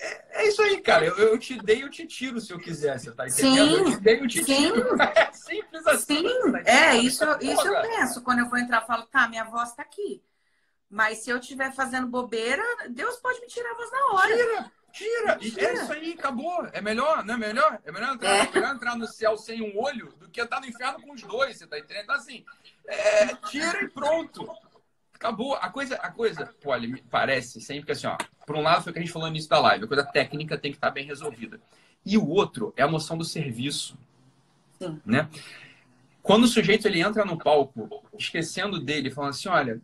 É, 0.00 0.42
é 0.42 0.48
isso 0.48 0.60
aí, 0.60 0.80
cara. 0.80 1.04
Eu, 1.04 1.16
eu 1.18 1.38
te 1.38 1.56
dei, 1.62 1.84
eu 1.84 1.90
te 1.90 2.04
tiro 2.04 2.40
se 2.40 2.52
eu 2.52 2.58
quiser, 2.58 2.98
você 2.98 3.12
tá 3.12 3.28
entendendo? 3.28 3.54
Sim, 3.54 3.84
eu 3.84 3.90
te 3.90 4.00
dei, 4.00 4.20
eu 4.20 4.26
te 4.26 4.44
sim. 4.44 4.56
tiro. 4.56 4.96
É 5.14 5.32
simples 5.32 5.86
assim. 5.86 6.28
Sim, 6.28 6.52
tá 6.52 6.62
é, 6.64 6.96
isso, 6.96 7.24
isso 7.40 7.68
eu 7.68 7.82
penso. 7.82 8.22
Quando 8.22 8.40
eu 8.40 8.48
vou 8.48 8.58
entrar, 8.58 8.80
eu 8.80 8.86
falo, 8.86 9.06
tá, 9.06 9.28
minha 9.28 9.44
voz 9.44 9.72
tá 9.72 9.82
aqui. 9.82 10.22
Mas 10.88 11.18
se 11.18 11.30
eu 11.30 11.38
estiver 11.38 11.72
fazendo 11.72 12.08
bobeira, 12.08 12.62
Deus 12.88 13.16
pode 13.18 13.40
me 13.40 13.46
tirar 13.46 13.70
a 13.70 13.74
voz 13.74 13.90
na 13.92 14.06
hora. 14.14 14.36
Tira! 14.36 14.79
Tira! 14.92 15.38
E 15.40 15.58
é 15.58 15.74
isso 15.74 15.92
aí, 15.92 16.12
acabou. 16.12 16.66
É 16.72 16.80
melhor, 16.80 17.24
não 17.24 17.34
é 17.34 17.36
melhor? 17.36 17.78
É 17.84 17.92
melhor 17.92 18.14
entrar, 18.14 18.46
é. 18.46 18.50
melhor 18.52 18.74
entrar 18.74 18.96
no 18.96 19.06
céu 19.06 19.36
sem 19.36 19.62
um 19.62 19.78
olho 19.78 20.12
do 20.18 20.28
que 20.28 20.40
entrar 20.40 20.60
no 20.60 20.66
inferno 20.66 21.00
com 21.00 21.12
os 21.12 21.22
dois, 21.22 21.56
você 21.56 21.66
tá 21.66 21.78
entendendo? 21.78 22.04
Então, 22.04 22.16
assim, 22.16 22.44
é, 22.86 23.34
tira 23.48 23.84
e 23.84 23.88
pronto. 23.88 24.50
Acabou. 25.14 25.54
A 25.54 25.68
coisa, 25.68 25.96
a 25.96 26.10
coisa, 26.10 26.46
pô, 26.62 26.76
me 26.78 27.02
parece 27.02 27.60
sempre 27.60 27.86
que 27.86 27.92
assim, 27.92 28.06
ó, 28.06 28.16
por 28.46 28.56
um 28.56 28.62
lado 28.62 28.82
foi 28.82 28.90
o 28.90 28.92
que 28.92 28.98
a 28.98 29.02
gente 29.02 29.12
falou 29.12 29.28
no 29.28 29.34
início 29.34 29.50
da 29.50 29.60
live, 29.60 29.84
a 29.84 29.88
coisa 29.88 30.04
técnica 30.04 30.58
tem 30.58 30.70
que 30.70 30.78
estar 30.78 30.90
bem 30.90 31.04
resolvida. 31.04 31.60
E 32.04 32.16
o 32.16 32.26
outro 32.26 32.72
é 32.76 32.82
a 32.82 32.88
noção 32.88 33.18
do 33.18 33.24
serviço. 33.24 33.98
Sim. 34.78 35.00
Né? 35.04 35.28
Quando 36.22 36.44
o 36.44 36.48
sujeito 36.48 36.86
ele 36.86 37.00
entra 37.00 37.24
no 37.24 37.38
palco, 37.38 38.02
esquecendo 38.18 38.80
dele, 38.80 39.10
falando 39.10 39.30
assim, 39.30 39.48
olha, 39.48 39.80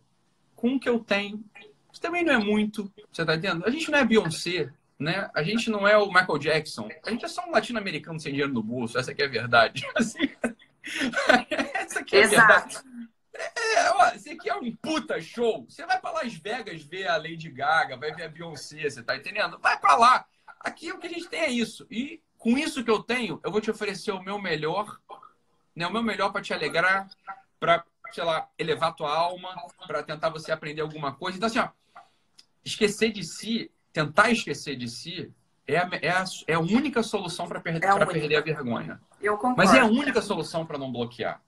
com 0.55 0.75
o 0.75 0.81
que 0.81 0.89
eu 0.89 0.99
tenho, 0.99 1.45
isso 1.93 2.01
também 2.01 2.25
não 2.25 2.33
é 2.33 2.39
muito, 2.39 2.91
você 3.11 3.25
tá 3.25 3.35
entendendo? 3.35 3.65
A 3.67 3.71
gente 3.71 3.91
não 3.91 3.99
é 3.99 4.05
Beyoncé, 4.05 4.71
né? 4.99 5.31
A 5.35 5.43
gente 5.43 5.71
não 5.71 5.87
é 5.87 5.97
o 5.97 6.07
Michael 6.07 6.39
Jackson. 6.39 6.89
A 7.05 7.11
gente 7.11 7.25
é 7.25 7.29
só 7.29 7.47
um 7.47 7.51
latino-americano 7.51 8.19
sem 8.19 8.33
dinheiro 8.33 8.53
no 8.53 8.63
bolso. 8.63 8.99
Essa 8.99 9.13
aqui 9.13 9.23
é 9.23 9.27
a 9.27 9.31
verdade. 9.31 9.87
Assim, 9.95 10.31
essa 11.75 12.01
aqui 12.01 12.17
é 12.17 12.25
a 12.25 12.29
verdade. 12.29 12.79
É, 13.35 13.91
ó, 13.91 14.09
esse 14.15 14.31
aqui 14.31 14.49
é 14.49 14.55
um 14.55 14.75
puta 14.77 15.21
show. 15.21 15.67
Você 15.69 15.85
vai 15.85 16.01
para 16.01 16.13
Las 16.13 16.35
Vegas 16.35 16.83
ver 16.83 17.07
a 17.07 17.17
Lady 17.17 17.51
Gaga, 17.51 17.97
vai 17.97 18.15
ver 18.15 18.25
a 18.25 18.29
Beyoncé, 18.29 18.89
você 18.89 19.03
tá 19.03 19.17
entendendo? 19.17 19.59
Vai 19.59 19.79
para 19.79 19.97
lá. 19.97 20.27
Aqui 20.61 20.91
o 20.91 20.99
que 20.99 21.07
a 21.07 21.11
gente 21.11 21.29
tem 21.29 21.41
é 21.41 21.51
isso. 21.51 21.87
E 21.91 22.23
com 22.39 22.57
isso 22.57 22.83
que 22.83 22.91
eu 22.91 23.03
tenho, 23.03 23.39
eu 23.45 23.51
vou 23.51 23.61
te 23.61 23.71
oferecer 23.71 24.13
o 24.13 24.23
meu 24.23 24.41
melhor, 24.41 24.99
né? 25.75 25.87
O 25.87 25.93
meu 25.93 26.03
melhor 26.03 26.33
para 26.33 26.41
te 26.41 26.55
alegrar, 26.55 27.11
para, 27.61 27.85
sei 28.13 28.25
lá, 28.25 28.49
elevar 28.59 28.95
tua 28.95 29.15
alma, 29.15 29.55
para 29.87 30.03
tentar 30.03 30.31
você 30.31 30.51
aprender 30.51 30.81
alguma 30.81 31.15
coisa. 31.15 31.37
Então 31.37 31.49
assim, 31.49 31.59
ó, 31.59 31.69
esquecer 32.65 33.13
de 33.13 33.23
si 33.23 33.71
tentar 33.97 34.31
esquecer 34.31 34.77
de 34.77 34.89
si 34.89 35.33
é 35.67 35.79
a, 35.79 35.89
é 36.03 36.11
a, 36.11 36.25
é 36.47 36.55
a 36.55 36.61
única 36.61 37.03
solução 37.03 37.49
para 37.49 37.61
perder, 37.61 37.89
é 37.89 38.07
perder 38.07 38.37
a 38.37 38.41
vergonha. 38.43 39.01
Eu 39.21 39.39
concordo. 39.39 39.57
Mas 39.57 39.73
é 39.73 39.81
a 39.81 39.87
única 39.87 40.21
solução 40.21 40.67
para 40.67 40.77
não 40.77 40.93
bloquear. 40.93 41.41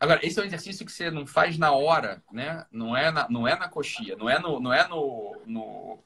Agora, 0.00 0.18
esse 0.22 0.40
é 0.40 0.42
um 0.42 0.46
exercício 0.46 0.84
que 0.86 0.90
você 0.90 1.10
não 1.10 1.26
faz 1.26 1.58
na 1.58 1.70
hora, 1.70 2.22
né? 2.32 2.64
Não 2.72 2.96
é 2.96 3.10
na, 3.10 3.28
não 3.28 3.46
é 3.46 3.56
na 3.56 3.68
coxia, 3.68 4.16
não 4.16 4.28
é 4.28 4.38
no, 4.38 4.58
não 4.58 4.72
é 4.72 4.88
no, 4.88 5.36
no 5.46 5.98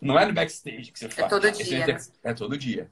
não 0.00 0.18
é 0.18 0.26
no 0.26 0.32
backstage 0.32 0.90
que 0.90 0.98
você 0.98 1.04
é 1.04 1.10
faz. 1.10 1.26
É 1.26 1.28
todo 1.28 1.52
dia. 1.52 1.86
Né? 1.86 1.98
É 2.24 2.34
todo 2.34 2.58
dia. 2.58 2.90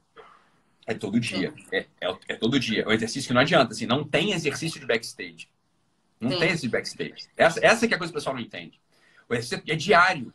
É 0.87 0.95
todo 0.95 1.19
dia. 1.21 1.55
É, 1.73 1.79
é, 2.01 2.17
é, 2.29 2.37
todo 2.37 2.61
dia. 2.61 2.83
É 2.83 2.89
um 2.89 2.93
exercício 2.93 3.29
que 3.29 3.35
não 3.35 3.41
adianta. 3.41 3.73
Assim, 3.73 3.87
não 3.87 4.05
tem 4.05 4.33
exercício 4.33 4.79
de 4.79 4.87
backstage. 4.87 5.49
Não 6.21 6.31
Sim. 6.31 6.39
tem 6.39 6.51
esse 6.51 6.69
backstage. 6.69 7.29
Essa, 7.37 7.59
essa 7.65 7.87
é 7.87 7.95
a 7.95 7.99
coisa 7.99 8.13
que 8.13 8.19
o 8.19 8.21
pessoal 8.21 8.37
não 8.37 8.43
entende. 8.43 8.79
O 9.29 9.35
exercício 9.35 9.65
é 9.67 9.75
diário 9.75 10.33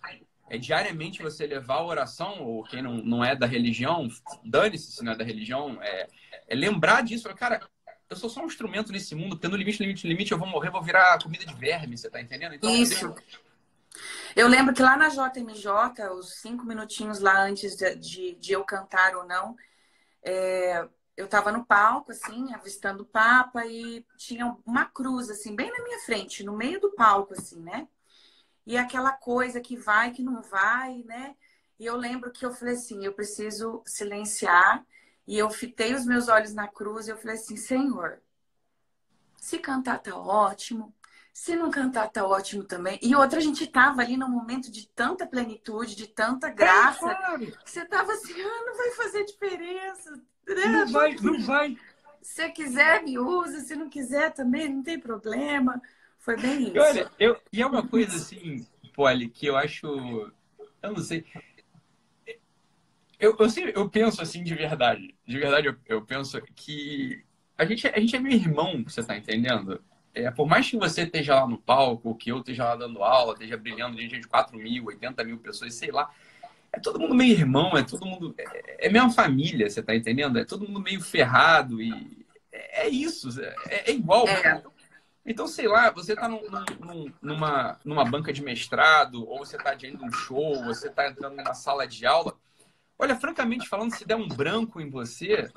é 0.49 0.57
diariamente 0.57 1.21
você 1.21 1.45
levar 1.45 1.75
a 1.75 1.85
oração, 1.85 2.43
ou 2.43 2.63
quem 2.63 2.81
não, 2.81 2.97
não 2.97 3.23
é 3.23 3.35
da 3.35 3.45
religião, 3.45 4.07
dane-se 4.43 4.91
se 4.91 5.03
não 5.03 5.11
é 5.11 5.15
da 5.15 5.23
religião, 5.23 5.81
é, 5.81 6.07
é 6.47 6.55
lembrar 6.55 7.03
disso. 7.03 7.27
Cara, 7.35 7.67
eu 8.09 8.15
sou 8.15 8.29
só 8.29 8.41
um 8.41 8.47
instrumento 8.47 8.91
nesse 8.91 9.13
mundo, 9.13 9.35
porque 9.35 9.47
no 9.47 9.57
limite, 9.57 9.81
limite, 9.81 10.07
limite, 10.07 10.31
eu 10.31 10.37
vou 10.37 10.47
morrer, 10.47 10.69
vou 10.69 10.81
virar 10.81 11.21
comida 11.21 11.45
de 11.45 11.53
verme, 11.53 11.97
você 11.97 12.09
tá 12.09 12.21
entendendo? 12.21 12.55
Então, 12.55 12.73
Isso. 12.73 13.13
Eu 14.35 14.47
lembro 14.47 14.73
que 14.73 14.81
lá 14.81 14.95
na 14.95 15.09
JMJ, 15.09 16.09
os 16.17 16.35
cinco 16.35 16.63
minutinhos 16.63 17.19
lá 17.19 17.43
antes 17.43 17.75
de, 17.75 17.95
de, 17.95 18.35
de 18.35 18.51
eu 18.53 18.63
cantar 18.63 19.15
ou 19.15 19.25
não, 19.25 19.55
é, 20.23 20.87
eu 21.17 21.25
estava 21.25 21.51
no 21.51 21.65
palco, 21.65 22.11
assim, 22.11 22.53
avistando 22.53 23.03
o 23.03 23.07
Papa 23.07 23.65
e 23.65 24.05
tinha 24.15 24.55
uma 24.65 24.85
cruz, 24.85 25.29
assim, 25.29 25.55
bem 25.55 25.71
na 25.71 25.83
minha 25.83 25.99
frente, 26.01 26.43
no 26.43 26.55
meio 26.55 26.79
do 26.79 26.91
palco, 26.91 27.33
assim, 27.33 27.59
né? 27.59 27.87
E 28.68 28.78
aquela 28.78 29.13
coisa 29.13 29.61
que 29.61 29.78
vai, 29.78 30.11
que 30.11 30.22
não 30.22 30.41
vai, 30.41 31.01
né? 31.05 31.38
E 31.80 31.86
eu 31.86 31.95
lembro 31.95 32.32
que 32.32 32.45
eu 32.45 32.51
falei 32.51 32.74
assim, 32.74 33.05
eu 33.05 33.13
preciso 33.13 33.82
silenciar. 33.86 34.86
E 35.26 35.38
eu 35.38 35.49
fitei 35.49 35.95
os 35.95 36.05
meus 36.05 36.28
olhos 36.28 36.53
na 36.53 36.68
cruz 36.68 37.07
e 37.07 37.11
eu 37.11 37.18
falei 37.18 37.38
assim, 37.38 37.55
Senhor, 37.55 38.22
se 39.38 39.57
cantar 39.57 39.99
tá 39.99 40.18
ótimo, 40.18 40.93
se 41.32 41.55
não 41.55 41.72
cantar 41.72 42.09
tá 42.09 42.26
ótimo 42.26 42.65
também. 42.65 42.99
E 43.01 43.15
outra, 43.15 43.39
a 43.39 43.41
gente 43.41 43.65
tava 43.68 44.01
ali 44.01 44.18
num 44.18 44.28
momento 44.30 44.70
de 44.70 44.86
tanta 44.89 45.26
plenitude, 45.26 45.95
de 45.95 46.07
tanta 46.07 46.49
graça, 46.49 47.09
é, 47.09 47.15
claro. 47.15 47.57
você 47.63 47.86
tava 47.86 48.11
assim, 48.11 48.34
ah, 48.34 48.63
não 48.65 48.76
vai 48.76 48.91
fazer 48.91 49.24
diferença. 49.24 50.11
Né? 50.45 50.65
Não 50.65 50.88
vai, 50.88 51.15
não 51.15 51.39
vai. 51.41 51.78
Se 52.22 52.49
quiser, 52.49 53.01
me 53.01 53.18
usa, 53.18 53.61
se 53.61 53.78
não 53.78 53.88
quiser 53.88 54.34
também, 54.34 54.68
não 54.68 54.84
tem 54.84 54.99
problema. 54.99 55.82
Foi 56.28 56.36
bem 56.36 56.63
isso. 56.63 56.78
Olha, 56.78 57.09
eu, 57.17 57.39
e 57.53 57.61
é 57.61 57.65
uma 57.65 57.88
coisa 57.88 58.17
assim, 58.17 58.67
Polly, 58.93 59.30
que 59.30 59.45
eu 59.45 59.55
acho. 59.55 59.88
Eu 60.84 60.91
não 60.91 60.97
sei. 60.97 61.23
Eu, 63.17 63.34
eu, 63.39 63.69
eu 63.73 63.89
penso 63.89 64.21
assim 64.21 64.43
de 64.43 64.53
verdade. 64.53 65.15
De 65.25 65.39
verdade, 65.39 65.67
eu, 65.67 65.75
eu 65.86 66.01
penso 66.01 66.41
que 66.53 67.23
a 67.57 67.63
gente, 67.63 67.88
a 67.88 67.97
gente 67.97 68.13
é 68.13 68.19
meu 68.19 68.34
irmão, 68.34 68.84
você 68.84 69.01
tá 69.01 69.15
entendendo? 69.15 69.82
É, 70.13 70.30
por 70.30 70.45
mais 70.45 70.69
que 70.69 70.75
você 70.75 71.03
esteja 71.03 71.36
lá 71.36 71.47
no 71.47 71.57
palco, 71.57 72.13
que 72.13 72.30
eu 72.30 72.39
esteja 72.39 72.65
lá 72.65 72.75
dando 72.75 73.01
aula, 73.01 73.32
esteja 73.32 73.55
brilhando 73.55 73.95
de 73.95 74.01
gente 74.01 74.19
de 74.19 74.28
4 74.28 74.57
mil, 74.57 74.84
80 74.88 75.23
mil 75.23 75.38
pessoas, 75.38 75.75
sei 75.75 75.91
lá. 75.91 76.11
É 76.73 76.80
todo 76.82 76.99
mundo 76.99 77.15
meio 77.15 77.32
irmão, 77.32 77.78
é 77.78 77.84
todo 77.84 78.05
mundo. 78.05 78.36
É, 78.38 78.88
é 78.88 78.89
mesma 78.89 79.11
família, 79.11 79.69
você 79.69 79.82
tá 79.82 79.95
entendendo? 79.95 80.38
É 80.38 80.43
todo 80.43 80.67
mundo 80.67 80.82
meio 80.82 80.99
ferrado 80.99 81.82
e. 81.82 82.25
É, 82.51 82.82
é 82.82 82.89
isso, 82.89 83.30
é, 83.41 83.55
é 83.69 83.91
igual. 83.93 84.28
É. 84.28 84.61
Então, 85.28 85.45
sei 85.45 85.67
lá, 85.67 85.91
você 85.91 86.15
tá 86.15 86.28
num, 86.28 86.41
num, 86.80 87.13
numa, 87.21 87.78
numa 87.84 88.05
banca 88.05 88.32
de 88.32 88.41
mestrado, 88.41 89.28
ou 89.28 89.39
você 89.39 89.57
tá 89.57 89.73
diante 89.73 89.97
de 89.97 90.05
um 90.05 90.11
show, 90.11 90.55
ou 90.55 90.63
você 90.63 90.89
tá 90.89 91.09
entrando 91.09 91.36
numa 91.36 91.53
sala 91.53 91.86
de 91.86 92.05
aula 92.05 92.36
Olha, 92.99 93.15
francamente 93.15 93.69
falando, 93.69 93.95
se 93.95 94.05
der 94.05 94.15
um 94.15 94.28
branco 94.28 94.82
em 94.82 94.89
você, 94.89 95.51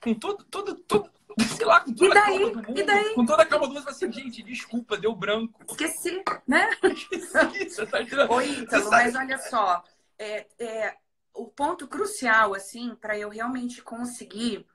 com 0.00 0.14
todo, 0.14 0.42
todo, 0.44 0.74
todo 0.76 1.10
sei 1.56 1.66
lá, 1.66 1.80
com 1.80 1.92
toda 1.92 2.10
e 2.10 2.14
daí? 2.14 2.22
a 2.22 2.38
calma 2.38 2.50
do 2.50 2.68
mundo, 2.68 2.80
e 2.80 2.82
daí? 2.84 3.14
com 3.14 3.26
toda 3.26 3.42
a 3.42 3.46
calma 3.46 3.66
do 3.66 3.74
mundo, 3.74 3.84
você 3.84 4.06
assim, 4.06 4.12
gente, 4.12 4.42
desculpa, 4.42 4.96
deu 4.96 5.14
branco. 5.14 5.62
Esqueci, 5.68 6.22
né? 6.46 6.70
Esqueci, 6.82 7.70
você 7.70 7.86
tá 7.86 8.02
tirando... 8.02 8.30
Oi, 8.30 8.48
Ítalo, 8.60 8.90
mas 8.90 9.14
olha 9.14 9.36
só, 9.36 9.84
é, 10.18 10.46
é, 10.58 10.96
o 11.34 11.48
ponto 11.48 11.86
crucial, 11.86 12.54
assim, 12.54 12.94
para 12.94 13.18
eu 13.18 13.28
realmente 13.28 13.82
conseguir 13.82 14.66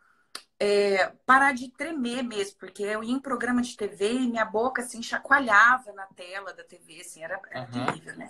é, 0.59 1.07
parar 1.25 1.53
de 1.53 1.69
tremer 1.69 2.23
mesmo, 2.23 2.57
porque 2.59 2.83
eu 2.83 3.03
ia 3.03 3.13
em 3.13 3.19
programa 3.19 3.61
de 3.61 3.75
TV 3.77 4.13
e 4.13 4.27
minha 4.27 4.45
boca, 4.45 4.81
assim, 4.81 5.01
chacoalhava 5.01 5.93
na 5.93 6.05
tela 6.07 6.53
da 6.53 6.63
TV, 6.63 7.01
assim, 7.01 7.23
era, 7.23 7.39
era 7.49 7.61
uhum. 7.61 7.85
terrível, 7.85 8.15
né? 8.17 8.29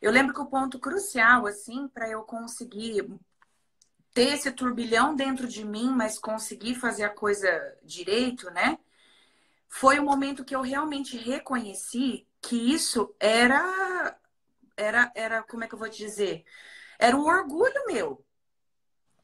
Eu 0.00 0.12
lembro 0.12 0.34
que 0.34 0.40
o 0.40 0.46
ponto 0.46 0.78
crucial, 0.78 1.46
assim, 1.46 1.88
para 1.88 2.08
eu 2.08 2.22
conseguir 2.22 3.08
ter 4.12 4.34
esse 4.34 4.50
turbilhão 4.50 5.14
dentro 5.14 5.46
de 5.46 5.64
mim, 5.64 5.90
mas 5.90 6.18
conseguir 6.18 6.74
fazer 6.74 7.04
a 7.04 7.10
coisa 7.10 7.76
direito, 7.82 8.50
né? 8.50 8.78
Foi 9.68 9.98
o 9.98 10.04
momento 10.04 10.44
que 10.44 10.54
eu 10.56 10.62
realmente 10.62 11.16
reconheci 11.16 12.26
que 12.40 12.72
isso 12.72 13.14
era 13.20 14.16
era 14.76 15.12
era 15.14 15.42
como 15.42 15.64
é 15.64 15.68
que 15.68 15.74
eu 15.74 15.78
vou 15.78 15.88
te 15.88 15.98
dizer? 15.98 16.44
Era 16.98 17.16
um 17.16 17.26
orgulho 17.26 17.86
meu 17.86 18.25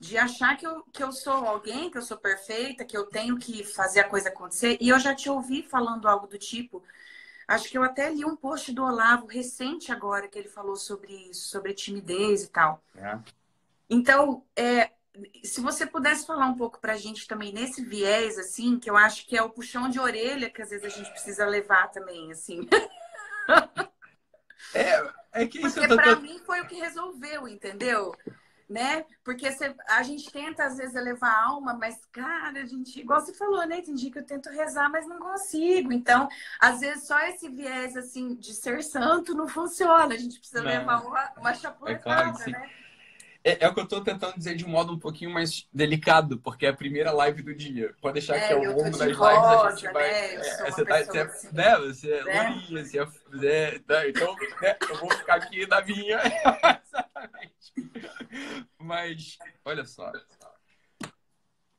de 0.03 0.19
achar 0.19 0.57
que 0.57 0.67
eu, 0.67 0.83
que 0.93 1.01
eu 1.01 1.13
sou 1.13 1.33
alguém, 1.33 1.89
que 1.89 1.97
eu 1.97 2.03
sou 2.03 2.17
perfeita, 2.17 2.85
que 2.85 2.97
eu 2.97 3.07
tenho 3.07 3.39
que 3.39 3.63
fazer 3.63 4.01
a 4.01 4.09
coisa 4.09 4.31
acontecer. 4.31 4.77
E 4.81 4.89
eu 4.89 4.99
já 4.99 5.15
te 5.15 5.31
ouvi 5.31 5.63
falando 5.63 6.09
algo 6.09 6.27
do 6.27 6.37
tipo, 6.37 6.83
Acho 7.47 7.69
que 7.69 7.77
eu 7.77 7.83
até 7.83 8.11
li 8.11 8.25
um 8.25 8.37
post 8.37 8.73
do 8.73 8.83
Olavo 8.83 9.27
recente 9.27 9.93
agora 9.93 10.29
que 10.29 10.39
ele 10.39 10.49
falou 10.49 10.77
sobre 10.77 11.13
isso, 11.29 11.49
sobre 11.51 11.75
timidez 11.75 12.45
e 12.45 12.49
tal. 12.49 12.83
É. 12.97 13.19
Então, 13.91 14.45
é, 14.57 14.91
se 15.45 15.61
você 15.61 15.85
pudesse 15.85 16.27
falar 16.27 16.47
um 16.47 16.57
pouco 16.57 16.81
para 16.81 16.95
a 16.95 16.97
gente 16.97 17.27
também 17.27 17.53
nesse 17.53 17.85
viés, 17.85 18.39
assim, 18.39 18.79
que 18.79 18.89
eu 18.89 18.97
acho 18.97 19.27
que 19.27 19.37
é 19.37 19.43
o 19.43 19.51
puxão 19.51 19.91
de 19.91 20.01
orelha 20.01 20.49
que 20.49 20.63
às 20.63 20.71
vezes 20.71 20.87
a 20.87 20.89
gente 20.89 21.11
precisa 21.11 21.45
levar 21.47 21.89
também, 21.89 22.33
assim. 22.33 22.69
É, 24.75 25.43
é 25.43 25.47
que 25.47 25.59
isso 25.59 25.79
Porque 25.79 25.95
para 25.95 26.17
mim 26.17 26.39
foi 26.47 26.63
o 26.63 26.67
que 26.67 26.77
resolveu, 26.77 27.47
entendeu? 27.47 28.15
Né? 28.73 29.05
Porque 29.23 29.51
você, 29.53 29.75
a 29.89 30.03
gente 30.03 30.33
tenta, 30.33 30.65
às 30.65 30.79
vezes, 30.79 30.95
elevar 30.95 31.31
a 31.31 31.45
alma, 31.45 31.75
mas, 31.75 32.01
cara, 32.11 32.63
a 32.63 32.67
gente, 32.67 32.99
igual 32.99 33.21
você 33.21 33.35
falou, 33.35 33.67
né? 33.67 33.83
Tem 33.83 33.95
dia 33.95 34.11
que 34.11 34.19
eu 34.19 34.25
tento 34.25 34.49
rezar, 34.49 34.89
mas 34.91 35.07
não 35.07 35.19
consigo. 35.19 35.93
Então, 35.93 36.29
às 36.59 36.81
vezes, 36.81 37.07
só 37.07 37.19
esse 37.21 37.49
viés, 37.49 37.97
assim, 37.97 38.35
de 38.35 38.55
ser 38.55 38.83
santo 38.83 39.35
não 39.35 39.47
funciona. 39.47 40.15
A 40.15 40.19
gente 40.19 40.39
precisa 40.39 40.63
não. 40.63 40.71
levar 40.71 41.03
uma, 41.03 41.33
uma 41.37 41.55
chapuletada, 41.55 41.93
é 41.93 42.33
claro 42.33 42.51
né? 42.51 42.71
É, 43.45 43.65
é, 43.65 43.69
o 43.69 43.75
que 43.75 43.81
eu 43.81 43.85
estou 43.85 44.01
tentando 44.01 44.37
dizer 44.37 44.55
de 44.55 44.65
um 44.65 44.69
modo 44.69 44.93
um 44.93 44.99
pouquinho 44.99 45.33
mais 45.33 45.67
delicado, 45.73 46.39
porque 46.39 46.65
é 46.65 46.69
a 46.69 46.75
primeira 46.75 47.11
live 47.11 47.43
do 47.43 47.53
dia. 47.53 47.93
Pode 48.01 48.15
deixar 48.15 48.37
é, 48.37 48.47
que 48.47 48.53
ao 48.53 48.63
longo 48.63 48.85
das 48.85 49.01
lives 49.01 49.17
rosa, 49.17 49.67
a 49.67 49.71
gente 49.71 49.93
vai. 49.93 50.05
Né? 50.05 50.35
É, 50.35 50.71
você, 50.71 50.85
tá, 50.85 51.03
você, 51.03 51.19
assim, 51.19 51.49
né? 51.53 51.77
você 51.79 52.11
é 52.13 52.25
né? 52.25 52.43
lourinha, 52.49 52.85
você 52.85 52.99
é. 52.99 53.81
Né? 53.89 54.09
Então, 54.09 54.37
né? 54.61 54.77
eu 54.89 54.97
vou 54.97 55.11
ficar 55.11 55.35
aqui 55.35 55.67
na 55.67 55.81
minha. 55.81 56.21
Mas, 58.79 59.39
olha 59.65 59.85
só. 59.85 60.11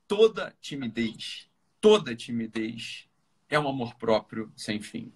Toda 0.08 0.56
timidez, 0.62 1.50
toda 1.80 2.16
timidez 2.16 3.08
é 3.50 3.60
um 3.60 3.68
amor 3.68 3.96
próprio 3.96 4.52
sem 4.56 4.82
fim. 4.82 5.12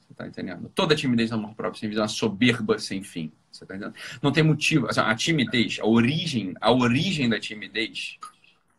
Você 0.00 0.12
está 0.12 0.26
entendendo? 0.26 0.70
Toda 0.74 0.96
timidez 0.96 1.30
é 1.30 1.34
um 1.34 1.38
amor 1.38 1.54
próprio 1.54 1.80
sem 1.80 1.90
fim, 1.90 1.96
é 1.96 2.00
uma 2.00 2.08
soberba 2.08 2.78
sem 2.78 3.02
fim. 3.02 3.32
Você 3.50 3.66
tá 3.66 3.76
entendendo? 3.76 3.94
Não 4.22 4.32
tem 4.32 4.42
motivo. 4.42 4.86
Assim, 4.88 5.00
a 5.00 5.14
timidez, 5.14 5.78
a 5.80 5.86
origem, 5.86 6.54
a 6.60 6.72
origem 6.72 7.28
da 7.28 7.38
timidez, 7.38 8.18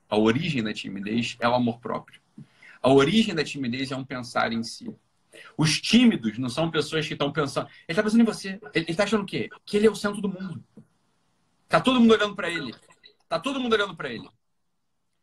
a 0.09 0.17
origem 0.17 0.63
da 0.63 0.73
timidez 0.73 1.37
é 1.39 1.47
o 1.47 1.53
amor 1.53 1.79
próprio. 1.79 2.19
A 2.81 2.91
origem 2.91 3.35
da 3.35 3.43
timidez 3.43 3.91
é 3.91 3.95
um 3.95 4.05
pensar 4.05 4.53
em 4.53 4.63
si. 4.63 4.93
Os 5.57 5.79
tímidos 5.79 6.37
não 6.37 6.49
são 6.49 6.71
pessoas 6.71 7.05
que 7.05 7.13
estão 7.13 7.31
pensando. 7.31 7.67
Ele 7.67 7.75
está 7.89 8.03
pensando 8.03 8.21
em 8.21 8.25
você. 8.25 8.59
Ele 8.73 8.85
está 8.89 9.03
achando 9.03 9.23
o 9.23 9.25
quê? 9.25 9.49
Que 9.65 9.77
ele 9.77 9.87
é 9.87 9.91
o 9.91 9.95
centro 9.95 10.21
do 10.21 10.29
mundo. 10.29 10.63
Tá 11.69 11.79
todo 11.79 11.99
mundo 11.99 12.13
olhando 12.13 12.35
para 12.35 12.49
ele. 12.49 12.75
Tá 13.29 13.39
todo 13.39 13.59
mundo 13.59 13.73
olhando 13.73 13.95
para 13.95 14.09
ele. 14.09 14.27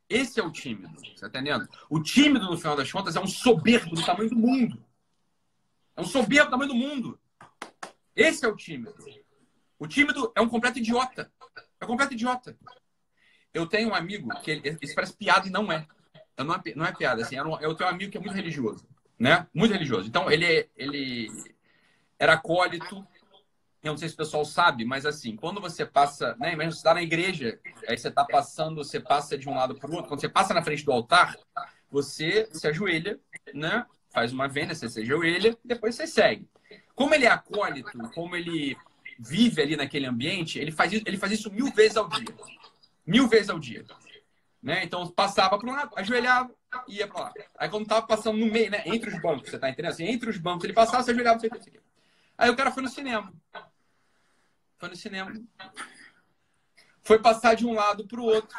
Esse 0.09 0.39
é 0.39 0.43
o 0.45 0.53
tímido. 0.53 0.95
Você 1.01 1.21
tá 1.21 1.27
entendendo? 1.27 1.69
O 1.91 2.01
tímido, 2.01 2.47
no 2.47 2.57
final 2.57 2.77
das 2.77 2.91
contas, 2.91 3.17
é 3.17 3.21
um 3.21 3.27
soberbo 3.27 3.95
do 3.97 4.05
tamanho 4.05 4.31
do 4.31 4.37
mundo. 4.37 4.83
É 5.97 6.01
um 6.01 6.05
soberbo 6.05 6.47
do 6.47 6.51
tamanho 6.53 6.71
do 6.71 6.77
mundo. 6.77 7.21
Esse 8.15 8.45
é 8.45 8.49
o 8.49 8.55
tímido. 8.55 8.95
O 9.77 9.89
tímido 9.89 10.33
é 10.37 10.41
um 10.41 10.49
completo 10.49 10.79
idiota. 10.79 11.31
É 11.81 11.85
um 11.85 11.89
completo 11.89 12.15
idiota. 12.15 12.57
Eu 13.53 13.67
tenho 13.67 13.89
um 13.89 13.95
amigo 13.95 14.29
que 14.41 14.53
ele, 14.53 14.79
isso 14.81 14.95
parece 14.95 15.17
piada 15.17 15.49
e 15.49 15.51
não 15.51 15.71
é. 15.73 15.85
Não 16.39 16.55
é, 16.55 16.63
não 16.77 16.87
é 16.87 16.93
piada, 16.93 17.23
assim. 17.23 17.37
Eu 17.37 17.75
tenho 17.75 17.91
um 17.91 17.93
amigo 17.93 18.13
que 18.13 18.19
é 18.19 18.21
muito 18.21 18.35
religioso, 18.35 18.87
né? 19.19 19.49
Muito 19.53 19.73
religioso. 19.73 20.07
Então, 20.07 20.31
ele, 20.31 20.69
ele 20.77 21.29
era 22.19 22.35
acólito. 22.35 23.05
Eu 23.87 23.93
não 23.93 23.99
sei 23.99 24.09
se 24.09 24.15
o 24.15 24.19
pessoal 24.19 24.45
sabe, 24.45 24.85
mas 24.85 25.07
assim, 25.07 25.37
quando 25.37 25.61
você 25.61 25.87
passa, 25.87 26.37
né? 26.39 26.53
Imagina 26.53 26.73
você 26.73 26.79
está 26.79 26.95
na 26.95 27.03
igreja, 27.03 27.59
aí 27.89 27.97
você 27.97 28.09
está 28.09 28.25
passando, 28.25 28.77
você 28.77 28.99
passa 28.99 29.39
de 29.39 29.49
um 29.49 29.55
lado 29.55 29.75
para 29.75 29.91
o 29.91 29.95
outro. 29.95 30.09
Quando 30.09 30.21
você 30.21 30.29
passa 30.29 30.53
na 30.53 30.63
frente 30.63 30.85
do 30.85 30.93
altar, 30.93 31.37
você 31.91 32.49
se 32.53 32.67
ajoelha, 32.67 33.19
né? 33.55 33.87
Faz 34.11 34.33
uma 34.33 34.49
venda, 34.49 34.75
você 34.75 34.89
se 34.89 35.01
ajoelha, 35.01 35.57
depois 35.65 35.95
você 35.95 36.07
segue. 36.07 36.49
Como 36.95 37.15
ele 37.15 37.27
é 37.27 37.31
acólito, 37.31 37.97
como 38.15 38.35
ele 38.35 38.77
vive 39.19 39.63
ali 39.63 39.77
naquele 39.77 40.07
ambiente, 40.07 40.59
ele 40.59 40.73
faz 40.73 40.93
isso, 40.93 41.05
ele 41.07 41.17
faz 41.17 41.33
isso 41.33 41.51
mil 41.53 41.71
vezes 41.73 41.97
ao 41.97 42.09
dia. 42.09 42.35
Mil 43.07 43.29
vezes 43.29 43.51
ao 43.51 43.59
dia. 43.59 43.85
Né? 44.63 44.83
Então, 44.83 45.07
passava 45.09 45.59
para 45.59 45.71
um 45.71 45.73
lado, 45.73 45.93
ajoelhava 45.97 46.51
ia 46.89 47.07
para 47.07 47.21
lá. 47.21 47.33
Aí, 47.57 47.69
quando 47.69 47.87
tava 47.87 48.07
passando 48.07 48.37
no 48.37 48.47
meio, 48.47 48.71
né? 48.71 48.83
entre 48.85 49.09
os 49.09 49.21
bancos, 49.23 49.49
você 49.49 49.59
tá 49.59 49.71
entendendo? 49.71 49.93
Assim, 49.93 50.05
entre 50.05 50.29
os 50.29 50.39
bancos, 50.39 50.65
ele 50.65 50.73
passava, 50.73 51.03
você 51.03 51.13
ajoelhava, 51.13 51.39
você 51.39 51.47
aqui. 51.47 51.81
Aí 52.37 52.51
o 52.51 52.57
cara 52.57 52.71
foi 52.71 52.83
no 52.83 52.89
cinema. 52.89 53.33
Foi 54.79 54.89
no 54.89 54.97
cinema. 54.97 55.33
Foi 57.03 57.19
passar 57.19 57.55
de 57.55 57.67
um 57.67 57.73
lado 57.73 58.07
para 58.07 58.21
o 58.21 58.25
outro. 58.25 58.57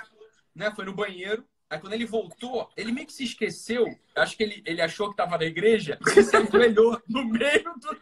Né? 0.55 0.71
Foi 0.73 0.85
no 0.85 0.93
banheiro. 0.93 1.47
Aí 1.69 1.79
quando 1.79 1.93
ele 1.93 2.05
voltou, 2.05 2.71
ele 2.77 2.91
meio 2.91 3.05
que 3.05 3.13
se 3.13 3.25
esqueceu. 3.25 3.85
Acho 4.15 4.37
que 4.37 4.43
ele, 4.43 4.63
ele 4.65 4.81
achou 4.81 5.07
que 5.07 5.13
estava 5.13 5.37
na 5.37 5.43
igreja. 5.43 5.99
Ele 6.07 6.23
se 6.23 6.35
ajoelhou 6.35 7.01
no 7.07 7.25
meio 7.25 7.73
do, 7.75 8.01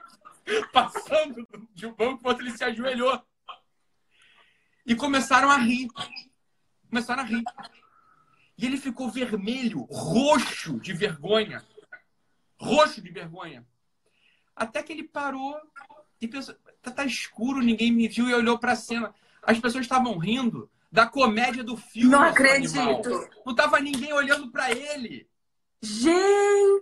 passando 0.71 1.47
de 1.73 1.87
um 1.87 1.93
banco 1.93 2.21
para 2.21 2.31
outro, 2.31 2.45
ele 2.45 2.55
se 2.55 2.63
ajoelhou. 2.63 3.21
E 4.85 4.95
começaram 4.95 5.49
a 5.49 5.57
rir. 5.57 5.87
Começaram 6.89 7.23
a 7.23 7.25
rir. 7.25 7.43
E 8.57 8.65
ele 8.65 8.77
ficou 8.77 9.09
vermelho, 9.09 9.81
roxo 9.91 10.79
de 10.79 10.93
vergonha. 10.93 11.63
Roxo 12.59 13.01
de 13.01 13.09
vergonha. 13.09 13.67
Até 14.55 14.81
que 14.81 14.93
ele 14.93 15.03
parou 15.03 15.59
e 16.21 16.27
pensou, 16.27 16.55
tá, 16.85 16.91
tá 16.91 17.05
escuro, 17.05 17.61
ninguém 17.61 17.91
me 17.91 18.07
viu 18.07 18.29
e 18.29 18.33
olhou 18.33 18.57
pra 18.57 18.75
cena. 18.75 19.13
As 19.43 19.59
pessoas 19.59 19.83
estavam 19.83 20.17
rindo 20.17 20.69
da 20.91 21.05
comédia 21.05 21.63
do 21.63 21.75
filme. 21.75 22.09
Não 22.09 22.21
acredito. 22.21 22.79
Animal. 22.79 23.29
Não 23.45 23.55
tava 23.55 23.79
ninguém 23.79 24.13
olhando 24.13 24.49
para 24.51 24.71
ele. 24.71 25.27
Gente! 25.81 26.15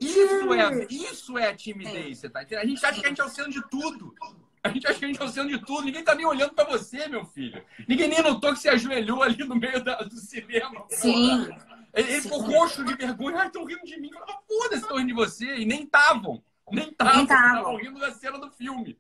Isso 0.01 0.53
é, 0.53 0.87
isso 0.89 1.37
é 1.37 1.53
timidez, 1.53 2.19
você 2.19 2.29
tá 2.29 2.43
entendendo? 2.43 2.63
A 2.63 2.67
gente 2.67 2.85
acha 2.85 2.99
que 2.99 3.05
a 3.05 3.09
gente 3.09 3.21
é 3.21 3.25
o 3.25 3.29
centro 3.29 3.51
de 3.51 3.69
tudo. 3.69 4.15
A 4.63 4.69
gente 4.69 4.87
acha 4.87 4.97
que 4.97 5.05
a 5.05 5.07
gente 5.09 5.21
é 5.21 5.25
o 5.25 5.27
centro 5.27 5.49
de 5.49 5.65
tudo. 5.65 5.83
Ninguém 5.83 6.03
tá 6.03 6.15
nem 6.15 6.25
olhando 6.25 6.53
para 6.53 6.69
você, 6.69 7.07
meu 7.07 7.25
filho. 7.25 7.61
Ninguém 7.85 8.07
nem 8.07 8.21
notou 8.21 8.53
que 8.53 8.59
você 8.59 8.69
ajoelhou 8.69 9.21
ali 9.21 9.43
no 9.43 9.55
meio 9.55 9.83
da, 9.83 9.95
do 9.95 10.15
cinema. 10.15 10.85
Sim. 10.89 11.49
Ele, 11.93 12.11
ele 12.11 12.21
ficou 12.21 12.39
roxo 12.39 12.83
de 12.85 12.93
vergonha. 12.95 13.39
Ai, 13.39 13.47
estão 13.47 13.65
rindo 13.65 13.83
de 13.83 13.99
mim. 13.99 14.09
Foda-se, 14.47 14.81
estão 14.81 14.97
rindo 14.97 15.07
de 15.07 15.13
você. 15.13 15.57
E 15.57 15.65
nem 15.65 15.83
estavam. 15.83 16.41
Nem 16.71 16.89
estavam. 16.89 17.23
Estavam 17.23 17.75
rindo 17.75 17.99
da 17.99 18.13
cena 18.13 18.39
do 18.39 18.49
filme. 18.51 18.97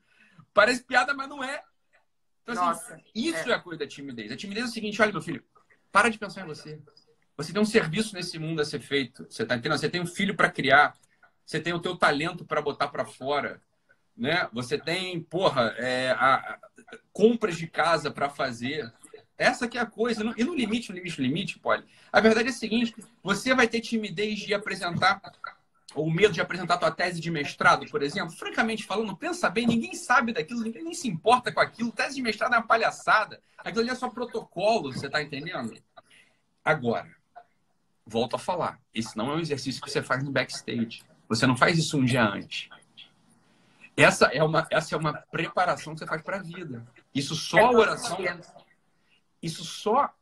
Parece 0.53 0.83
piada, 0.83 1.13
mas 1.13 1.27
não 1.27 1.43
é. 1.43 1.61
Então, 2.43 2.53
assim, 2.55 2.65
Nossa, 2.65 2.95
assim, 2.95 3.03
isso 3.15 3.49
é. 3.49 3.51
é 3.51 3.55
a 3.55 3.59
coisa 3.59 3.79
da 3.79 3.87
timidez. 3.87 4.31
A 4.31 4.37
timidez 4.37 4.65
é 4.65 4.69
o 4.69 4.71
seguinte: 4.71 5.01
olha, 5.01 5.11
meu 5.11 5.21
filho, 5.21 5.43
para 5.91 6.09
de 6.09 6.17
pensar 6.17 6.41
em 6.41 6.47
você. 6.47 6.81
Você 7.35 7.51
tem 7.51 7.61
um 7.61 7.65
serviço 7.65 8.13
nesse 8.13 8.37
mundo 8.37 8.61
a 8.61 8.65
ser 8.65 8.79
feito. 8.79 9.25
Você 9.29 9.45
tá 9.45 9.55
entendendo? 9.55 9.79
Você 9.79 9.89
tem 9.89 10.01
um 10.01 10.05
filho 10.05 10.35
para 10.35 10.51
criar. 10.51 10.95
Você 11.45 11.59
tem 11.59 11.73
o 11.73 11.79
teu 11.79 11.97
talento 11.97 12.45
para 12.45 12.61
botar 12.61 12.87
para 12.87 13.05
fora 13.05 13.61
né? 14.15 14.47
Você 14.53 14.77
tem, 14.77 15.21
porra, 15.21 15.73
é, 15.77 16.11
a, 16.11 16.35
a, 16.35 16.59
compras 17.11 17.57
de 17.57 17.67
casa 17.67 18.11
para 18.11 18.29
fazer. 18.29 18.91
Essa 19.37 19.67
que 19.67 19.77
é 19.77 19.81
a 19.81 19.85
coisa. 19.85 20.23
E 20.37 20.43
no 20.43 20.53
limite, 20.53 20.89
no 20.89 20.95
limite, 20.95 21.19
no 21.19 21.25
limite, 21.25 21.59
pode. 21.59 21.83
A 22.11 22.21
verdade 22.21 22.49
é 22.49 22.51
a 22.51 22.55
seguinte: 22.55 22.95
você 23.21 23.53
vai 23.53 23.67
ter 23.67 23.81
timidez 23.81 24.39
de 24.39 24.53
apresentar 24.53 25.19
ou 25.95 26.09
medo 26.09 26.33
de 26.33 26.41
apresentar 26.41 26.77
tua 26.77 26.91
tese 26.91 27.19
de 27.19 27.29
mestrado, 27.29 27.85
por 27.89 28.01
exemplo, 28.01 28.35
francamente 28.35 28.85
falando, 28.85 29.15
pensa 29.15 29.49
bem, 29.49 29.67
ninguém 29.67 29.93
sabe 29.93 30.33
daquilo, 30.33 30.61
ninguém 30.61 30.83
nem 30.83 30.93
se 30.93 31.07
importa 31.07 31.51
com 31.51 31.59
aquilo. 31.59 31.91
Tese 31.91 32.15
de 32.15 32.21
mestrado 32.21 32.53
é 32.53 32.57
uma 32.57 32.67
palhaçada. 32.67 33.41
Aquilo 33.57 33.81
ali 33.81 33.89
é 33.91 33.95
só 33.95 34.09
protocolo, 34.09 34.91
você 34.91 35.09
tá 35.09 35.21
entendendo? 35.21 35.75
Agora, 36.63 37.09
volto 38.05 38.35
a 38.35 38.39
falar, 38.39 38.79
esse 38.93 39.15
não 39.15 39.31
é 39.31 39.35
um 39.35 39.39
exercício 39.39 39.81
que 39.81 39.89
você 39.89 40.01
faz 40.01 40.23
no 40.23 40.31
backstage. 40.31 41.03
Você 41.29 41.47
não 41.47 41.55
faz 41.55 41.77
isso 41.77 41.97
um 41.97 42.05
dia 42.05 42.23
antes. 42.23 42.69
Essa 43.95 44.25
é 44.27 44.43
uma, 44.43 44.67
essa 44.71 44.95
é 44.95 44.97
uma 44.97 45.13
preparação 45.13 45.93
que 45.93 45.99
você 45.99 46.07
faz 46.07 46.21
para 46.21 46.37
a 46.37 46.41
vida. 46.41 46.85
Isso 47.13 47.35
só 47.35 47.59
a 47.59 47.71
oração. 47.71 48.17
Isso 49.41 49.63
só 49.63 50.13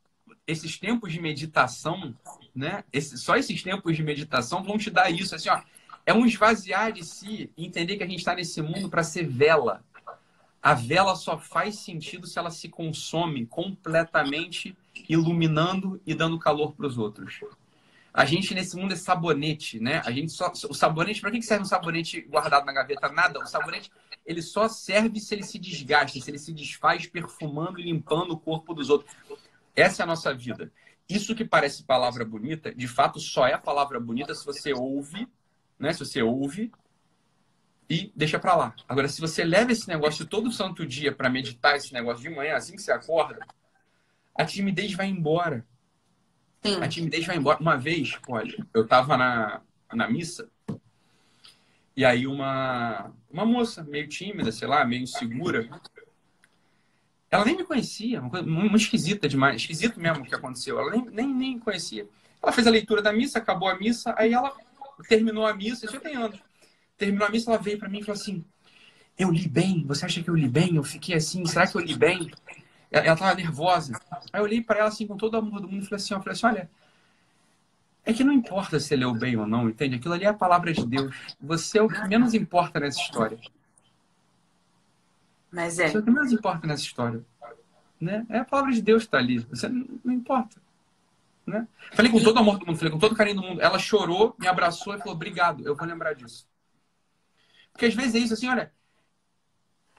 esses 0.47 0.77
tempos 0.77 1.11
de 1.11 1.21
meditação, 1.21 2.15
né? 2.53 2.83
Esse, 2.91 3.17
só 3.17 3.35
esses 3.35 3.61
tempos 3.63 3.95
de 3.95 4.03
meditação 4.03 4.63
vão 4.63 4.77
te 4.77 4.89
dar 4.89 5.09
isso. 5.09 5.35
Assim, 5.35 5.49
ó, 5.49 5.61
é 6.05 6.13
um 6.13 6.25
esvaziar 6.25 6.91
de 6.91 7.05
si 7.05 7.51
e 7.55 7.65
entender 7.65 7.97
que 7.97 8.03
a 8.03 8.07
gente 8.07 8.19
está 8.19 8.35
nesse 8.35 8.61
mundo 8.61 8.89
para 8.89 9.03
ser 9.03 9.27
vela. 9.27 9.83
A 10.61 10.73
vela 10.73 11.15
só 11.15 11.37
faz 11.39 11.79
sentido 11.79 12.27
se 12.27 12.37
ela 12.37 12.51
se 12.51 12.69
consome 12.69 13.45
completamente, 13.45 14.77
iluminando 15.09 15.99
e 16.05 16.13
dando 16.13 16.37
calor 16.37 16.73
para 16.73 16.85
os 16.85 16.97
outros. 16.97 17.39
A 18.13 18.25
gente 18.25 18.53
nesse 18.53 18.75
mundo 18.75 18.93
é 18.93 18.97
sabonete, 18.97 19.79
né? 19.79 20.01
A 20.05 20.11
gente 20.11 20.31
só 20.31 20.51
o 20.69 20.73
sabonete, 20.73 21.21
para 21.21 21.31
que 21.31 21.41
serve 21.41 21.63
um 21.63 21.67
sabonete 21.67 22.21
guardado 22.21 22.65
na 22.65 22.73
gaveta? 22.73 23.09
Nada. 23.09 23.39
O 23.39 23.47
sabonete 23.47 23.89
ele 24.25 24.41
só 24.41 24.67
serve 24.67 25.19
se 25.19 25.33
ele 25.33 25.43
se 25.43 25.57
desgasta, 25.57 26.19
se 26.19 26.29
ele 26.29 26.37
se 26.37 26.53
desfaz 26.53 27.07
perfumando 27.07 27.79
e 27.79 27.83
limpando 27.83 28.31
o 28.31 28.37
corpo 28.39 28.73
dos 28.73 28.89
outros. 28.89 29.15
Essa 29.75 30.01
é 30.01 30.03
a 30.03 30.07
nossa 30.07 30.33
vida. 30.33 30.71
Isso 31.09 31.35
que 31.35 31.43
parece 31.43 31.83
palavra 31.83 32.23
bonita, 32.23 32.73
de 32.73 32.87
fato 32.87 33.19
só 33.19 33.47
é 33.47 33.57
palavra 33.57 33.99
bonita 33.99 34.33
se 34.33 34.45
você 34.45 34.73
ouve, 34.73 35.27
né? 35.77 35.93
Se 35.93 35.99
você 35.99 36.21
ouve 36.21 36.71
e 37.89 38.11
deixa 38.15 38.39
para 38.39 38.55
lá. 38.55 38.75
Agora, 38.87 39.07
se 39.07 39.19
você 39.19 39.43
leva 39.43 39.71
esse 39.71 39.87
negócio 39.87 40.25
todo 40.25 40.51
santo 40.51 40.85
dia 40.85 41.11
para 41.11 41.29
meditar 41.29 41.75
esse 41.75 41.93
negócio 41.93 42.21
de 42.21 42.29
manhã, 42.29 42.55
assim 42.55 42.75
que 42.75 42.81
você 42.81 42.91
acorda, 42.91 43.45
a 44.35 44.45
timidez 44.45 44.93
vai 44.93 45.07
embora. 45.07 45.65
Sim. 46.63 46.81
A 46.81 46.87
timidez 46.87 47.25
vai 47.25 47.35
embora. 47.35 47.59
Uma 47.59 47.75
vez, 47.75 48.17
olha, 48.27 48.55
eu 48.73 48.87
tava 48.87 49.17
na, 49.17 49.61
na 49.93 50.09
missa 50.09 50.49
e 51.95 52.05
aí 52.05 52.25
uma, 52.25 53.11
uma 53.29 53.45
moça 53.45 53.83
meio 53.83 54.07
tímida, 54.07 54.51
sei 54.51 54.67
lá, 54.67 54.85
meio 54.85 55.03
insegura, 55.03 55.67
ela 57.31 57.45
nem 57.45 57.55
me 57.55 57.63
conhecia, 57.63 58.19
uma 58.19 58.29
coisa 58.29 58.45
muito 58.45 58.75
esquisita 58.75 59.27
demais, 59.27 59.61
esquisito 59.61 59.97
mesmo 59.97 60.21
o 60.21 60.27
que 60.27 60.35
aconteceu. 60.35 60.77
Ela 60.77 60.91
nem, 60.91 61.05
nem, 61.05 61.33
nem 61.33 61.59
conhecia. 61.59 62.05
Ela 62.43 62.51
fez 62.51 62.67
a 62.67 62.69
leitura 62.69 63.01
da 63.01 63.13
missa, 63.13 63.39
acabou 63.39 63.69
a 63.69 63.79
missa, 63.79 64.13
aí 64.17 64.33
ela 64.33 64.53
terminou 65.07 65.47
a 65.47 65.53
missa, 65.53 65.85
isso 65.85 65.97
tem 66.01 66.17
anos. 66.17 66.37
Terminou 66.97 67.25
a 67.25 67.31
missa, 67.31 67.49
ela 67.49 67.61
veio 67.61 67.79
para 67.79 67.87
mim 67.87 67.99
e 67.99 68.03
falou 68.03 68.19
assim: 68.19 68.43
Eu 69.17 69.31
li 69.31 69.47
bem? 69.47 69.85
Você 69.87 70.05
acha 70.05 70.21
que 70.21 70.29
eu 70.29 70.35
li 70.35 70.49
bem? 70.49 70.75
Eu 70.75 70.83
fiquei 70.83 71.15
assim, 71.15 71.45
será 71.45 71.65
que 71.65 71.77
eu 71.77 71.81
li 71.81 71.95
bem? 71.95 72.29
Ela 72.91 73.13
estava 73.13 73.33
nervosa. 73.33 73.97
Aí 74.33 74.41
eu 74.41 74.43
olhei 74.43 74.61
para 74.61 74.79
ela 74.79 74.89
assim, 74.89 75.07
com 75.07 75.15
todo 75.15 75.35
o 75.35 75.37
amor 75.37 75.61
do 75.61 75.69
mundo, 75.69 75.83
e 75.83 75.85
falei 75.85 76.03
assim, 76.03 76.13
eu 76.13 76.19
falei 76.19 76.33
assim, 76.33 76.45
olha, 76.47 76.69
é 78.03 78.11
que 78.11 78.25
não 78.25 78.33
importa 78.33 78.77
se 78.77 78.93
leu 78.93 79.13
bem 79.13 79.37
ou 79.37 79.47
não, 79.47 79.69
entende? 79.69 79.95
Aquilo 79.95 80.15
ali 80.15 80.25
é 80.25 80.27
a 80.27 80.33
palavra 80.33 80.73
de 80.73 80.85
Deus. 80.85 81.15
Você 81.39 81.79
é 81.79 81.81
o 81.81 81.87
que 81.87 82.05
menos 82.09 82.33
importa 82.33 82.77
nessa 82.77 82.99
história. 82.99 83.39
Mas 85.51 85.79
é. 85.79 85.89
Você 85.89 85.97
é 85.97 85.99
o 85.99 86.03
que 86.03 86.11
menos 86.11 86.31
importa 86.31 86.65
nessa 86.65 86.83
história. 86.83 87.23
Né? 87.99 88.25
É 88.29 88.39
a 88.39 88.45
palavra 88.45 88.71
de 88.71 88.81
Deus 88.81 89.03
que 89.03 89.07
está 89.07 89.17
ali. 89.17 89.39
Você 89.39 89.67
não, 89.67 89.99
não 90.03 90.13
importa. 90.13 90.61
Né? 91.45 91.67
Falei 91.93 92.11
com 92.11 92.21
todo 92.21 92.35
o 92.35 92.39
amor 92.39 92.57
do 92.57 92.65
mundo, 92.65 92.77
falei 92.77 92.91
com 92.91 92.99
todo 92.99 93.11
o 93.11 93.15
carinho 93.15 93.35
do 93.37 93.41
mundo. 93.41 93.61
Ela 93.61 93.77
chorou, 93.77 94.35
me 94.39 94.47
abraçou 94.47 94.95
e 94.95 94.99
falou: 94.99 95.13
Obrigado, 95.13 95.65
eu 95.65 95.75
vou 95.75 95.85
lembrar 95.85 96.13
disso. 96.13 96.47
Porque 97.71 97.85
às 97.85 97.93
vezes 97.93 98.15
é 98.15 98.19
isso 98.19 98.33
assim: 98.33 98.47
olha, 98.47 98.71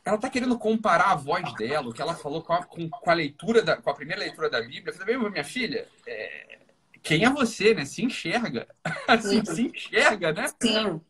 ela 0.05 0.17
está 0.17 0.29
querendo 0.29 0.59
comparar 0.59 1.13
a 1.13 1.17
voz 1.17 1.53
dela, 1.55 1.89
o 1.89 1.93
que 1.93 2.03
ela 2.03 2.15
falou 2.15 2.43
com 2.43 2.53
a, 2.53 2.65
com, 2.65 2.89
com 2.89 3.11
a 3.11 3.15
leitura, 3.15 3.63
da, 3.63 3.77
com 3.77 3.91
a 3.91 3.95
primeira 3.95 4.21
leitura 4.21 4.51
da 4.51 4.61
Bíblia. 4.61 4.89
Eu 4.89 4.95
falei, 4.95 5.17
minha 5.17 5.45
filha, 5.45 5.89
é, 6.07 6.59
quem 7.03 7.25
é 7.25 7.31
você, 7.31 7.75
né? 7.75 7.85
Se 7.85 8.05
enxerga. 8.05 8.67
Assim, 9.07 9.45
se 9.45 9.63
enxerga, 9.63 10.33
né? 10.33 10.47
Sim. 10.61 11.01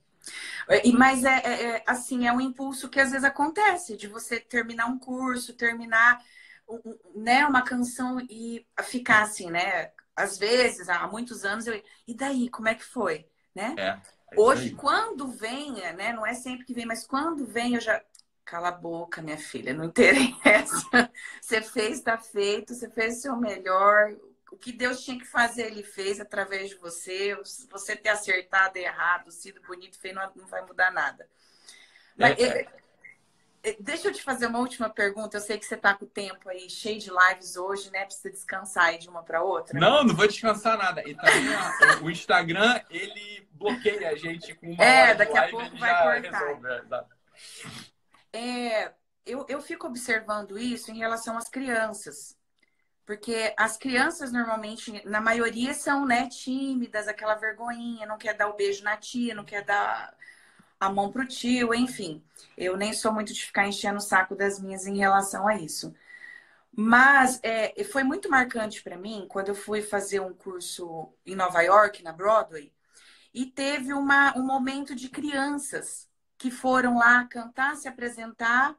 E, 0.84 0.92
mas 0.92 1.24
é, 1.24 1.38
é, 1.44 1.62
é, 1.76 1.84
assim, 1.86 2.26
é 2.26 2.32
um 2.32 2.40
impulso 2.40 2.88
que 2.88 3.00
às 3.00 3.10
vezes 3.10 3.24
acontece, 3.24 3.96
de 3.96 4.06
você 4.06 4.38
terminar 4.40 4.86
um 4.86 4.98
curso, 4.98 5.54
terminar 5.54 6.22
né, 7.14 7.44
uma 7.46 7.62
canção 7.62 8.20
e 8.28 8.66
ficar 8.84 9.22
assim, 9.22 9.50
né? 9.50 9.90
Às 10.14 10.38
vezes, 10.38 10.88
há 10.88 11.06
muitos 11.06 11.44
anos, 11.44 11.66
eu. 11.66 11.82
E 12.06 12.14
daí, 12.14 12.48
como 12.48 12.68
é 12.68 12.74
que 12.74 12.84
foi? 12.84 13.26
Né? 13.54 13.74
É, 13.78 13.88
é 13.88 14.00
Hoje, 14.40 14.70
quando 14.70 15.26
vem, 15.26 15.72
né? 15.72 16.12
Não 16.12 16.26
é 16.26 16.34
sempre 16.34 16.64
que 16.64 16.74
vem, 16.74 16.86
mas 16.86 17.06
quando 17.06 17.46
vem, 17.46 17.74
eu 17.74 17.80
já. 17.80 18.02
Cala 18.44 18.68
a 18.68 18.72
boca, 18.72 19.22
minha 19.22 19.38
filha, 19.38 19.72
não 19.72 19.84
interessa. 19.86 21.10
Você 21.40 21.62
fez, 21.62 21.98
está 21.98 22.18
feito, 22.18 22.74
você 22.74 22.90
fez 22.90 23.18
o 23.18 23.20
seu 23.20 23.36
melhor. 23.36 24.14
O 24.52 24.56
que 24.58 24.70
Deus 24.70 25.02
tinha 25.02 25.18
que 25.18 25.24
fazer, 25.24 25.66
Ele 25.66 25.82
fez 25.82 26.20
através 26.20 26.68
de 26.68 26.76
você. 26.76 27.34
Você 27.70 27.96
ter 27.96 28.10
acertado, 28.10 28.76
errado, 28.76 29.30
sido 29.30 29.62
bonito, 29.62 29.98
feio, 29.98 30.14
não, 30.14 30.30
não 30.36 30.46
vai 30.46 30.60
mudar 30.64 30.90
nada. 30.92 31.26
Mas, 32.16 32.38
é, 32.38 32.68
é. 33.64 33.76
Deixa 33.80 34.08
eu 34.08 34.12
te 34.12 34.22
fazer 34.22 34.46
uma 34.46 34.58
última 34.58 34.90
pergunta. 34.90 35.36
Eu 35.36 35.40
sei 35.40 35.56
que 35.56 35.64
você 35.64 35.74
está 35.74 35.94
com 35.94 36.04
o 36.04 36.08
tempo 36.08 36.50
aí 36.50 36.68
cheio 36.68 36.98
de 37.00 37.10
lives 37.10 37.56
hoje, 37.56 37.90
né? 37.90 38.04
Precisa 38.04 38.30
descansar 38.30 38.86
aí 38.86 38.98
de 38.98 39.08
uma 39.08 39.22
para 39.22 39.42
outra. 39.42 39.78
Não, 39.80 40.04
não 40.04 40.14
vou 40.14 40.26
descansar 40.26 40.76
nada. 40.76 41.02
O 42.02 42.10
Instagram, 42.10 42.80
ele 42.90 43.48
bloqueia 43.52 44.10
a 44.10 44.16
gente 44.16 44.54
com 44.56 44.72
uma 44.72 44.84
É, 44.84 45.14
daqui 45.14 45.38
a 45.38 45.48
pouco 45.48 45.78
vai 45.78 46.02
cortar. 46.02 46.38
Resolve, 46.40 46.66
é, 48.32 48.38
é, 48.38 48.92
eu, 49.24 49.46
eu 49.48 49.62
fico 49.62 49.86
observando 49.86 50.58
isso 50.58 50.90
em 50.90 50.98
relação 50.98 51.38
às 51.38 51.48
crianças. 51.48 52.36
Porque 53.04 53.52
as 53.56 53.76
crianças 53.76 54.32
normalmente, 54.32 55.02
na 55.06 55.20
maioria, 55.20 55.74
são 55.74 56.06
né, 56.06 56.28
tímidas, 56.28 57.08
aquela 57.08 57.34
vergonhinha, 57.34 58.06
não 58.06 58.16
quer 58.16 58.34
dar 58.34 58.48
o 58.48 58.56
beijo 58.56 58.84
na 58.84 58.96
tia, 58.96 59.34
não 59.34 59.44
quer 59.44 59.64
dar 59.64 60.14
a 60.78 60.90
mão 60.90 61.10
pro 61.10 61.26
tio, 61.26 61.74
enfim. 61.74 62.22
Eu 62.56 62.76
nem 62.76 62.92
sou 62.92 63.12
muito 63.12 63.32
de 63.32 63.44
ficar 63.44 63.66
enchendo 63.66 63.98
o 63.98 64.00
saco 64.00 64.34
das 64.34 64.60
minhas 64.60 64.86
em 64.86 64.98
relação 64.98 65.46
a 65.46 65.56
isso. 65.56 65.94
Mas 66.74 67.38
é, 67.42 67.84
foi 67.84 68.02
muito 68.02 68.30
marcante 68.30 68.82
para 68.82 68.96
mim 68.96 69.26
quando 69.28 69.48
eu 69.48 69.54
fui 69.54 69.82
fazer 69.82 70.20
um 70.20 70.32
curso 70.32 71.12
em 71.26 71.36
Nova 71.36 71.60
York, 71.62 72.02
na 72.02 72.12
Broadway, 72.12 72.72
e 73.34 73.46
teve 73.46 73.92
uma, 73.92 74.36
um 74.36 74.44
momento 74.44 74.94
de 74.94 75.08
crianças 75.08 76.08
que 76.38 76.50
foram 76.50 76.98
lá 76.98 77.24
cantar, 77.26 77.76
se 77.76 77.88
apresentar. 77.88 78.76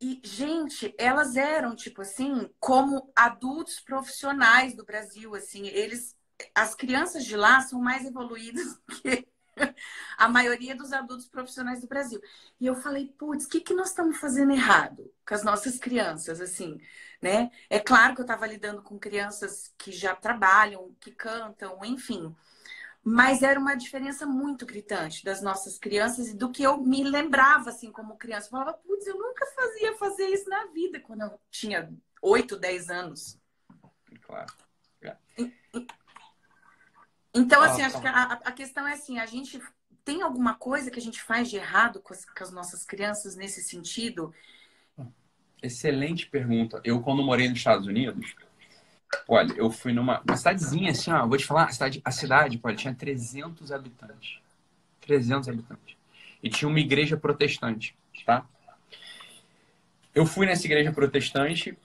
E, 0.00 0.20
gente, 0.24 0.94
elas 0.98 1.36
eram, 1.36 1.76
tipo 1.76 2.00
assim, 2.02 2.48
como 2.58 3.12
adultos 3.14 3.80
profissionais 3.80 4.74
do 4.74 4.84
Brasil, 4.84 5.34
assim, 5.34 5.66
eles, 5.68 6.16
as 6.54 6.74
crianças 6.74 7.24
de 7.24 7.36
lá 7.36 7.60
são 7.60 7.80
mais 7.80 8.06
evoluídas 8.06 8.80
que 9.02 9.28
a 10.16 10.28
maioria 10.28 10.74
dos 10.74 10.92
adultos 10.92 11.26
profissionais 11.26 11.80
do 11.80 11.86
Brasil. 11.86 12.20
E 12.58 12.66
eu 12.66 12.74
falei, 12.74 13.12
putz, 13.18 13.44
o 13.44 13.48
que, 13.48 13.60
que 13.60 13.74
nós 13.74 13.88
estamos 13.88 14.18
fazendo 14.18 14.52
errado 14.52 15.12
com 15.26 15.34
as 15.34 15.44
nossas 15.44 15.78
crianças, 15.78 16.40
assim, 16.40 16.78
né? 17.20 17.50
É 17.68 17.78
claro 17.78 18.14
que 18.14 18.20
eu 18.20 18.24
estava 18.24 18.46
lidando 18.46 18.82
com 18.82 18.98
crianças 18.98 19.72
que 19.78 19.92
já 19.92 20.14
trabalham, 20.14 20.94
que 21.00 21.10
cantam, 21.10 21.78
enfim. 21.84 22.34
Mas 23.02 23.42
era 23.42 23.58
uma 23.58 23.74
diferença 23.74 24.26
muito 24.26 24.66
gritante 24.66 25.24
das 25.24 25.40
nossas 25.40 25.78
crianças 25.78 26.28
e 26.28 26.36
do 26.36 26.50
que 26.50 26.62
eu 26.62 26.76
me 26.78 27.02
lembrava, 27.02 27.70
assim, 27.70 27.90
como 27.90 28.18
criança. 28.18 28.46
Eu 28.46 28.50
falava, 28.50 28.74
putz, 28.74 29.06
eu 29.06 29.16
nunca 29.16 29.46
fazia 29.46 29.96
fazer 29.96 30.26
isso 30.26 30.48
na 30.48 30.66
vida 30.66 31.00
quando 31.00 31.22
eu 31.22 31.40
tinha 31.50 31.90
8, 32.20 32.56
10 32.58 32.90
anos. 32.90 33.38
Claro. 34.22 34.52
É. 35.02 35.16
Então, 37.34 37.62
assim, 37.62 37.82
ah, 37.82 37.86
acho 37.86 37.96
tá. 37.96 38.00
que 38.02 38.08
a, 38.08 38.22
a, 38.50 38.52
questão 38.52 38.86
é 38.86 38.92
assim, 38.92 39.18
a 39.18 39.26
gente 39.26 39.60
tem 40.04 40.22
alguma 40.22 40.54
coisa 40.54 40.90
que 40.90 40.98
a 40.98 41.02
gente 41.02 41.22
faz 41.22 41.48
de 41.48 41.56
errado 41.56 42.00
com 42.00 42.12
as, 42.12 42.24
com 42.24 42.44
as 42.44 42.52
nossas 42.52 42.84
crianças 42.84 43.34
nesse 43.34 43.62
sentido? 43.62 44.34
Excelente 45.62 46.26
pergunta. 46.26 46.80
Eu, 46.84 47.00
quando 47.00 47.22
morei 47.22 47.48
nos 47.48 47.58
Estados 47.58 47.86
Unidos, 47.86 48.34
olha, 49.28 49.52
eu 49.54 49.70
fui 49.70 49.92
numa 49.92 50.20
uma 50.26 50.36
cidadezinha 50.36 50.90
assim, 50.90 51.10
ó, 51.10 51.26
vou 51.26 51.36
te 51.36 51.44
falar, 51.44 51.64
a 51.64 51.72
cidade, 51.72 52.00
a 52.04 52.10
cidade 52.10 52.60
olha, 52.62 52.76
tinha 52.76 52.94
300 52.94 53.72
habitantes. 53.72 54.38
300 55.00 55.48
habitantes. 55.48 55.96
E 56.42 56.48
tinha 56.48 56.68
uma 56.68 56.80
igreja 56.80 57.16
protestante, 57.16 57.96
tá? 58.24 58.44
Eu 60.14 60.26
fui 60.26 60.46
nessa 60.46 60.66
igreja 60.66 60.92
protestante, 60.92 61.76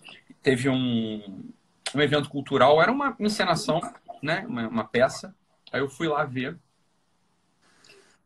teve 0.41 0.69
um, 0.69 1.51
um 1.93 2.01
evento 2.01 2.29
cultural, 2.29 2.81
era 2.81 2.91
uma 2.91 3.15
encenação, 3.19 3.81
né? 4.21 4.45
Uma, 4.47 4.67
uma 4.67 4.83
peça. 4.83 5.35
Aí 5.71 5.81
eu 5.81 5.89
fui 5.89 6.07
lá 6.07 6.23
ver. 6.23 6.57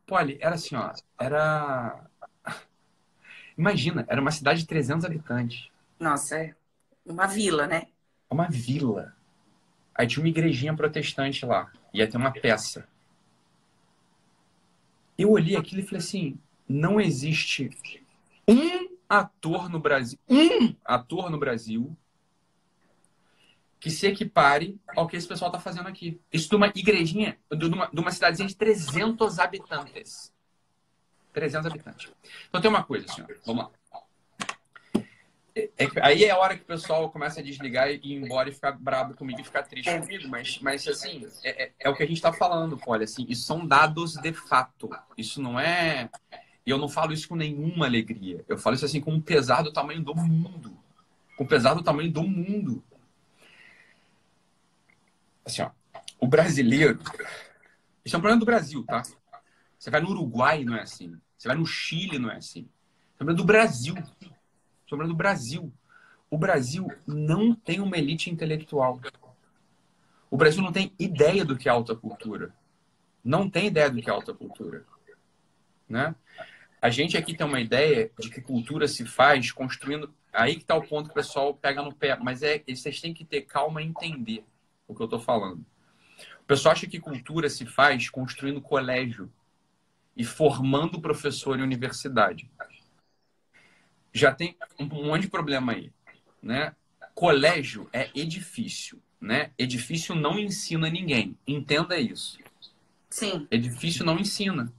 Pô, 0.05 0.15
ali, 0.15 0.37
era 0.41 0.55
assim, 0.55 0.75
ó, 0.75 0.91
era 1.19 2.09
Imagina, 3.59 4.05
era 4.07 4.21
uma 4.21 4.31
cidade 4.31 4.61
de 4.61 4.67
300 4.67 5.03
habitantes. 5.03 5.69
Nossa, 5.99 6.37
é 6.37 6.55
uma 7.05 7.27
vila, 7.27 7.67
né? 7.67 7.87
Uma 8.29 8.47
vila. 8.47 9.15
Aí 9.95 10.07
tinha 10.07 10.23
uma 10.23 10.29
igrejinha 10.29 10.75
protestante 10.75 11.45
lá. 11.45 11.71
Ia 11.93 12.07
ter 12.07 12.17
uma 12.17 12.31
peça. 12.31 12.87
Eu 15.17 15.31
olhei 15.31 15.55
aquilo 15.55 15.81
e 15.81 15.85
falei 15.85 15.99
assim: 15.99 16.39
não 16.67 17.01
existe 17.01 17.69
um 18.47 18.95
ator 19.09 19.69
no 19.69 19.79
Brasil, 19.79 20.17
um 20.29 20.75
ator 20.85 21.29
no 21.29 21.37
Brasil 21.37 21.95
que 23.79 23.89
se 23.89 24.07
equipare 24.07 24.77
ao 24.95 25.07
que 25.07 25.15
esse 25.15 25.27
pessoal 25.27 25.49
está 25.49 25.59
fazendo 25.59 25.87
aqui. 25.87 26.19
Isso 26.31 26.49
de 26.49 26.55
uma 26.55 26.67
igrejinha, 26.67 27.37
de 27.49 27.65
uma, 27.65 27.87
de 27.87 27.99
uma 27.99 28.11
cidadezinha 28.11 28.47
de 28.47 28.55
300 28.55 29.39
habitantes. 29.39 30.33
300 31.31 31.65
habitantes. 31.65 32.11
Então 32.49 32.59
tem 32.59 32.69
uma 32.69 32.83
coisa, 32.83 33.05
assim, 33.05 33.23
vamos 33.45 33.63
lá. 33.63 33.71
É, 35.77 35.83
é, 35.85 35.89
aí 36.01 36.23
é 36.23 36.31
a 36.31 36.37
hora 36.37 36.55
que 36.55 36.63
o 36.63 36.65
pessoal 36.65 37.09
começa 37.09 37.39
a 37.39 37.43
desligar 37.43 37.89
e 37.89 37.99
ir 38.03 38.13
embora 38.13 38.49
e 38.49 38.53
ficar 38.53 38.71
brabo 38.71 39.13
comigo 39.13 39.41
e 39.41 39.43
ficar 39.43 39.63
triste 39.63 39.89
é. 39.89 39.99
comigo. 39.99 40.27
Mas, 40.27 40.59
mas 40.59 40.87
assim, 40.87 41.27
é, 41.43 41.63
é, 41.63 41.71
é 41.79 41.89
o 41.89 41.95
que 41.95 42.03
a 42.03 42.05
gente 42.05 42.17
está 42.17 42.31
falando, 42.31 42.79
olha, 42.85 43.03
assim, 43.03 43.25
isso 43.27 43.43
são 43.43 43.65
dados 43.65 44.13
de 44.13 44.33
fato. 44.33 44.89
Isso 45.17 45.41
não 45.41 45.59
é. 45.59 46.09
E 46.65 46.69
eu 46.69 46.77
não 46.77 46.87
falo 46.87 47.13
isso 47.13 47.27
com 47.27 47.35
nenhuma 47.35 47.85
alegria. 47.85 48.43
Eu 48.47 48.57
falo 48.57 48.75
isso 48.75 48.85
assim 48.85 49.01
com 49.01 49.11
um 49.11 49.21
pesar 49.21 49.61
do 49.61 49.73
tamanho 49.73 50.03
do 50.03 50.15
mundo. 50.15 50.77
Com 51.37 51.45
pesar 51.45 51.73
do 51.73 51.83
tamanho 51.83 52.11
do 52.11 52.23
mundo. 52.23 52.83
Assim, 55.45 55.61
ó, 55.61 55.71
o 56.19 56.27
brasileiro. 56.27 56.99
Isso 58.05 58.15
é 58.15 58.17
um 58.17 58.21
problema 58.21 58.39
do 58.39 58.45
Brasil, 58.45 58.83
tá? 58.85 59.03
Você 59.77 59.89
vai 59.89 60.01
no 60.01 60.09
Uruguai, 60.09 60.63
não 60.63 60.75
é 60.75 60.81
assim. 60.81 61.17
Você 61.37 61.47
vai 61.47 61.57
no 61.57 61.65
Chile, 61.65 62.19
não 62.19 62.29
é 62.29 62.37
assim. 62.37 62.67
Estou 63.19 63.35
do 63.35 63.43
Brasil. 63.43 63.95
Estou 64.91 65.07
do 65.07 65.13
Brasil. 65.13 65.71
O 66.31 66.37
Brasil 66.37 66.91
não 67.05 67.53
tem 67.53 67.79
uma 67.79 67.95
elite 67.95 68.31
intelectual. 68.31 68.99
O 70.31 70.35
Brasil 70.35 70.63
não 70.63 70.71
tem 70.71 70.91
ideia 70.97 71.45
do 71.45 71.55
que 71.55 71.69
é 71.69 71.71
alta 71.71 71.95
cultura. 71.95 72.51
Não 73.23 73.47
tem 73.47 73.67
ideia 73.67 73.91
do 73.91 74.01
que 74.01 74.09
é 74.09 74.13
alta 74.13 74.33
cultura. 74.33 74.83
Né? 75.87 76.15
A 76.81 76.89
gente 76.89 77.15
aqui 77.15 77.35
tem 77.35 77.45
uma 77.45 77.59
ideia 77.59 78.09
de 78.17 78.31
que 78.31 78.41
cultura 78.41 78.87
se 78.87 79.05
faz 79.05 79.51
construindo. 79.51 80.11
Aí 80.33 80.55
que 80.55 80.61
está 80.61 80.75
o 80.75 80.81
ponto 80.81 81.05
que 81.05 81.11
o 81.11 81.15
pessoal 81.15 81.53
pega 81.53 81.83
no 81.83 81.93
pé. 81.93 82.17
Mas 82.19 82.41
é, 82.41 82.63
vocês 82.67 82.99
têm 82.99 83.13
que 83.13 83.23
ter 83.23 83.41
calma 83.41 83.83
e 83.83 83.85
entender 83.85 84.43
o 84.87 84.95
que 84.95 85.01
eu 85.03 85.05
estou 85.05 85.19
falando. 85.19 85.63
O 86.41 86.45
pessoal 86.47 86.73
acha 86.73 86.87
que 86.87 86.99
cultura 86.99 87.47
se 87.47 87.63
faz 87.67 88.09
construindo 88.09 88.59
colégio 88.59 89.31
e 90.17 90.23
formando 90.23 90.99
professor 90.99 91.59
em 91.59 91.61
universidade. 91.61 92.49
Já 94.13 94.33
tem 94.33 94.57
um 94.79 94.85
monte 94.85 95.23
de 95.23 95.29
problema 95.29 95.73
aí, 95.73 95.91
né? 96.41 96.75
Colégio 97.13 97.89
é 97.91 98.09
edifício, 98.15 99.01
né? 99.19 99.51
Edifício 99.57 100.15
não 100.15 100.39
ensina 100.39 100.89
ninguém. 100.89 101.37
Entenda 101.45 101.97
isso. 101.97 102.39
Sim. 103.09 103.47
Edifício 103.51 104.05
não 104.05 104.17
ensina. 104.17 104.71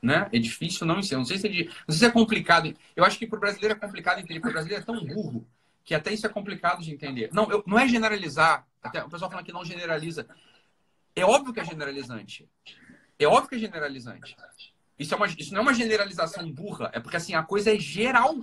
Né? 0.00 0.28
Edifício 0.32 0.86
não 0.86 0.98
ensina. 0.98 1.18
Não 1.18 1.24
sei 1.24 1.38
se 1.38 1.46
é, 1.46 1.50
de... 1.50 1.64
não 1.64 1.88
sei 1.88 1.98
se 1.98 2.04
é 2.04 2.10
complicado. 2.10 2.72
Eu 2.94 3.04
acho 3.04 3.18
que 3.18 3.26
para 3.26 3.36
o 3.36 3.40
brasileiro 3.40 3.74
é 3.74 3.78
complicado 3.78 4.18
entender, 4.18 4.40
porque 4.40 4.50
o 4.50 4.52
brasileiro 4.52 4.82
é 4.82 4.86
tão 4.86 5.04
burro 5.04 5.46
que 5.84 5.94
até 5.94 6.12
isso 6.12 6.26
é 6.26 6.28
complicado 6.28 6.82
de 6.82 6.92
entender. 6.92 7.30
Não, 7.32 7.50
eu, 7.50 7.64
não 7.66 7.78
é 7.78 7.88
generalizar. 7.88 8.66
Até 8.82 9.02
o 9.02 9.08
pessoal 9.08 9.30
fala 9.30 9.42
que 9.42 9.52
não 9.52 9.64
generaliza. 9.64 10.28
É 11.16 11.24
óbvio 11.24 11.52
que 11.52 11.60
é 11.60 11.64
generalizante. 11.64 12.48
É 13.18 13.26
óbvio 13.26 13.48
que 13.48 13.54
é 13.56 13.58
generalizante. 13.58 14.36
Isso, 14.98 15.14
é 15.14 15.16
uma, 15.16 15.26
isso 15.26 15.52
não 15.52 15.60
é 15.60 15.62
uma 15.62 15.74
generalização 15.74 16.50
burra, 16.50 16.90
é 16.92 17.00
porque 17.00 17.16
assim, 17.16 17.34
a 17.34 17.42
coisa 17.42 17.74
é 17.74 17.78
geral. 17.78 18.34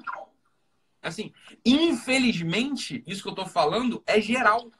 Assim, 1.01 1.31
infelizmente, 1.63 3.03
isso 3.05 3.21
que 3.21 3.27
eu 3.27 3.33
estou 3.33 3.45
falando 3.45 4.01
é 4.07 4.19
geral. 4.19 4.71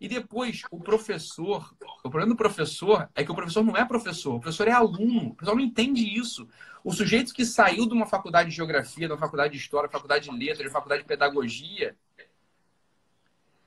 E 0.00 0.08
depois, 0.08 0.62
o 0.70 0.80
professor, 0.80 1.74
o 2.02 2.08
problema 2.08 2.32
do 2.32 2.36
professor 2.36 3.08
é 3.14 3.22
que 3.22 3.30
o 3.30 3.34
professor 3.34 3.62
não 3.62 3.76
é 3.76 3.84
professor, 3.84 4.36
o 4.36 4.40
professor 4.40 4.66
é 4.66 4.72
aluno. 4.72 5.28
O 5.28 5.34
professor 5.34 5.56
não 5.56 5.62
entende 5.62 6.02
isso. 6.02 6.48
O 6.82 6.92
sujeito 6.92 7.34
que 7.34 7.44
saiu 7.44 7.86
de 7.86 7.92
uma 7.92 8.06
faculdade 8.06 8.48
de 8.48 8.56
geografia, 8.56 9.06
de 9.06 9.12
uma 9.12 9.18
faculdade 9.18 9.52
de 9.52 9.58
história, 9.58 9.90
faculdade 9.90 10.30
de 10.30 10.34
letras, 10.34 10.66
de 10.66 10.72
faculdade 10.72 11.02
de 11.02 11.08
pedagogia, 11.08 11.94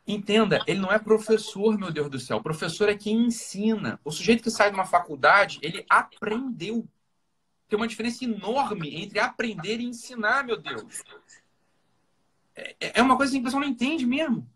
Entenda, 0.05 0.59
ele 0.67 0.79
não 0.79 0.91
é 0.91 0.99
professor, 0.99 1.77
meu 1.77 1.89
Deus 1.91 2.09
do 2.09 2.19
céu. 2.19 2.37
O 2.37 2.43
professor 2.43 2.89
é 2.89 2.97
quem 2.97 3.25
ensina. 3.25 3.99
O 4.03 4.11
sujeito 4.11 4.43
que 4.43 4.51
sai 4.51 4.69
de 4.69 4.75
uma 4.75 4.85
faculdade, 4.85 5.59
ele 5.61 5.85
aprendeu. 5.89 6.85
Tem 7.69 7.77
uma 7.77 7.87
diferença 7.87 8.25
enorme 8.25 9.01
entre 9.01 9.19
aprender 9.19 9.79
e 9.79 9.85
ensinar, 9.85 10.43
meu 10.43 10.57
Deus. 10.57 11.03
É, 12.55 12.99
é 12.99 13.01
uma 13.01 13.15
coisa 13.15 13.31
que 13.31 13.39
o 13.39 13.43
pessoal 13.43 13.61
não 13.61 13.69
entende 13.69 14.05
mesmo. 14.05 14.47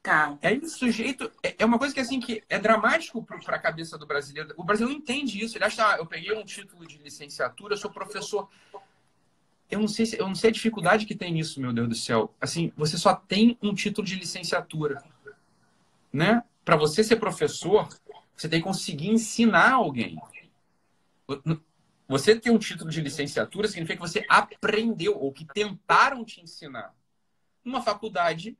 Tá. 0.00 0.36
É 0.40 0.52
esse 0.52 0.78
sujeito. 0.78 1.30
É, 1.42 1.56
é 1.58 1.64
uma 1.64 1.78
coisa 1.78 1.92
que 1.92 2.00
assim 2.00 2.20
que 2.20 2.42
é 2.48 2.58
dramático 2.58 3.22
para 3.22 3.56
a 3.56 3.58
cabeça 3.58 3.98
do 3.98 4.06
brasileiro. 4.06 4.54
O 4.56 4.64
brasileiro 4.64 4.96
não 4.96 5.02
entende 5.02 5.42
isso. 5.42 5.56
Ele 5.56 5.64
acha, 5.64 5.94
ah, 5.94 5.96
eu 5.98 6.06
peguei 6.06 6.32
um 6.32 6.44
título 6.44 6.86
de 6.86 6.98
licenciatura, 6.98 7.76
sou 7.76 7.90
professor 7.90 8.48
eu 9.72 9.80
não 9.80 9.88
sei, 9.88 10.06
eu 10.18 10.26
não 10.26 10.34
sei 10.34 10.50
a 10.50 10.52
dificuldade 10.52 11.06
que 11.06 11.14
tem 11.14 11.32
nisso, 11.32 11.58
meu 11.58 11.72
Deus 11.72 11.88
do 11.88 11.94
céu. 11.94 12.34
Assim, 12.38 12.70
você 12.76 12.98
só 12.98 13.14
tem 13.14 13.56
um 13.62 13.74
título 13.74 14.06
de 14.06 14.16
licenciatura, 14.16 15.02
né? 16.12 16.44
Para 16.62 16.76
você 16.76 17.02
ser 17.02 17.16
professor, 17.16 17.88
você 18.36 18.50
tem 18.50 18.60
que 18.60 18.66
conseguir 18.66 19.08
ensinar 19.08 19.72
alguém. 19.72 20.20
Você 22.06 22.38
ter 22.38 22.50
um 22.50 22.58
título 22.58 22.90
de 22.90 23.00
licenciatura 23.00 23.66
significa 23.66 23.96
que 23.96 24.06
você 24.06 24.26
aprendeu 24.28 25.18
ou 25.18 25.32
que 25.32 25.46
tentaram 25.46 26.22
te 26.22 26.42
ensinar. 26.42 26.94
Numa 27.64 27.80
faculdade, 27.80 28.54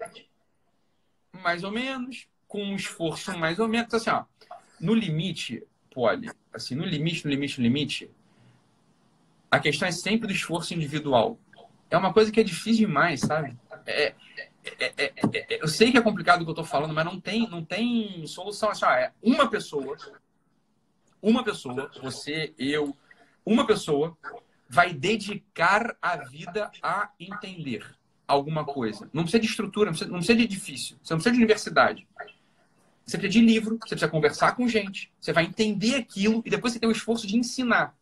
mais 1.42 1.62
ou 1.62 1.70
menos, 1.70 2.26
com 2.48 2.64
um 2.64 2.74
esforço 2.74 3.36
mais 3.38 3.58
ou 3.58 3.68
menos. 3.68 3.88
Então, 3.88 3.98
assim, 3.98 4.10
ó, 4.10 4.24
no 4.80 4.94
limite, 4.94 5.62
pode, 5.92 6.30
assim, 6.54 6.74
no 6.74 6.86
limite, 6.86 7.26
no 7.26 7.30
limite, 7.30 7.58
no 7.58 7.64
limite, 7.64 8.10
a 9.52 9.60
questão 9.60 9.86
é 9.86 9.92
sempre 9.92 10.26
do 10.26 10.32
esforço 10.32 10.72
individual. 10.72 11.38
É 11.90 11.96
uma 11.98 12.10
coisa 12.10 12.32
que 12.32 12.40
é 12.40 12.42
difícil 12.42 12.86
demais, 12.86 13.20
sabe? 13.20 13.54
É, 13.84 14.14
é, 14.64 14.94
é, 14.96 15.62
eu 15.62 15.68
sei 15.68 15.92
que 15.92 15.98
é 15.98 16.00
complicado 16.00 16.40
o 16.40 16.44
que 16.44 16.48
eu 16.48 16.52
estou 16.52 16.64
falando, 16.64 16.94
mas 16.94 17.04
não 17.04 17.20
tem, 17.20 17.46
não 17.50 17.62
tem 17.62 18.26
solução. 18.26 18.70
Assim, 18.70 18.86
ó, 18.86 18.90
é 18.90 19.12
uma 19.22 19.50
pessoa, 19.50 19.94
uma 21.20 21.44
pessoa, 21.44 21.90
você, 22.02 22.54
eu, 22.58 22.96
uma 23.44 23.66
pessoa 23.66 24.16
vai 24.70 24.94
dedicar 24.94 25.98
a 26.00 26.16
vida 26.16 26.70
a 26.82 27.10
entender 27.20 27.84
alguma 28.26 28.64
coisa. 28.64 29.10
Não 29.12 29.24
precisa 29.24 29.42
de 29.42 29.48
estrutura, 29.48 29.90
não 29.90 29.92
precisa, 29.92 30.10
não 30.10 30.18
precisa 30.20 30.38
de 30.38 30.44
edifício, 30.44 30.96
você 31.02 31.12
não 31.12 31.18
precisa 31.18 31.34
de 31.34 31.38
universidade. 31.38 32.08
Você 33.04 33.18
precisa 33.18 33.38
de 33.38 33.44
livro, 33.44 33.76
você 33.82 33.90
precisa 33.90 34.10
conversar 34.10 34.56
com 34.56 34.66
gente, 34.66 35.12
você 35.20 35.30
vai 35.30 35.44
entender 35.44 35.96
aquilo 35.96 36.42
e 36.42 36.48
depois 36.48 36.72
você 36.72 36.78
tem 36.78 36.88
o 36.88 36.92
esforço 36.92 37.26
de 37.26 37.36
ensinar. 37.36 37.94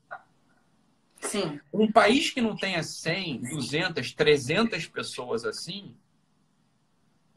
Sim. 1.21 1.61
Um 1.73 1.91
país 1.91 2.31
que 2.31 2.41
não 2.41 2.57
tenha 2.57 2.83
100, 2.83 3.43
200, 3.43 4.13
300 4.15 4.87
pessoas 4.87 5.45
assim, 5.45 5.95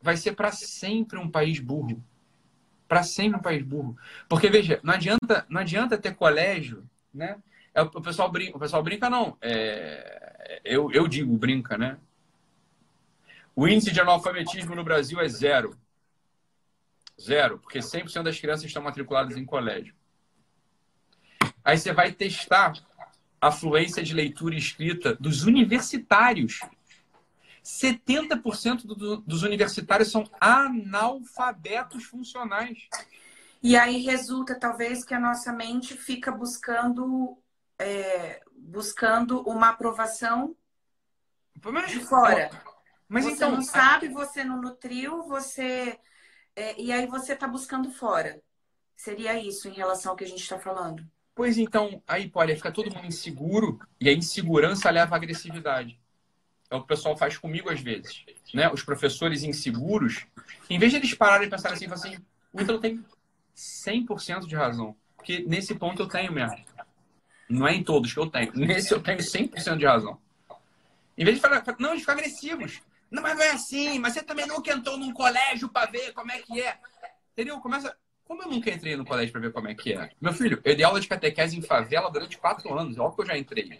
vai 0.01 0.17
ser 0.17 0.33
para 0.33 0.51
sempre 0.51 1.19
um 1.19 1.29
país 1.29 1.59
burro. 1.59 2.03
Para 2.87 3.03
sempre 3.03 3.39
um 3.39 3.41
país 3.41 3.63
burro. 3.63 3.97
Porque, 4.27 4.49
veja, 4.49 4.79
não 4.83 4.93
adianta, 4.93 5.45
não 5.49 5.61
adianta 5.61 5.97
ter 5.97 6.15
colégio, 6.15 6.87
né? 7.13 7.37
É, 7.73 7.81
o 7.81 8.01
pessoal 8.01 8.31
brinca, 8.31 8.55
o 8.55 8.59
pessoal 8.59 8.83
brinca 8.83 9.09
não. 9.09 9.37
É, 9.41 10.61
eu, 10.63 10.91
eu 10.91 11.07
digo, 11.07 11.35
brinca, 11.37 11.77
né? 11.77 11.97
O 13.55 13.67
índice 13.67 13.91
de 13.91 13.99
analfabetismo 13.99 14.75
no 14.75 14.83
Brasil 14.83 15.19
é 15.19 15.27
zero. 15.27 15.77
Zero, 17.19 17.59
porque 17.59 17.79
100% 17.79 18.23
das 18.23 18.39
crianças 18.39 18.65
estão 18.65 18.81
matriculadas 18.81 19.37
em 19.37 19.45
colégio. 19.45 19.93
Aí 21.63 21.77
você 21.77 21.93
vai 21.93 22.11
testar 22.11 22.73
a 23.43 23.51
fluência 23.51 24.01
de 24.01 24.13
leitura 24.13 24.55
e 24.55 24.57
escrita 24.57 25.15
dos 25.15 25.43
universitários. 25.43 26.61
70% 27.61 28.85
do, 28.85 29.17
dos 29.17 29.43
universitários 29.43 30.09
são 30.09 30.23
analfabetos 30.39 32.05
funcionais. 32.05 32.87
E 33.61 33.75
aí 33.75 34.01
resulta, 34.01 34.57
talvez, 34.57 35.03
que 35.03 35.13
a 35.13 35.19
nossa 35.19 35.51
mente 35.51 35.97
fica 35.97 36.31
buscando, 36.31 37.37
é, 37.77 38.41
buscando 38.55 39.41
uma 39.41 39.69
aprovação 39.69 40.55
mas, 41.61 41.91
de 41.91 41.99
fora. 41.99 42.49
Mas 43.09 43.25
você 43.25 43.31
então, 43.33 43.51
não 43.51 43.61
sabe, 43.61 44.07
você 44.07 44.45
não 44.45 44.61
nutriu, 44.61 45.23
você. 45.23 45.99
É, 46.55 46.79
e 46.81 46.93
aí 46.93 47.07
você 47.07 47.33
está 47.33 47.47
buscando 47.47 47.91
fora. 47.91 48.41
Seria 48.95 49.37
isso 49.37 49.67
em 49.67 49.73
relação 49.73 50.11
ao 50.11 50.15
que 50.17 50.23
a 50.23 50.27
gente 50.27 50.41
está 50.41 50.57
falando. 50.57 51.05
Pois 51.35 51.57
então, 51.57 52.01
aí 52.07 52.29
pode 52.29 52.55
ficar 52.55 52.71
todo 52.71 52.93
mundo 52.93 53.07
inseguro 53.07 53.79
e 53.99 54.07
a 54.07 54.13
insegurança 54.13 54.89
leva 54.89 55.15
à 55.15 55.17
agressividade. 55.17 55.99
É 56.69 56.75
o 56.75 56.79
que 56.79 56.85
o 56.85 56.87
pessoal 56.87 57.17
faz 57.17 57.37
comigo 57.37 57.69
às 57.69 57.81
vezes. 57.81 58.23
Né? 58.53 58.69
Os 58.71 58.83
professores 58.83 59.43
inseguros, 59.43 60.25
em 60.69 60.77
vez 60.77 60.91
de 60.91 60.99
eles 60.99 61.13
pararem 61.13 61.47
e 61.47 61.49
pensarem 61.49 61.75
assim, 61.75 61.91
assim 61.91 62.17
o 62.51 62.61
Ítalo 62.61 62.79
tem 62.79 63.03
100% 63.55 64.47
de 64.47 64.55
razão. 64.55 64.95
Porque 65.15 65.43
nesse 65.47 65.73
ponto 65.73 66.03
eu 66.03 66.07
tenho 66.07 66.31
mesmo. 66.31 66.57
Não 67.49 67.67
é 67.67 67.73
em 67.73 67.83
todos 67.83 68.13
que 68.13 68.19
eu 68.19 68.27
tenho. 68.27 68.51
Nesse 68.57 68.93
eu 68.93 69.01
tenho 69.01 69.19
100% 69.19 69.77
de 69.77 69.85
razão. 69.85 70.19
Em 71.17 71.23
vez 71.23 71.37
de 71.37 71.41
falar, 71.41 71.63
não, 71.79 71.91
eles 71.91 72.01
ficam 72.01 72.15
agressivos. 72.15 72.81
Não, 73.11 73.21
mas 73.21 73.37
não 73.37 73.43
é 73.43 73.51
assim. 73.51 73.99
Mas 73.99 74.13
você 74.13 74.23
também 74.23 74.47
nunca 74.47 74.73
entrou 74.73 74.97
num 74.97 75.13
colégio 75.13 75.69
para 75.69 75.89
ver 75.89 76.13
como 76.13 76.31
é 76.31 76.39
que 76.39 76.61
é. 76.61 76.79
Entendeu? 77.31 77.59
Começa. 77.59 77.95
Como 78.25 78.41
eu 78.41 78.49
nunca 78.49 78.69
entrei 78.69 78.95
no 78.95 79.05
colégio 79.05 79.31
para 79.31 79.41
ver 79.41 79.51
como 79.51 79.67
é 79.67 79.75
que 79.75 79.93
é? 79.93 80.11
Meu 80.19 80.33
filho, 80.33 80.61
eu 80.63 80.75
dei 80.75 80.85
aula 80.85 80.99
de 80.99 81.07
catequese 81.07 81.57
em 81.57 81.61
favela 81.61 82.09
durante 82.09 82.37
quatro 82.37 82.73
anos. 82.77 82.97
Olha 82.97 83.11
que 83.13 83.21
eu 83.21 83.25
já 83.25 83.37
entrei. 83.37 83.79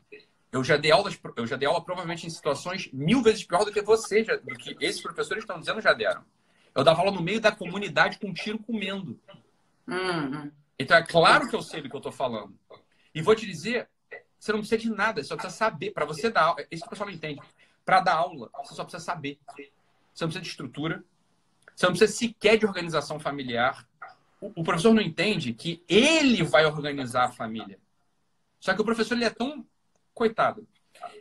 Eu 0.51 0.63
já 0.63 0.77
dei 0.77 0.91
aulas, 0.91 1.19
eu 1.35 1.47
já 1.47 1.55
dei 1.55 1.67
aula 1.67 1.83
provavelmente 1.83 2.27
em 2.27 2.29
situações 2.29 2.89
mil 2.93 3.23
vezes 3.23 3.43
pior 3.43 3.65
do 3.65 3.71
que 3.71 3.81
você, 3.81 4.23
já, 4.23 4.35
do 4.35 4.55
que 4.55 4.77
esses 4.79 5.01
professores 5.01 5.43
estão 5.43 5.59
dizendo 5.59 5.81
já 5.81 5.93
deram. 5.93 6.23
Eu 6.75 6.83
dava 6.83 6.99
aula 6.99 7.11
no 7.11 7.23
meio 7.23 7.41
da 7.41 7.51
comunidade 7.51 8.19
com 8.19 8.27
um 8.27 8.33
tiro 8.33 8.59
comendo. 8.59 9.19
Uhum. 9.87 10.51
Então 10.77 10.97
é 10.97 11.03
claro 11.03 11.47
que 11.47 11.55
eu 11.55 11.61
sei 11.61 11.81
do 11.81 11.89
que 11.89 11.95
eu 11.95 11.99
estou 11.99 12.11
falando. 12.11 12.53
E 13.15 13.21
vou 13.21 13.35
te 13.35 13.45
dizer, 13.45 13.89
você 14.37 14.51
não 14.51 14.59
precisa 14.59 14.81
de 14.81 14.89
nada, 14.89 15.23
você 15.23 15.29
só 15.29 15.35
precisa 15.35 15.55
saber. 15.55 15.91
Para 15.91 16.05
você 16.05 16.29
dar 16.29 16.43
aula, 16.43 16.65
isso 16.69 16.81
que 16.81 16.87
o 16.87 16.89
pessoal 16.89 17.09
não 17.09 17.15
entende. 17.15 17.41
Para 17.85 18.01
dar 18.01 18.15
aula, 18.15 18.49
você 18.63 18.75
só 18.75 18.83
precisa 18.83 19.03
saber. 19.03 19.39
Você 20.13 20.23
não 20.23 20.27
precisa 20.27 20.41
de 20.41 20.49
estrutura, 20.49 21.03
você 21.75 21.85
não 21.85 21.93
precisa 21.93 22.13
sequer 22.13 22.57
de 22.57 22.65
organização 22.65 23.19
familiar. 23.19 23.87
O, 24.55 24.63
professor 24.63 24.93
não 24.93 25.01
entende 25.01 25.53
que 25.53 25.83
ele 25.87 26.43
vai 26.43 26.65
organizar 26.65 27.25
a 27.25 27.31
família. 27.31 27.79
Só 28.59 28.73
que 28.73 28.81
o 28.81 28.85
professor 28.85 29.15
ele 29.15 29.25
é 29.25 29.29
tão 29.29 29.65
coitado. 30.13 30.67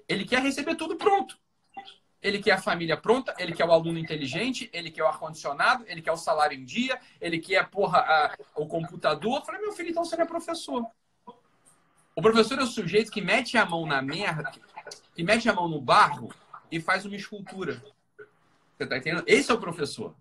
Ele 0.08 0.24
quer 0.24 0.42
receber 0.42 0.74
tudo 0.74 0.96
pronto. 0.96 1.38
Ele 2.20 2.40
quer 2.40 2.52
a 2.52 2.60
família 2.60 2.96
pronta, 2.96 3.34
ele 3.38 3.52
quer 3.52 3.64
o 3.64 3.72
aluno 3.72 3.98
inteligente, 3.98 4.70
ele 4.72 4.90
quer 4.90 5.02
o 5.02 5.08
ar-condicionado, 5.08 5.84
ele 5.88 6.00
quer 6.00 6.12
o 6.12 6.16
salário 6.16 6.56
em 6.56 6.64
dia, 6.64 7.00
ele 7.20 7.38
quer 7.38 7.68
porra, 7.68 7.98
a, 7.98 8.36
o 8.54 8.66
computador. 8.66 9.40
Eu 9.40 9.44
falei, 9.44 9.60
meu 9.60 9.72
filho, 9.72 9.90
então 9.90 10.04
você 10.04 10.16
não 10.16 10.24
é 10.24 10.26
professor. 10.28 10.86
O 12.14 12.22
professor 12.22 12.58
é 12.58 12.62
o 12.62 12.66
sujeito 12.66 13.10
que 13.10 13.20
mete 13.20 13.56
a 13.56 13.64
mão 13.64 13.86
na 13.86 14.02
merda, 14.02 14.52
que 15.14 15.22
mete 15.22 15.48
a 15.48 15.52
mão 15.52 15.68
no 15.68 15.80
barro 15.80 16.32
e 16.70 16.80
faz 16.80 17.04
uma 17.04 17.16
escultura. 17.16 17.82
Você 18.76 18.86
tá 18.86 18.98
entendendo? 18.98 19.24
Esse 19.26 19.50
é 19.50 19.54
o 19.54 19.60
professor. 19.60 20.14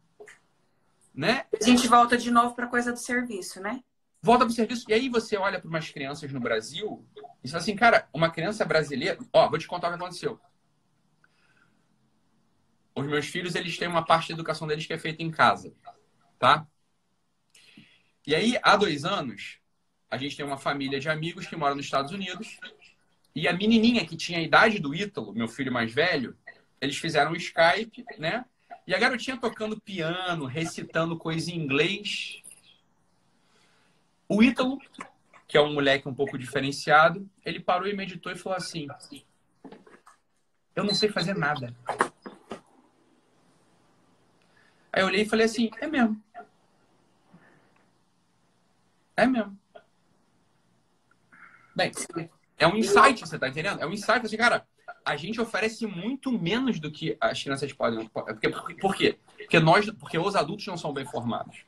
Né? 1.13 1.45
A 1.59 1.63
gente 1.63 1.87
volta 1.87 2.17
de 2.17 2.31
novo 2.31 2.55
para 2.55 2.67
coisa 2.67 2.91
do 2.91 2.99
serviço, 2.99 3.59
né? 3.59 3.83
Volta 4.21 4.45
para 4.45 4.51
o 4.51 4.55
serviço. 4.55 4.85
E 4.87 4.93
aí 4.93 5.09
você 5.09 5.35
olha 5.35 5.59
para 5.59 5.67
umas 5.67 5.89
crianças 5.89 6.31
no 6.31 6.39
Brasil 6.39 7.05
e 7.43 7.49
fala 7.49 7.61
assim, 7.61 7.75
cara, 7.75 8.07
uma 8.13 8.29
criança 8.29 8.63
brasileira. 8.63 9.17
Ó, 9.33 9.49
vou 9.49 9.57
te 9.57 9.67
contar 9.67 9.87
o 9.87 9.91
que 9.91 9.97
aconteceu. 9.97 10.39
Os 12.95 13.05
meus 13.07 13.25
filhos, 13.25 13.55
eles 13.55 13.77
têm 13.77 13.87
uma 13.87 14.05
parte 14.05 14.29
da 14.29 14.35
educação 14.35 14.67
deles 14.67 14.85
que 14.85 14.93
é 14.93 14.99
feita 14.99 15.23
em 15.23 15.31
casa, 15.31 15.73
tá? 16.37 16.67
E 18.27 18.35
aí, 18.35 18.59
há 18.61 18.77
dois 18.77 19.03
anos, 19.03 19.57
a 20.09 20.17
gente 20.17 20.37
tem 20.37 20.45
uma 20.45 20.57
família 20.57 20.99
de 20.99 21.09
amigos 21.09 21.47
que 21.47 21.55
moram 21.55 21.75
nos 21.75 21.85
Estados 21.85 22.11
Unidos. 22.11 22.59
E 23.33 23.47
a 23.47 23.53
menininha 23.53 24.05
que 24.05 24.17
tinha 24.17 24.39
a 24.39 24.41
idade 24.41 24.77
do 24.77 24.93
Ítalo, 24.93 25.33
meu 25.33 25.47
filho 25.47 25.71
mais 25.71 25.91
velho, 25.91 26.37
eles 26.79 26.97
fizeram 26.97 27.31
um 27.31 27.35
Skype, 27.35 28.05
né? 28.19 28.45
E 28.91 28.93
a 28.93 28.99
garotinha 28.99 29.37
tocando 29.37 29.79
piano, 29.79 30.43
recitando 30.43 31.17
coisa 31.17 31.49
em 31.49 31.55
inglês. 31.55 32.41
O 34.27 34.43
Ítalo, 34.43 34.79
que 35.47 35.57
é 35.57 35.61
um 35.61 35.73
moleque 35.73 36.09
um 36.09 36.13
pouco 36.13 36.37
diferenciado, 36.37 37.25
ele 37.45 37.61
parou 37.61 37.87
e 37.87 37.95
meditou 37.95 38.29
e 38.33 38.37
falou 38.37 38.57
assim: 38.57 38.89
Eu 40.75 40.83
não 40.83 40.93
sei 40.93 41.07
fazer 41.07 41.37
nada. 41.37 41.73
Aí 44.91 45.01
eu 45.01 45.05
olhei 45.05 45.21
e 45.21 45.29
falei 45.29 45.45
assim: 45.45 45.71
É 45.79 45.87
mesmo. 45.87 46.21
É 49.15 49.25
mesmo. 49.25 49.57
Bem, 51.73 51.93
é 52.57 52.67
um 52.67 52.75
insight, 52.75 53.21
você 53.21 53.39
tá 53.39 53.47
entendendo? 53.47 53.79
É 53.79 53.87
um 53.87 53.93
insight, 53.93 54.25
assim, 54.25 54.35
cara, 54.35 54.67
a 55.05 55.15
gente 55.15 55.39
oferece 55.41 55.85
muito 55.85 56.31
menos 56.31 56.79
do 56.79 56.91
que 56.91 57.17
as 57.19 57.41
crianças 57.41 57.71
podem. 57.73 58.07
Porque, 58.07 58.49
por 58.79 58.95
quê? 58.95 59.17
Porque 59.37 59.59
nós, 59.59 59.89
porque 59.91 60.17
os 60.17 60.35
adultos 60.35 60.65
não 60.67 60.77
são 60.77 60.93
bem 60.93 61.05
formados. 61.05 61.65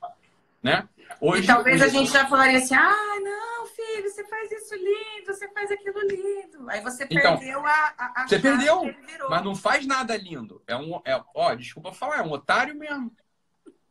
Né? 0.62 0.88
Hoje, 1.20 1.44
e 1.44 1.48
talvez 1.48 1.82
hoje... 1.82 1.90
a 1.90 2.00
gente 2.00 2.12
já 2.12 2.26
falaria 2.28 2.58
assim: 2.58 2.76
ah, 2.76 3.20
não, 3.22 3.68
filho, 3.68 4.10
você 4.10 4.26
faz 4.26 4.52
isso 4.52 4.76
lindo, 4.76 5.26
você 5.28 5.48
faz 5.50 5.72
aquilo 5.72 6.00
lindo. 6.02 6.70
Aí 6.70 6.82
você 6.82 7.04
então, 7.10 7.38
perdeu 7.38 7.66
a, 7.66 7.94
a, 7.98 8.22
a 8.22 8.28
Você 8.28 8.40
perdeu, 8.40 8.96
mas 9.30 9.44
não 9.44 9.56
faz 9.56 9.86
nada 9.86 10.16
lindo. 10.16 10.62
É 10.66 10.76
um, 10.76 11.02
é, 11.04 11.22
ó, 11.36 11.54
desculpa 11.54 11.92
falar, 11.92 12.20
é 12.20 12.22
um 12.22 12.32
otário 12.32 12.76
mesmo. 12.76 13.12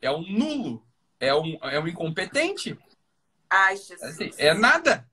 É 0.01 0.11
um 0.11 0.23
nulo. 0.23 0.85
É 1.21 1.35
um, 1.35 1.59
é 1.63 1.79
um 1.79 1.87
incompetente. 1.87 2.77
Ai, 3.49 3.77
Jesus. 3.77 4.03
Assim, 4.03 4.31
é 4.39 4.55
nada. 4.55 5.07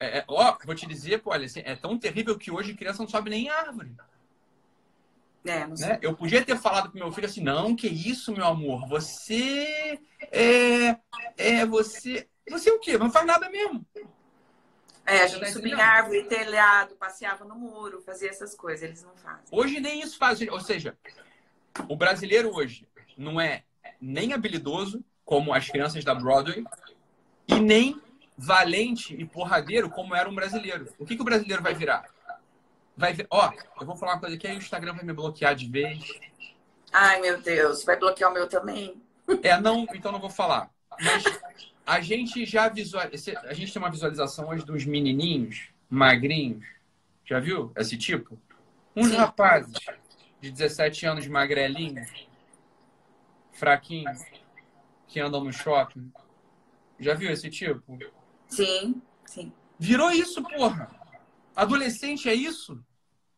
É, 0.00 0.18
é, 0.18 0.24
ó, 0.28 0.56
vou 0.64 0.74
te 0.74 0.86
dizer, 0.86 1.18
pô, 1.18 1.30
olha, 1.30 1.46
assim, 1.46 1.60
é 1.64 1.74
tão 1.74 1.98
terrível 1.98 2.38
que 2.38 2.50
hoje 2.50 2.74
criança 2.74 3.02
não 3.02 3.08
sobe 3.08 3.30
nem 3.30 3.46
em 3.46 3.48
árvore. 3.48 3.94
É, 5.44 5.66
né? 5.66 5.98
Eu 6.02 6.14
podia 6.14 6.44
ter 6.44 6.56
falado 6.56 6.90
pro 6.90 6.98
meu 6.98 7.10
filho 7.10 7.26
assim, 7.26 7.42
não, 7.42 7.74
que 7.74 7.88
isso, 7.88 8.32
meu 8.32 8.44
amor, 8.44 8.86
você 8.86 9.98
é, 10.30 10.96
é 11.36 11.66
você, 11.66 12.28
você 12.48 12.70
é 12.70 12.72
o 12.72 12.78
quê? 12.78 12.98
Não 12.98 13.10
faz 13.10 13.26
nada 13.26 13.48
mesmo. 13.48 13.84
É, 15.06 15.22
a 15.22 15.26
gente 15.26 15.40
tá 15.40 15.46
subia 15.46 15.74
em 15.74 15.80
árvore, 15.80 16.24
telhado, 16.24 16.94
passeava 16.96 17.44
no 17.44 17.54
muro, 17.54 18.02
fazia 18.02 18.28
essas 18.28 18.54
coisas, 18.54 18.82
eles 18.82 19.02
não 19.02 19.16
fazem. 19.16 19.42
Hoje 19.50 19.80
nem 19.80 20.02
isso 20.02 20.18
faz, 20.18 20.38
ou 20.48 20.60
seja, 20.60 20.98
o 21.88 21.96
brasileiro 21.96 22.54
hoje 22.54 22.86
não 23.16 23.40
é 23.40 23.64
nem 23.98 24.34
habilidoso 24.34 25.02
como 25.24 25.54
as 25.54 25.68
crianças 25.68 26.04
da 26.04 26.14
Broadway 26.14 26.62
e 27.46 27.58
nem 27.58 27.98
valente 28.38 29.14
e 29.14 29.24
porradeiro 29.24 29.90
como 29.90 30.14
era 30.14 30.28
um 30.28 30.34
brasileiro. 30.34 30.88
O 30.98 31.04
que, 31.04 31.16
que 31.16 31.22
o 31.22 31.24
brasileiro 31.24 31.62
vai 31.62 31.74
virar? 31.74 32.04
vai 32.98 33.12
ver. 33.12 33.26
Ó, 33.30 33.52
eu 33.80 33.86
vou 33.86 33.96
falar 33.96 34.14
uma 34.14 34.20
coisa 34.20 34.34
aqui, 34.34 34.46
aí 34.46 34.56
o 34.56 34.58
Instagram 34.58 34.92
vai 34.92 35.04
me 35.04 35.12
bloquear 35.12 35.54
de 35.54 35.70
vez. 35.70 36.04
Ai, 36.92 37.20
meu 37.20 37.40
Deus, 37.40 37.84
vai 37.84 37.96
bloquear 37.96 38.30
o 38.30 38.34
meu 38.34 38.48
também. 38.48 39.00
É, 39.42 39.58
não, 39.60 39.86
então 39.94 40.10
não 40.10 40.18
vou 40.18 40.28
falar. 40.28 40.68
Mas 41.00 41.22
a 41.86 42.00
gente 42.00 42.44
já 42.44 42.68
visualiza. 42.68 43.38
A 43.44 43.54
gente 43.54 43.72
tem 43.72 43.80
uma 43.80 43.90
visualização 43.90 44.48
hoje 44.48 44.64
dos 44.64 44.84
menininhos 44.84 45.68
magrinhos. 45.88 46.66
Já 47.24 47.38
viu 47.38 47.72
esse 47.76 47.96
tipo? 47.96 48.38
Uns 48.96 49.10
Sim. 49.10 49.16
rapazes 49.16 49.74
de 50.40 50.50
17 50.50 51.06
anos 51.06 51.26
magrelinhos, 51.28 52.26
fraquinhos, 53.52 54.20
que 55.06 55.20
andam 55.20 55.44
no 55.44 55.52
shopping. 55.52 56.10
Já 56.98 57.14
viu 57.14 57.30
esse 57.30 57.48
tipo? 57.48 57.98
Sim, 58.48 59.00
sim. 59.26 59.52
Virou 59.78 60.10
isso, 60.10 60.42
porra. 60.42 60.90
Adolescente 61.54 62.28
é 62.28 62.34
isso? 62.34 62.82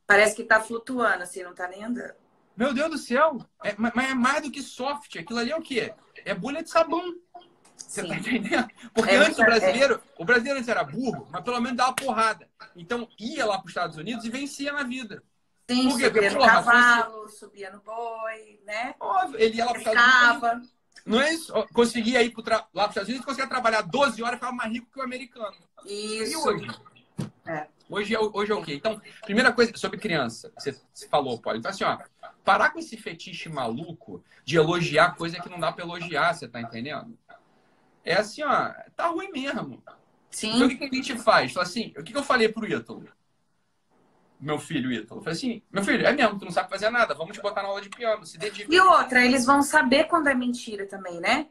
Parece 0.06 0.34
que 0.34 0.44
tá 0.44 0.60
flutuando, 0.60 1.22
assim, 1.22 1.42
não 1.42 1.54
tá 1.54 1.68
nem 1.68 1.84
andando. 1.84 2.14
Meu 2.56 2.74
Deus 2.74 2.90
do 2.90 2.98
céu! 2.98 3.38
É, 3.64 3.74
mas 3.78 4.10
é 4.10 4.14
mais 4.14 4.42
do 4.42 4.50
que 4.50 4.62
soft. 4.62 5.16
Aquilo 5.16 5.38
ali 5.38 5.50
é 5.50 5.56
o 5.56 5.62
quê? 5.62 5.94
É 6.24 6.34
bolha 6.34 6.62
de 6.62 6.70
sabão. 6.70 7.14
Você 7.76 8.06
tá 8.06 8.14
entendendo? 8.14 8.68
Porque 8.94 9.10
é, 9.10 9.16
antes 9.16 9.38
o 9.38 9.44
brasileiro, 9.44 9.94
é. 9.94 10.22
o 10.22 10.24
brasileiro 10.24 10.58
antes 10.58 10.68
era 10.68 10.84
burro, 10.84 11.26
mas 11.30 11.42
pelo 11.42 11.60
menos 11.60 11.76
dava 11.76 11.92
porrada. 11.92 12.48
Então 12.76 13.08
ia 13.18 13.46
lá 13.46 13.56
para 13.56 13.64
os 13.64 13.70
Estados 13.70 13.96
Unidos 13.96 14.24
e 14.24 14.30
vencia 14.30 14.72
na 14.72 14.82
vida. 14.82 15.22
Sim, 15.68 15.88
Por 15.88 15.98
quê? 15.98 16.04
subia 16.04 16.10
Porque, 16.10 16.30
no 16.30 16.36
porra, 16.36 16.50
cavalo, 16.50 17.22
fosse... 17.22 17.38
subia 17.38 17.70
no 17.70 17.80
boi, 17.80 18.60
né? 18.66 18.94
Óbvio, 19.00 19.40
ele 19.40 19.56
ia 19.56 19.64
lá 19.64 19.72
para 19.72 19.80
os 19.80 19.86
Estados 19.86 20.42
Unidos. 20.42 20.74
Não 21.06 21.20
é 21.20 21.32
isso? 21.32 21.52
Conseguia 21.72 22.22
ir 22.22 22.32
tra... 22.42 22.66
lá 22.74 22.84
para 22.84 22.84
os 22.84 22.88
Estados 22.90 23.08
Unidos, 23.08 23.24
conseguia 23.24 23.48
trabalhar 23.48 23.82
12 23.82 24.22
horas 24.22 24.34
e 24.34 24.38
ficava 24.38 24.56
mais 24.56 24.72
rico 24.72 24.88
que 24.92 24.98
o 24.98 25.02
americano. 25.02 25.56
Isso. 25.84 26.32
E 26.32 26.36
hoje? 26.36 26.66
É. 27.46 27.66
Hoje 27.88 28.14
é, 28.14 28.20
hoje 28.20 28.52
é 28.52 28.54
o 28.54 28.62
quê? 28.62 28.74
Então, 28.74 29.00
primeira 29.22 29.52
coisa 29.52 29.72
sobre 29.76 29.98
criança, 29.98 30.52
você, 30.56 30.78
falou, 31.08 31.40
Paulo. 31.40 31.58
Então, 31.58 31.70
assim, 31.70 31.82
ó, 31.82 31.98
parar 32.44 32.70
com 32.70 32.78
esse 32.78 32.96
fetiche 32.96 33.48
maluco 33.48 34.24
de 34.44 34.56
elogiar 34.56 35.16
coisa 35.16 35.40
que 35.40 35.48
não 35.48 35.58
dá 35.58 35.72
para 35.72 35.84
elogiar, 35.84 36.32
você 36.32 36.46
tá 36.46 36.60
entendendo? 36.60 37.18
é 38.04 38.14
assim, 38.14 38.42
ó, 38.42 38.72
tá 38.96 39.08
ruim 39.08 39.30
mesmo. 39.30 39.82
Sim. 40.30 40.54
Então 40.54 40.66
o 40.66 40.70
que, 40.70 40.76
que 40.76 40.84
a 40.84 41.02
gente 41.02 41.18
faz? 41.18 41.52
Fala 41.52 41.66
assim, 41.66 41.92
o 41.96 42.02
que, 42.02 42.12
que 42.12 42.18
eu 42.18 42.22
falei 42.22 42.48
pro 42.48 42.70
Ítalo? 42.70 43.08
Meu 44.40 44.58
filho, 44.58 44.90
Ítalo. 44.90 45.20
Falei 45.20 45.36
assim, 45.36 45.62
meu 45.70 45.84
filho, 45.84 46.06
é 46.06 46.12
mesmo, 46.12 46.38
tu 46.38 46.44
não 46.46 46.52
sabe 46.52 46.70
fazer 46.70 46.88
nada, 46.90 47.14
vamos 47.14 47.36
te 47.36 47.42
botar 47.42 47.62
na 47.62 47.68
aula 47.68 47.80
de 47.82 47.90
piano, 47.90 48.24
se 48.24 48.38
dedica. 48.38 48.72
E 48.72 48.80
outra, 48.80 49.24
eles 49.24 49.44
vão 49.44 49.62
saber 49.62 50.04
quando 50.04 50.28
é 50.28 50.34
mentira 50.34 50.86
também, 50.86 51.20
né? 51.20 51.48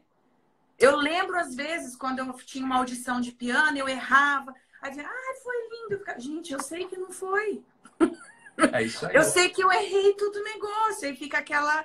Eu 0.78 0.96
lembro, 0.96 1.38
às 1.38 1.54
vezes, 1.54 1.94
quando 1.94 2.18
eu 2.18 2.32
tinha 2.32 2.64
uma 2.64 2.76
audição 2.78 3.20
de 3.20 3.32
piano, 3.32 3.76
eu 3.78 3.88
errava. 3.88 4.52
Aí 4.82 4.90
dizia, 4.90 5.06
ah, 5.06 5.34
foi 5.42 5.54
lindo. 5.68 6.02
Gente, 6.18 6.52
eu 6.52 6.60
sei 6.60 6.86
que 6.86 6.96
não 6.96 7.12
foi. 7.12 7.62
É 8.72 8.82
isso 8.82 9.06
aí. 9.06 9.14
Eu 9.14 9.22
sei 9.22 9.50
que 9.50 9.62
eu 9.62 9.70
errei 9.70 10.14
tudo 10.14 10.38
o 10.38 10.42
negócio. 10.44 11.06
Aí 11.06 11.14
fica 11.14 11.38
aquela, 11.38 11.84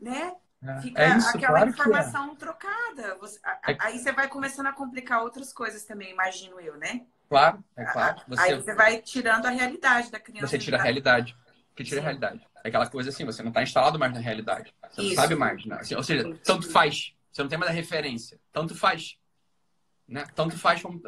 né? 0.00 0.34
É. 0.62 0.80
Fica 0.80 1.02
É 1.02 1.16
isso, 1.18 1.28
aquela 1.28 1.52
claro 1.58 1.66
é. 1.66 1.70
informação 1.70 2.34
trocada. 2.36 3.16
Você- 3.16 3.38
a- 3.44 3.58
a- 3.62 3.72
É. 3.72 3.76
Aí 3.80 3.98
você 3.98 4.12
vai 4.12 4.28
começando 4.28 4.66
a 4.66 4.72
complicar 4.72 5.22
outras 5.22 5.52
coisas 5.52 5.84
também, 5.84 6.10
imagino 6.12 6.60
eu, 6.60 6.76
né? 6.76 7.02
Claro, 7.28 7.64
é 7.76 7.84
claro. 7.84 8.20
A- 8.20 8.42
Aí 8.42 8.50
Você, 8.54 8.56
você 8.62 8.74
vai 8.74 9.02
tirando 9.02 9.46
a 9.46 9.50
realidade 9.50 10.10
da 10.10 10.20
criança. 10.20 10.46
você 10.46 10.58
tira 10.58 10.78
a 10.78 10.82
realidade. 10.82 11.36
Que 11.74 11.84
tira 11.84 11.98
a 12.00 12.02
Sim. 12.02 12.04
realidade. 12.06 12.46
É 12.64 12.68
aquela 12.68 12.88
coisa 12.88 13.10
assim, 13.10 13.24
você 13.24 13.42
não 13.42 13.50
está 13.50 13.62
instalado 13.62 13.98
mais 13.98 14.12
na 14.12 14.20
realidade. 14.20 14.72
Você 14.90 15.00
não 15.02 15.06
Isso. 15.08 15.16
sabe 15.16 15.34
mais, 15.34 15.64
né? 15.66 15.76
Assim, 15.80 15.94
ou 15.94 16.02
seja, 16.02 16.24
tanto 16.44 16.70
faz. 16.70 17.12
Você 17.30 17.42
não 17.42 17.48
tem 17.50 17.58
mais 17.58 17.70
a 17.70 17.74
referência. 17.74 18.40
Tanto 18.52 18.74
faz. 18.74 19.18
Né? 20.08 20.24
Tanto 20.34 20.56
faz 20.58 20.80
como. 20.80 21.00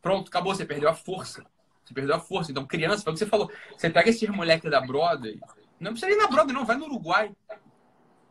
Pronto, 0.00 0.28
acabou. 0.28 0.54
Você 0.54 0.64
perdeu 0.64 0.88
a 0.88 0.94
força. 0.94 1.44
Você 1.84 1.92
perdeu 1.92 2.14
a 2.14 2.20
força. 2.20 2.50
Então, 2.50 2.64
criança, 2.66 3.02
foi 3.04 3.12
o 3.12 3.14
que 3.14 3.18
você 3.18 3.26
falou. 3.26 3.50
Você 3.76 3.90
pega 3.90 4.08
esses 4.08 4.26
moleques 4.30 4.70
da 4.70 4.80
Broadway. 4.80 5.38
Não 5.78 5.90
precisa 5.92 6.10
ir 6.12 6.16
na 6.16 6.28
Broadway, 6.28 6.54
não. 6.54 6.64
Vai 6.64 6.76
no 6.76 6.86
Uruguai. 6.86 7.34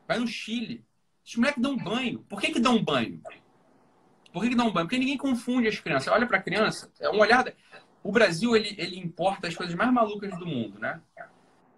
Vai 0.07 0.17
no 0.17 0.27
Chile. 0.27 0.83
Esses 1.23 1.35
moleques 1.37 1.61
dão 1.61 1.77
banho. 1.77 2.19
Por 2.23 2.41
que, 2.41 2.51
que 2.51 2.59
dão 2.59 2.83
banho? 2.83 3.21
Por 4.33 4.41
que, 4.43 4.49
que 4.49 4.55
dão 4.55 4.71
banho? 4.71 4.87
Porque 4.87 4.97
ninguém 4.97 5.17
confunde 5.17 5.67
as 5.67 5.79
crianças. 5.79 6.11
Olha 6.11 6.25
pra 6.25 6.41
criança. 6.41 6.91
É 6.99 7.07
uma 7.07 7.21
olhada. 7.21 7.55
O 8.03 8.11
Brasil, 8.11 8.55
ele, 8.55 8.75
ele 8.79 8.99
importa 8.99 9.47
as 9.47 9.55
coisas 9.55 9.75
mais 9.75 9.93
malucas 9.93 10.37
do 10.37 10.45
mundo, 10.45 10.79
né? 10.79 10.99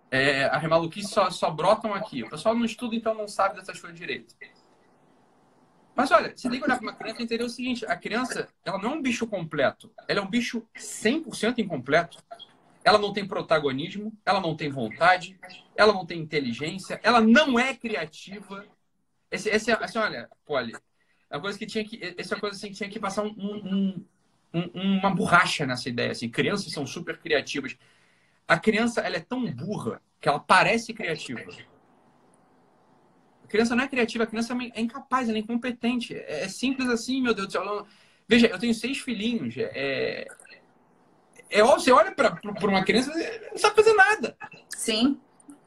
É, 0.09 0.45
as 0.45 0.63
maluquices 0.63 1.11
só, 1.11 1.29
só 1.29 1.51
brotam 1.51 1.93
aqui. 1.93 2.23
O 2.23 2.29
pessoal 2.29 2.55
não 2.55 2.65
estuda, 2.65 2.95
então 2.95 3.13
não 3.13 3.27
sabe 3.27 3.55
dessas 3.55 3.79
coisas 3.79 3.99
direito. 3.99 4.33
Mas 5.93 6.11
olha, 6.11 6.35
você 6.35 6.49
tem 6.49 6.59
que 6.59 6.65
olhar 6.65 6.77
para 6.77 6.85
uma 6.87 6.95
criança 6.95 7.21
e 7.21 7.25
entender 7.25 7.43
o 7.43 7.49
seguinte: 7.49 7.85
a 7.85 7.95
criança, 7.95 8.47
ela 8.63 8.77
não 8.77 8.93
é 8.93 8.95
um 8.95 9.01
bicho 9.01 9.27
completo. 9.27 9.91
Ela 10.07 10.19
é 10.19 10.23
um 10.23 10.29
bicho 10.29 10.65
100% 10.75 11.59
incompleto. 11.59 12.23
Ela 12.83 12.97
não 12.99 13.11
tem 13.11 13.27
protagonismo, 13.27 14.13
ela 14.25 14.39
não 14.39 14.55
tem 14.55 14.69
vontade, 14.69 15.39
ela 15.75 15.91
não 15.91 16.05
tem 16.05 16.19
inteligência, 16.19 16.99
ela 17.03 17.19
não 17.19 17.57
é 17.59 17.73
criativa. 17.73 18.65
Esse, 19.31 19.49
esse, 19.49 19.71
é- 19.71 19.83
assim, 19.83 19.97
olha, 19.97 20.29
Polly, 20.45 20.73
é 21.29 21.35
uma 21.35 21.41
coisa 21.41 21.57
que 21.57 21.65
tinha 21.65 21.83
que, 21.83 22.15
essa 22.17 22.35
é 22.35 22.39
coisa 22.39 22.55
assim, 22.55 22.69
que 22.69 22.75
tinha 22.75 22.89
que 22.89 22.99
passar 22.99 23.23
um, 23.23 23.33
um- 23.37 24.05
um- 24.53 24.97
uma 24.99 25.09
borracha 25.13 25.65
nessa 25.65 25.89
ideia. 25.89 26.11
Assim, 26.11 26.29
crianças 26.29 26.71
são 26.71 26.85
super 26.85 27.17
criativas. 27.19 27.75
A 28.47 28.57
criança, 28.59 29.01
ela 29.01 29.17
é 29.17 29.19
tão 29.19 29.45
burra 29.51 30.01
que 30.21 30.29
ela 30.29 30.39
parece 30.39 30.93
criativa. 30.93 31.41
A 33.43 33.47
criança 33.47 33.75
não 33.75 33.83
é 33.83 33.87
criativa, 33.87 34.23
a 34.23 34.27
criança 34.27 34.57
é 34.73 34.81
incapaz, 34.81 35.29
ela 35.29 35.37
é 35.37 35.41
incompetente. 35.41 36.15
É, 36.15 36.43
é 36.43 36.47
simples 36.49 36.89
assim, 36.89 37.21
meu 37.21 37.33
Deus 37.33 37.47
do 37.47 37.51
céu. 37.51 37.87
Veja, 38.27 38.47
eu 38.47 38.57
tenho 38.57 38.73
seis 38.73 38.97
filhinhos. 38.99 39.55
É, 39.57 40.27
é 41.49 41.63
óbvio, 41.63 41.79
você 41.81 41.91
olha 41.91 42.11
para 42.11 42.39
uma 42.63 42.83
criança 42.83 43.11
e 43.11 43.49
não 43.51 43.57
sabe 43.57 43.75
fazer 43.75 43.93
nada. 43.93 44.37
Sim. 44.69 45.19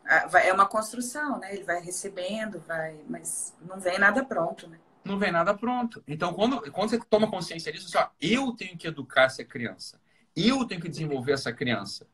Ah, 0.04 0.28
É 0.42 0.52
uma 0.52 0.66
construção, 0.66 1.38
né? 1.38 1.54
Ele 1.54 1.64
vai 1.64 1.80
recebendo, 1.80 2.60
vai, 2.66 2.96
mas 3.08 3.54
não 3.60 3.78
vem 3.78 3.98
nada 3.98 4.24
pronto, 4.24 4.66
né? 4.66 4.78
Não 5.04 5.18
vem 5.18 5.32
nada 5.32 5.54
pronto. 5.54 6.02
Então, 6.06 6.32
quando, 6.34 6.60
quando 6.72 6.90
você 6.90 6.98
toma 6.98 7.30
consciência 7.30 7.72
disso, 7.72 7.86
assim, 7.86 7.98
ó, 7.98 8.10
eu 8.20 8.52
tenho 8.52 8.76
que 8.76 8.86
educar 8.86 9.24
essa 9.24 9.44
criança. 9.44 10.00
Eu 10.36 10.64
tenho 10.64 10.80
que 10.80 10.88
desenvolver 10.88 11.32
essa 11.32 11.52
criança. 11.52 12.06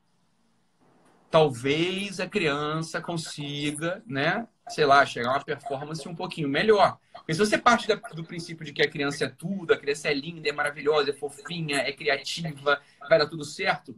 Talvez 1.31 2.21
a 2.21 2.29
criança 2.29 3.01
consiga, 3.01 4.03
né? 4.07 4.47
Sei 4.69 4.87
lá, 4.87 5.05
chegar 5.05 5.31
a 5.31 5.33
uma 5.33 5.45
performance 5.45 6.09
um 6.09 6.15
pouquinho 6.15 6.49
melhor. 6.49 6.97
Porque 7.13 7.35
se 7.35 7.41
você 7.41 7.59
parte 7.59 7.89
da- 7.89 7.97
do 7.97 8.25
princípio 8.25 8.65
de 8.65 8.73
que 8.73 8.83
a 8.83 8.89
criança 8.89 9.25
é 9.25 9.29
tudo, 9.29 9.75
a 9.75 9.77
criança 9.77 10.09
é 10.09 10.15
linda, 10.15 10.49
é 10.49 10.53
maravilhosa, 10.53 11.11
é 11.11 11.13
fofinha, 11.13 11.79
é 11.79 11.93
criativa, 11.93 12.81
vai 13.09 13.19
dar 13.19 13.27
tudo 13.27 13.45
certo. 13.45 13.97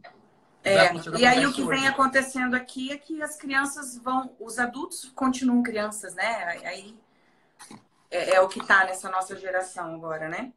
É, 0.63 0.93
e 1.17 1.25
aí 1.25 1.45
o 1.45 1.53
que 1.53 1.63
vem 1.63 1.87
acontecendo 1.87 2.55
aqui 2.55 2.91
é 2.91 2.97
que 2.97 3.21
as 3.21 3.37
crianças 3.37 3.97
vão, 3.97 4.35
os 4.39 4.59
adultos 4.59 5.11
continuam 5.15 5.61
crianças, 5.63 6.15
né? 6.15 6.59
Aí 6.65 6.97
é, 8.09 8.35
é 8.35 8.41
o 8.41 8.47
que 8.47 8.65
tá 8.65 8.85
nessa 8.85 9.09
nossa 9.09 9.35
geração 9.35 9.95
agora, 9.95 10.27
né? 10.27 10.53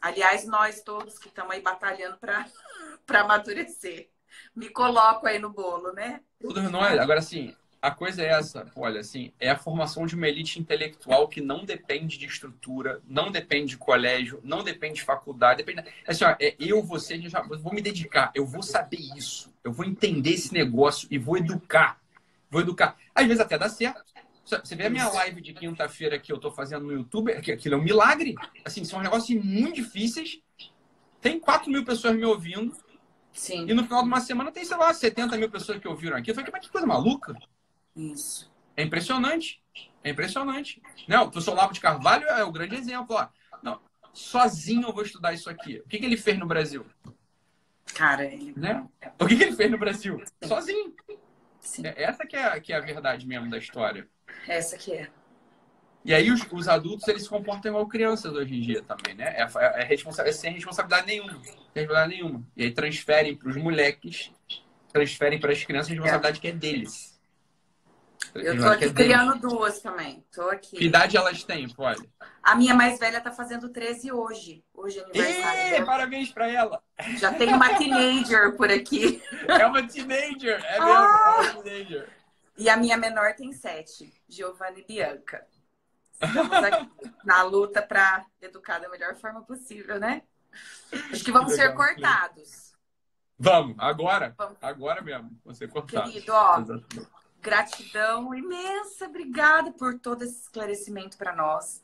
Aliás, 0.00 0.46
nós 0.46 0.82
todos 0.82 1.18
que 1.18 1.28
estamos 1.28 1.52
aí 1.52 1.60
batalhando 1.60 2.18
para 2.18 2.46
amadurecer. 3.20 4.08
Me 4.54 4.68
coloco 4.68 5.26
aí 5.26 5.38
no 5.38 5.50
bolo, 5.50 5.92
né? 5.92 6.20
Todos 6.40 6.70
nós. 6.70 6.98
Agora, 6.98 7.20
assim, 7.20 7.54
a 7.82 7.90
coisa 7.90 8.22
é 8.22 8.28
essa, 8.28 8.70
olha, 8.76 9.00
assim, 9.00 9.32
é 9.40 9.50
a 9.50 9.58
formação 9.58 10.06
de 10.06 10.14
uma 10.14 10.28
elite 10.28 10.60
intelectual 10.60 11.26
que 11.26 11.40
não 11.40 11.64
depende 11.64 12.16
de 12.16 12.26
estrutura, 12.26 13.02
não 13.04 13.30
depende 13.30 13.70
de 13.70 13.76
colégio, 13.76 14.40
não 14.44 14.62
depende 14.62 14.94
de 14.94 15.02
faculdade, 15.02 15.64
depende. 15.64 15.88
Assim, 16.06 16.24
ó, 16.24 16.36
é 16.40 16.54
eu, 16.60 16.80
você, 16.80 17.20
já, 17.28 17.42
vou 17.42 17.74
me 17.74 17.82
dedicar, 17.82 18.30
eu 18.36 18.46
vou 18.46 18.62
saber 18.62 19.00
isso, 19.16 19.52
eu 19.64 19.72
vou 19.72 19.84
entender 19.84 20.30
esse 20.30 20.54
negócio 20.54 21.08
e 21.10 21.18
vou 21.18 21.36
educar. 21.36 22.00
Vou 22.48 22.60
educar. 22.60 22.96
Às 23.14 23.26
vezes 23.26 23.40
até 23.40 23.58
dá 23.58 23.68
certo. 23.68 24.11
Você 24.60 24.74
vê 24.76 24.86
a 24.86 24.90
minha 24.90 25.08
live 25.08 25.40
de 25.40 25.52
quinta-feira 25.52 26.18
que 26.18 26.32
eu 26.32 26.38
tô 26.38 26.50
fazendo 26.50 26.84
no 26.86 26.92
YouTube, 26.92 27.40
que 27.40 27.52
aquilo 27.52 27.74
é 27.74 27.78
um 27.78 27.82
milagre. 27.82 28.34
Assim, 28.64 28.84
são 28.84 29.00
negócios 29.00 29.42
muito 29.42 29.76
difíceis. 29.76 30.40
Tem 31.20 31.38
4 31.38 31.70
mil 31.70 31.84
pessoas 31.84 32.16
me 32.16 32.24
ouvindo. 32.24 32.76
Sim, 33.32 33.66
E 33.66 33.72
no 33.72 33.84
final 33.84 34.02
de 34.02 34.08
uma 34.08 34.20
semana 34.20 34.52
tem, 34.52 34.64
sei 34.64 34.76
lá, 34.76 34.92
70 34.92 35.36
mil 35.38 35.50
pessoas 35.50 35.78
que 35.78 35.88
ouviram 35.88 36.16
aqui. 36.16 36.30
Eu 36.30 36.34
falei, 36.34 36.50
mas 36.52 36.66
que 36.66 36.72
coisa 36.72 36.86
maluca. 36.86 37.34
isso. 37.96 38.50
É 38.76 38.82
impressionante. 38.82 39.62
É 40.04 40.10
impressionante. 40.10 40.82
Não, 41.06 41.24
o 41.24 41.30
professor 41.30 41.52
Olavo 41.52 41.72
de 41.72 41.80
Carvalho 41.80 42.26
é 42.26 42.44
o 42.44 42.52
grande 42.52 42.74
exemplo. 42.74 43.16
Ó. 43.16 43.28
Não, 43.62 43.80
sozinho 44.12 44.88
eu 44.88 44.92
vou 44.92 45.02
estudar 45.02 45.32
isso 45.32 45.48
aqui. 45.48 45.78
O 45.78 45.88
que, 45.88 45.98
que 45.98 46.04
ele 46.04 46.16
fez 46.16 46.38
no 46.38 46.46
Brasil? 46.46 46.84
Cara, 47.94 48.24
ele. 48.24 48.52
Né? 48.56 48.86
O 49.18 49.26
que, 49.26 49.36
que 49.36 49.42
ele 49.44 49.56
fez 49.56 49.70
no 49.70 49.78
Brasil? 49.78 50.22
Sozinho. 50.44 50.94
Sim, 51.60 51.86
É 51.86 52.02
Essa 52.02 52.26
que 52.26 52.36
é, 52.36 52.58
que 52.60 52.72
é 52.72 52.76
a 52.76 52.80
verdade 52.80 53.26
mesmo 53.26 53.48
da 53.48 53.58
história. 53.58 54.08
Essa 54.46 54.76
que 54.76 54.92
é. 54.92 55.08
E 56.04 56.12
aí 56.12 56.30
os, 56.32 56.44
os 56.50 56.66
adultos, 56.66 57.06
eles 57.06 57.22
se 57.22 57.28
comportam 57.28 57.70
igual 57.70 57.86
crianças 57.86 58.32
hoje 58.32 58.54
em 58.56 58.60
dia 58.60 58.82
também, 58.82 59.14
né? 59.14 59.36
É, 59.36 59.46
é, 59.80 59.84
responsa- 59.84 60.26
é 60.26 60.32
sem 60.32 60.52
responsabilidade 60.52 61.06
nenhuma. 61.06 61.32
Sem 61.32 61.54
responsabilidade 61.54 62.08
nenhuma. 62.10 62.42
E 62.56 62.64
aí 62.64 62.70
transferem 62.72 63.36
para 63.36 63.48
os 63.48 63.56
moleques, 63.56 64.32
transferem 64.92 65.38
para 65.38 65.52
as 65.52 65.62
crianças 65.64 65.90
a 65.90 65.94
responsabilidade 65.94 66.40
que 66.40 66.48
é 66.48 66.52
deles. 66.52 67.12
Eu 68.34 68.58
tô 68.58 68.66
aqui 68.66 68.84
é 68.84 68.88
deles. 68.88 68.92
criando 68.92 69.38
duas 69.38 69.80
também. 69.80 70.24
Tô 70.34 70.42
aqui. 70.48 70.76
Que 70.76 70.86
idade 70.86 71.16
elas 71.16 71.44
têm, 71.44 71.68
pode? 71.68 72.08
A 72.42 72.54
minha 72.56 72.74
mais 72.74 72.98
velha 72.98 73.20
tá 73.20 73.30
fazendo 73.30 73.68
13 73.68 74.10
hoje. 74.10 74.64
Hoje 74.74 74.98
é 74.98 75.02
aniversário 75.02 75.86
parabéns 75.86 76.32
pra 76.32 76.48
ela. 76.50 76.82
Já 77.18 77.32
tem 77.34 77.52
uma 77.52 77.74
teenager 77.76 78.56
por 78.56 78.70
aqui. 78.70 79.22
É 79.46 79.66
uma 79.66 79.86
teenager. 79.86 80.64
É 80.64 80.80
mesmo, 80.80 80.92
Ah! 80.94 81.34
é 81.36 81.50
uma 81.52 81.62
teenager. 81.62 82.08
E 82.56 82.68
a 82.68 82.76
minha 82.76 82.96
menor 82.96 83.34
tem 83.34 83.52
sete, 83.52 84.12
Giovanna 84.28 84.78
e 84.78 84.84
Bianca. 84.84 85.46
Estamos 86.12 86.52
aqui 86.52 86.90
na 87.24 87.42
luta 87.42 87.82
para 87.82 88.26
educar 88.40 88.78
da 88.78 88.88
melhor 88.88 89.16
forma 89.16 89.42
possível, 89.42 89.98
né? 89.98 90.22
Acho 91.10 91.24
que 91.24 91.32
vamos 91.32 91.54
ser 91.54 91.74
cortados. 91.74 92.72
Vamos, 93.38 93.74
agora. 93.78 94.34
Vamos. 94.36 94.56
Agora 94.60 95.02
mesmo. 95.02 95.30
Você 95.44 95.66
cortado. 95.66 96.12
Querido, 96.12 96.32
ó, 96.32 96.60
Exatamente. 96.60 97.08
gratidão 97.40 98.34
imensa, 98.34 99.06
obrigada 99.06 99.72
por 99.72 99.98
todo 99.98 100.22
esse 100.22 100.42
esclarecimento 100.42 101.16
para 101.16 101.34
nós. 101.34 101.82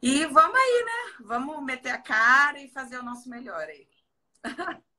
E 0.00 0.24
vamos 0.26 0.56
aí, 0.58 0.84
né? 0.84 1.16
Vamos 1.24 1.62
meter 1.62 1.90
a 1.90 1.98
cara 1.98 2.60
e 2.60 2.68
fazer 2.68 2.98
o 2.98 3.02
nosso 3.02 3.28
melhor 3.28 3.62
aí. 3.62 3.86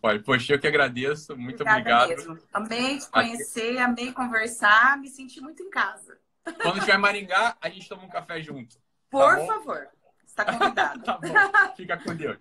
Pode. 0.00 0.24
Poxa, 0.24 0.54
eu 0.54 0.60
que 0.60 0.66
agradeço. 0.66 1.36
Muito 1.36 1.62
Obrigada 1.62 2.04
obrigado. 2.04 2.08
mesmo. 2.08 2.48
Amei 2.52 2.98
te 2.98 3.08
conhecer, 3.10 3.78
amei 3.78 4.12
conversar, 4.12 4.98
me 4.98 5.08
senti 5.08 5.40
muito 5.40 5.62
em 5.62 5.70
casa. 5.70 6.18
Quando 6.62 6.80
tiver 6.80 6.98
Maringá, 6.98 7.56
a 7.60 7.68
gente 7.68 7.88
toma 7.88 8.04
um 8.04 8.08
café 8.08 8.40
junto. 8.42 8.76
Por 9.10 9.36
bom? 9.36 9.46
favor, 9.46 9.88
está 10.26 10.44
convidado. 10.50 11.02
Tá 11.02 11.18
bom. 11.18 11.74
Fica 11.76 11.96
com 11.96 12.14
Deus. 12.14 12.38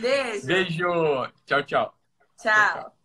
Beijo. 0.00 0.46
Beijo. 0.46 1.32
Tchau, 1.46 1.62
tchau. 1.62 1.98
Tchau. 2.36 3.03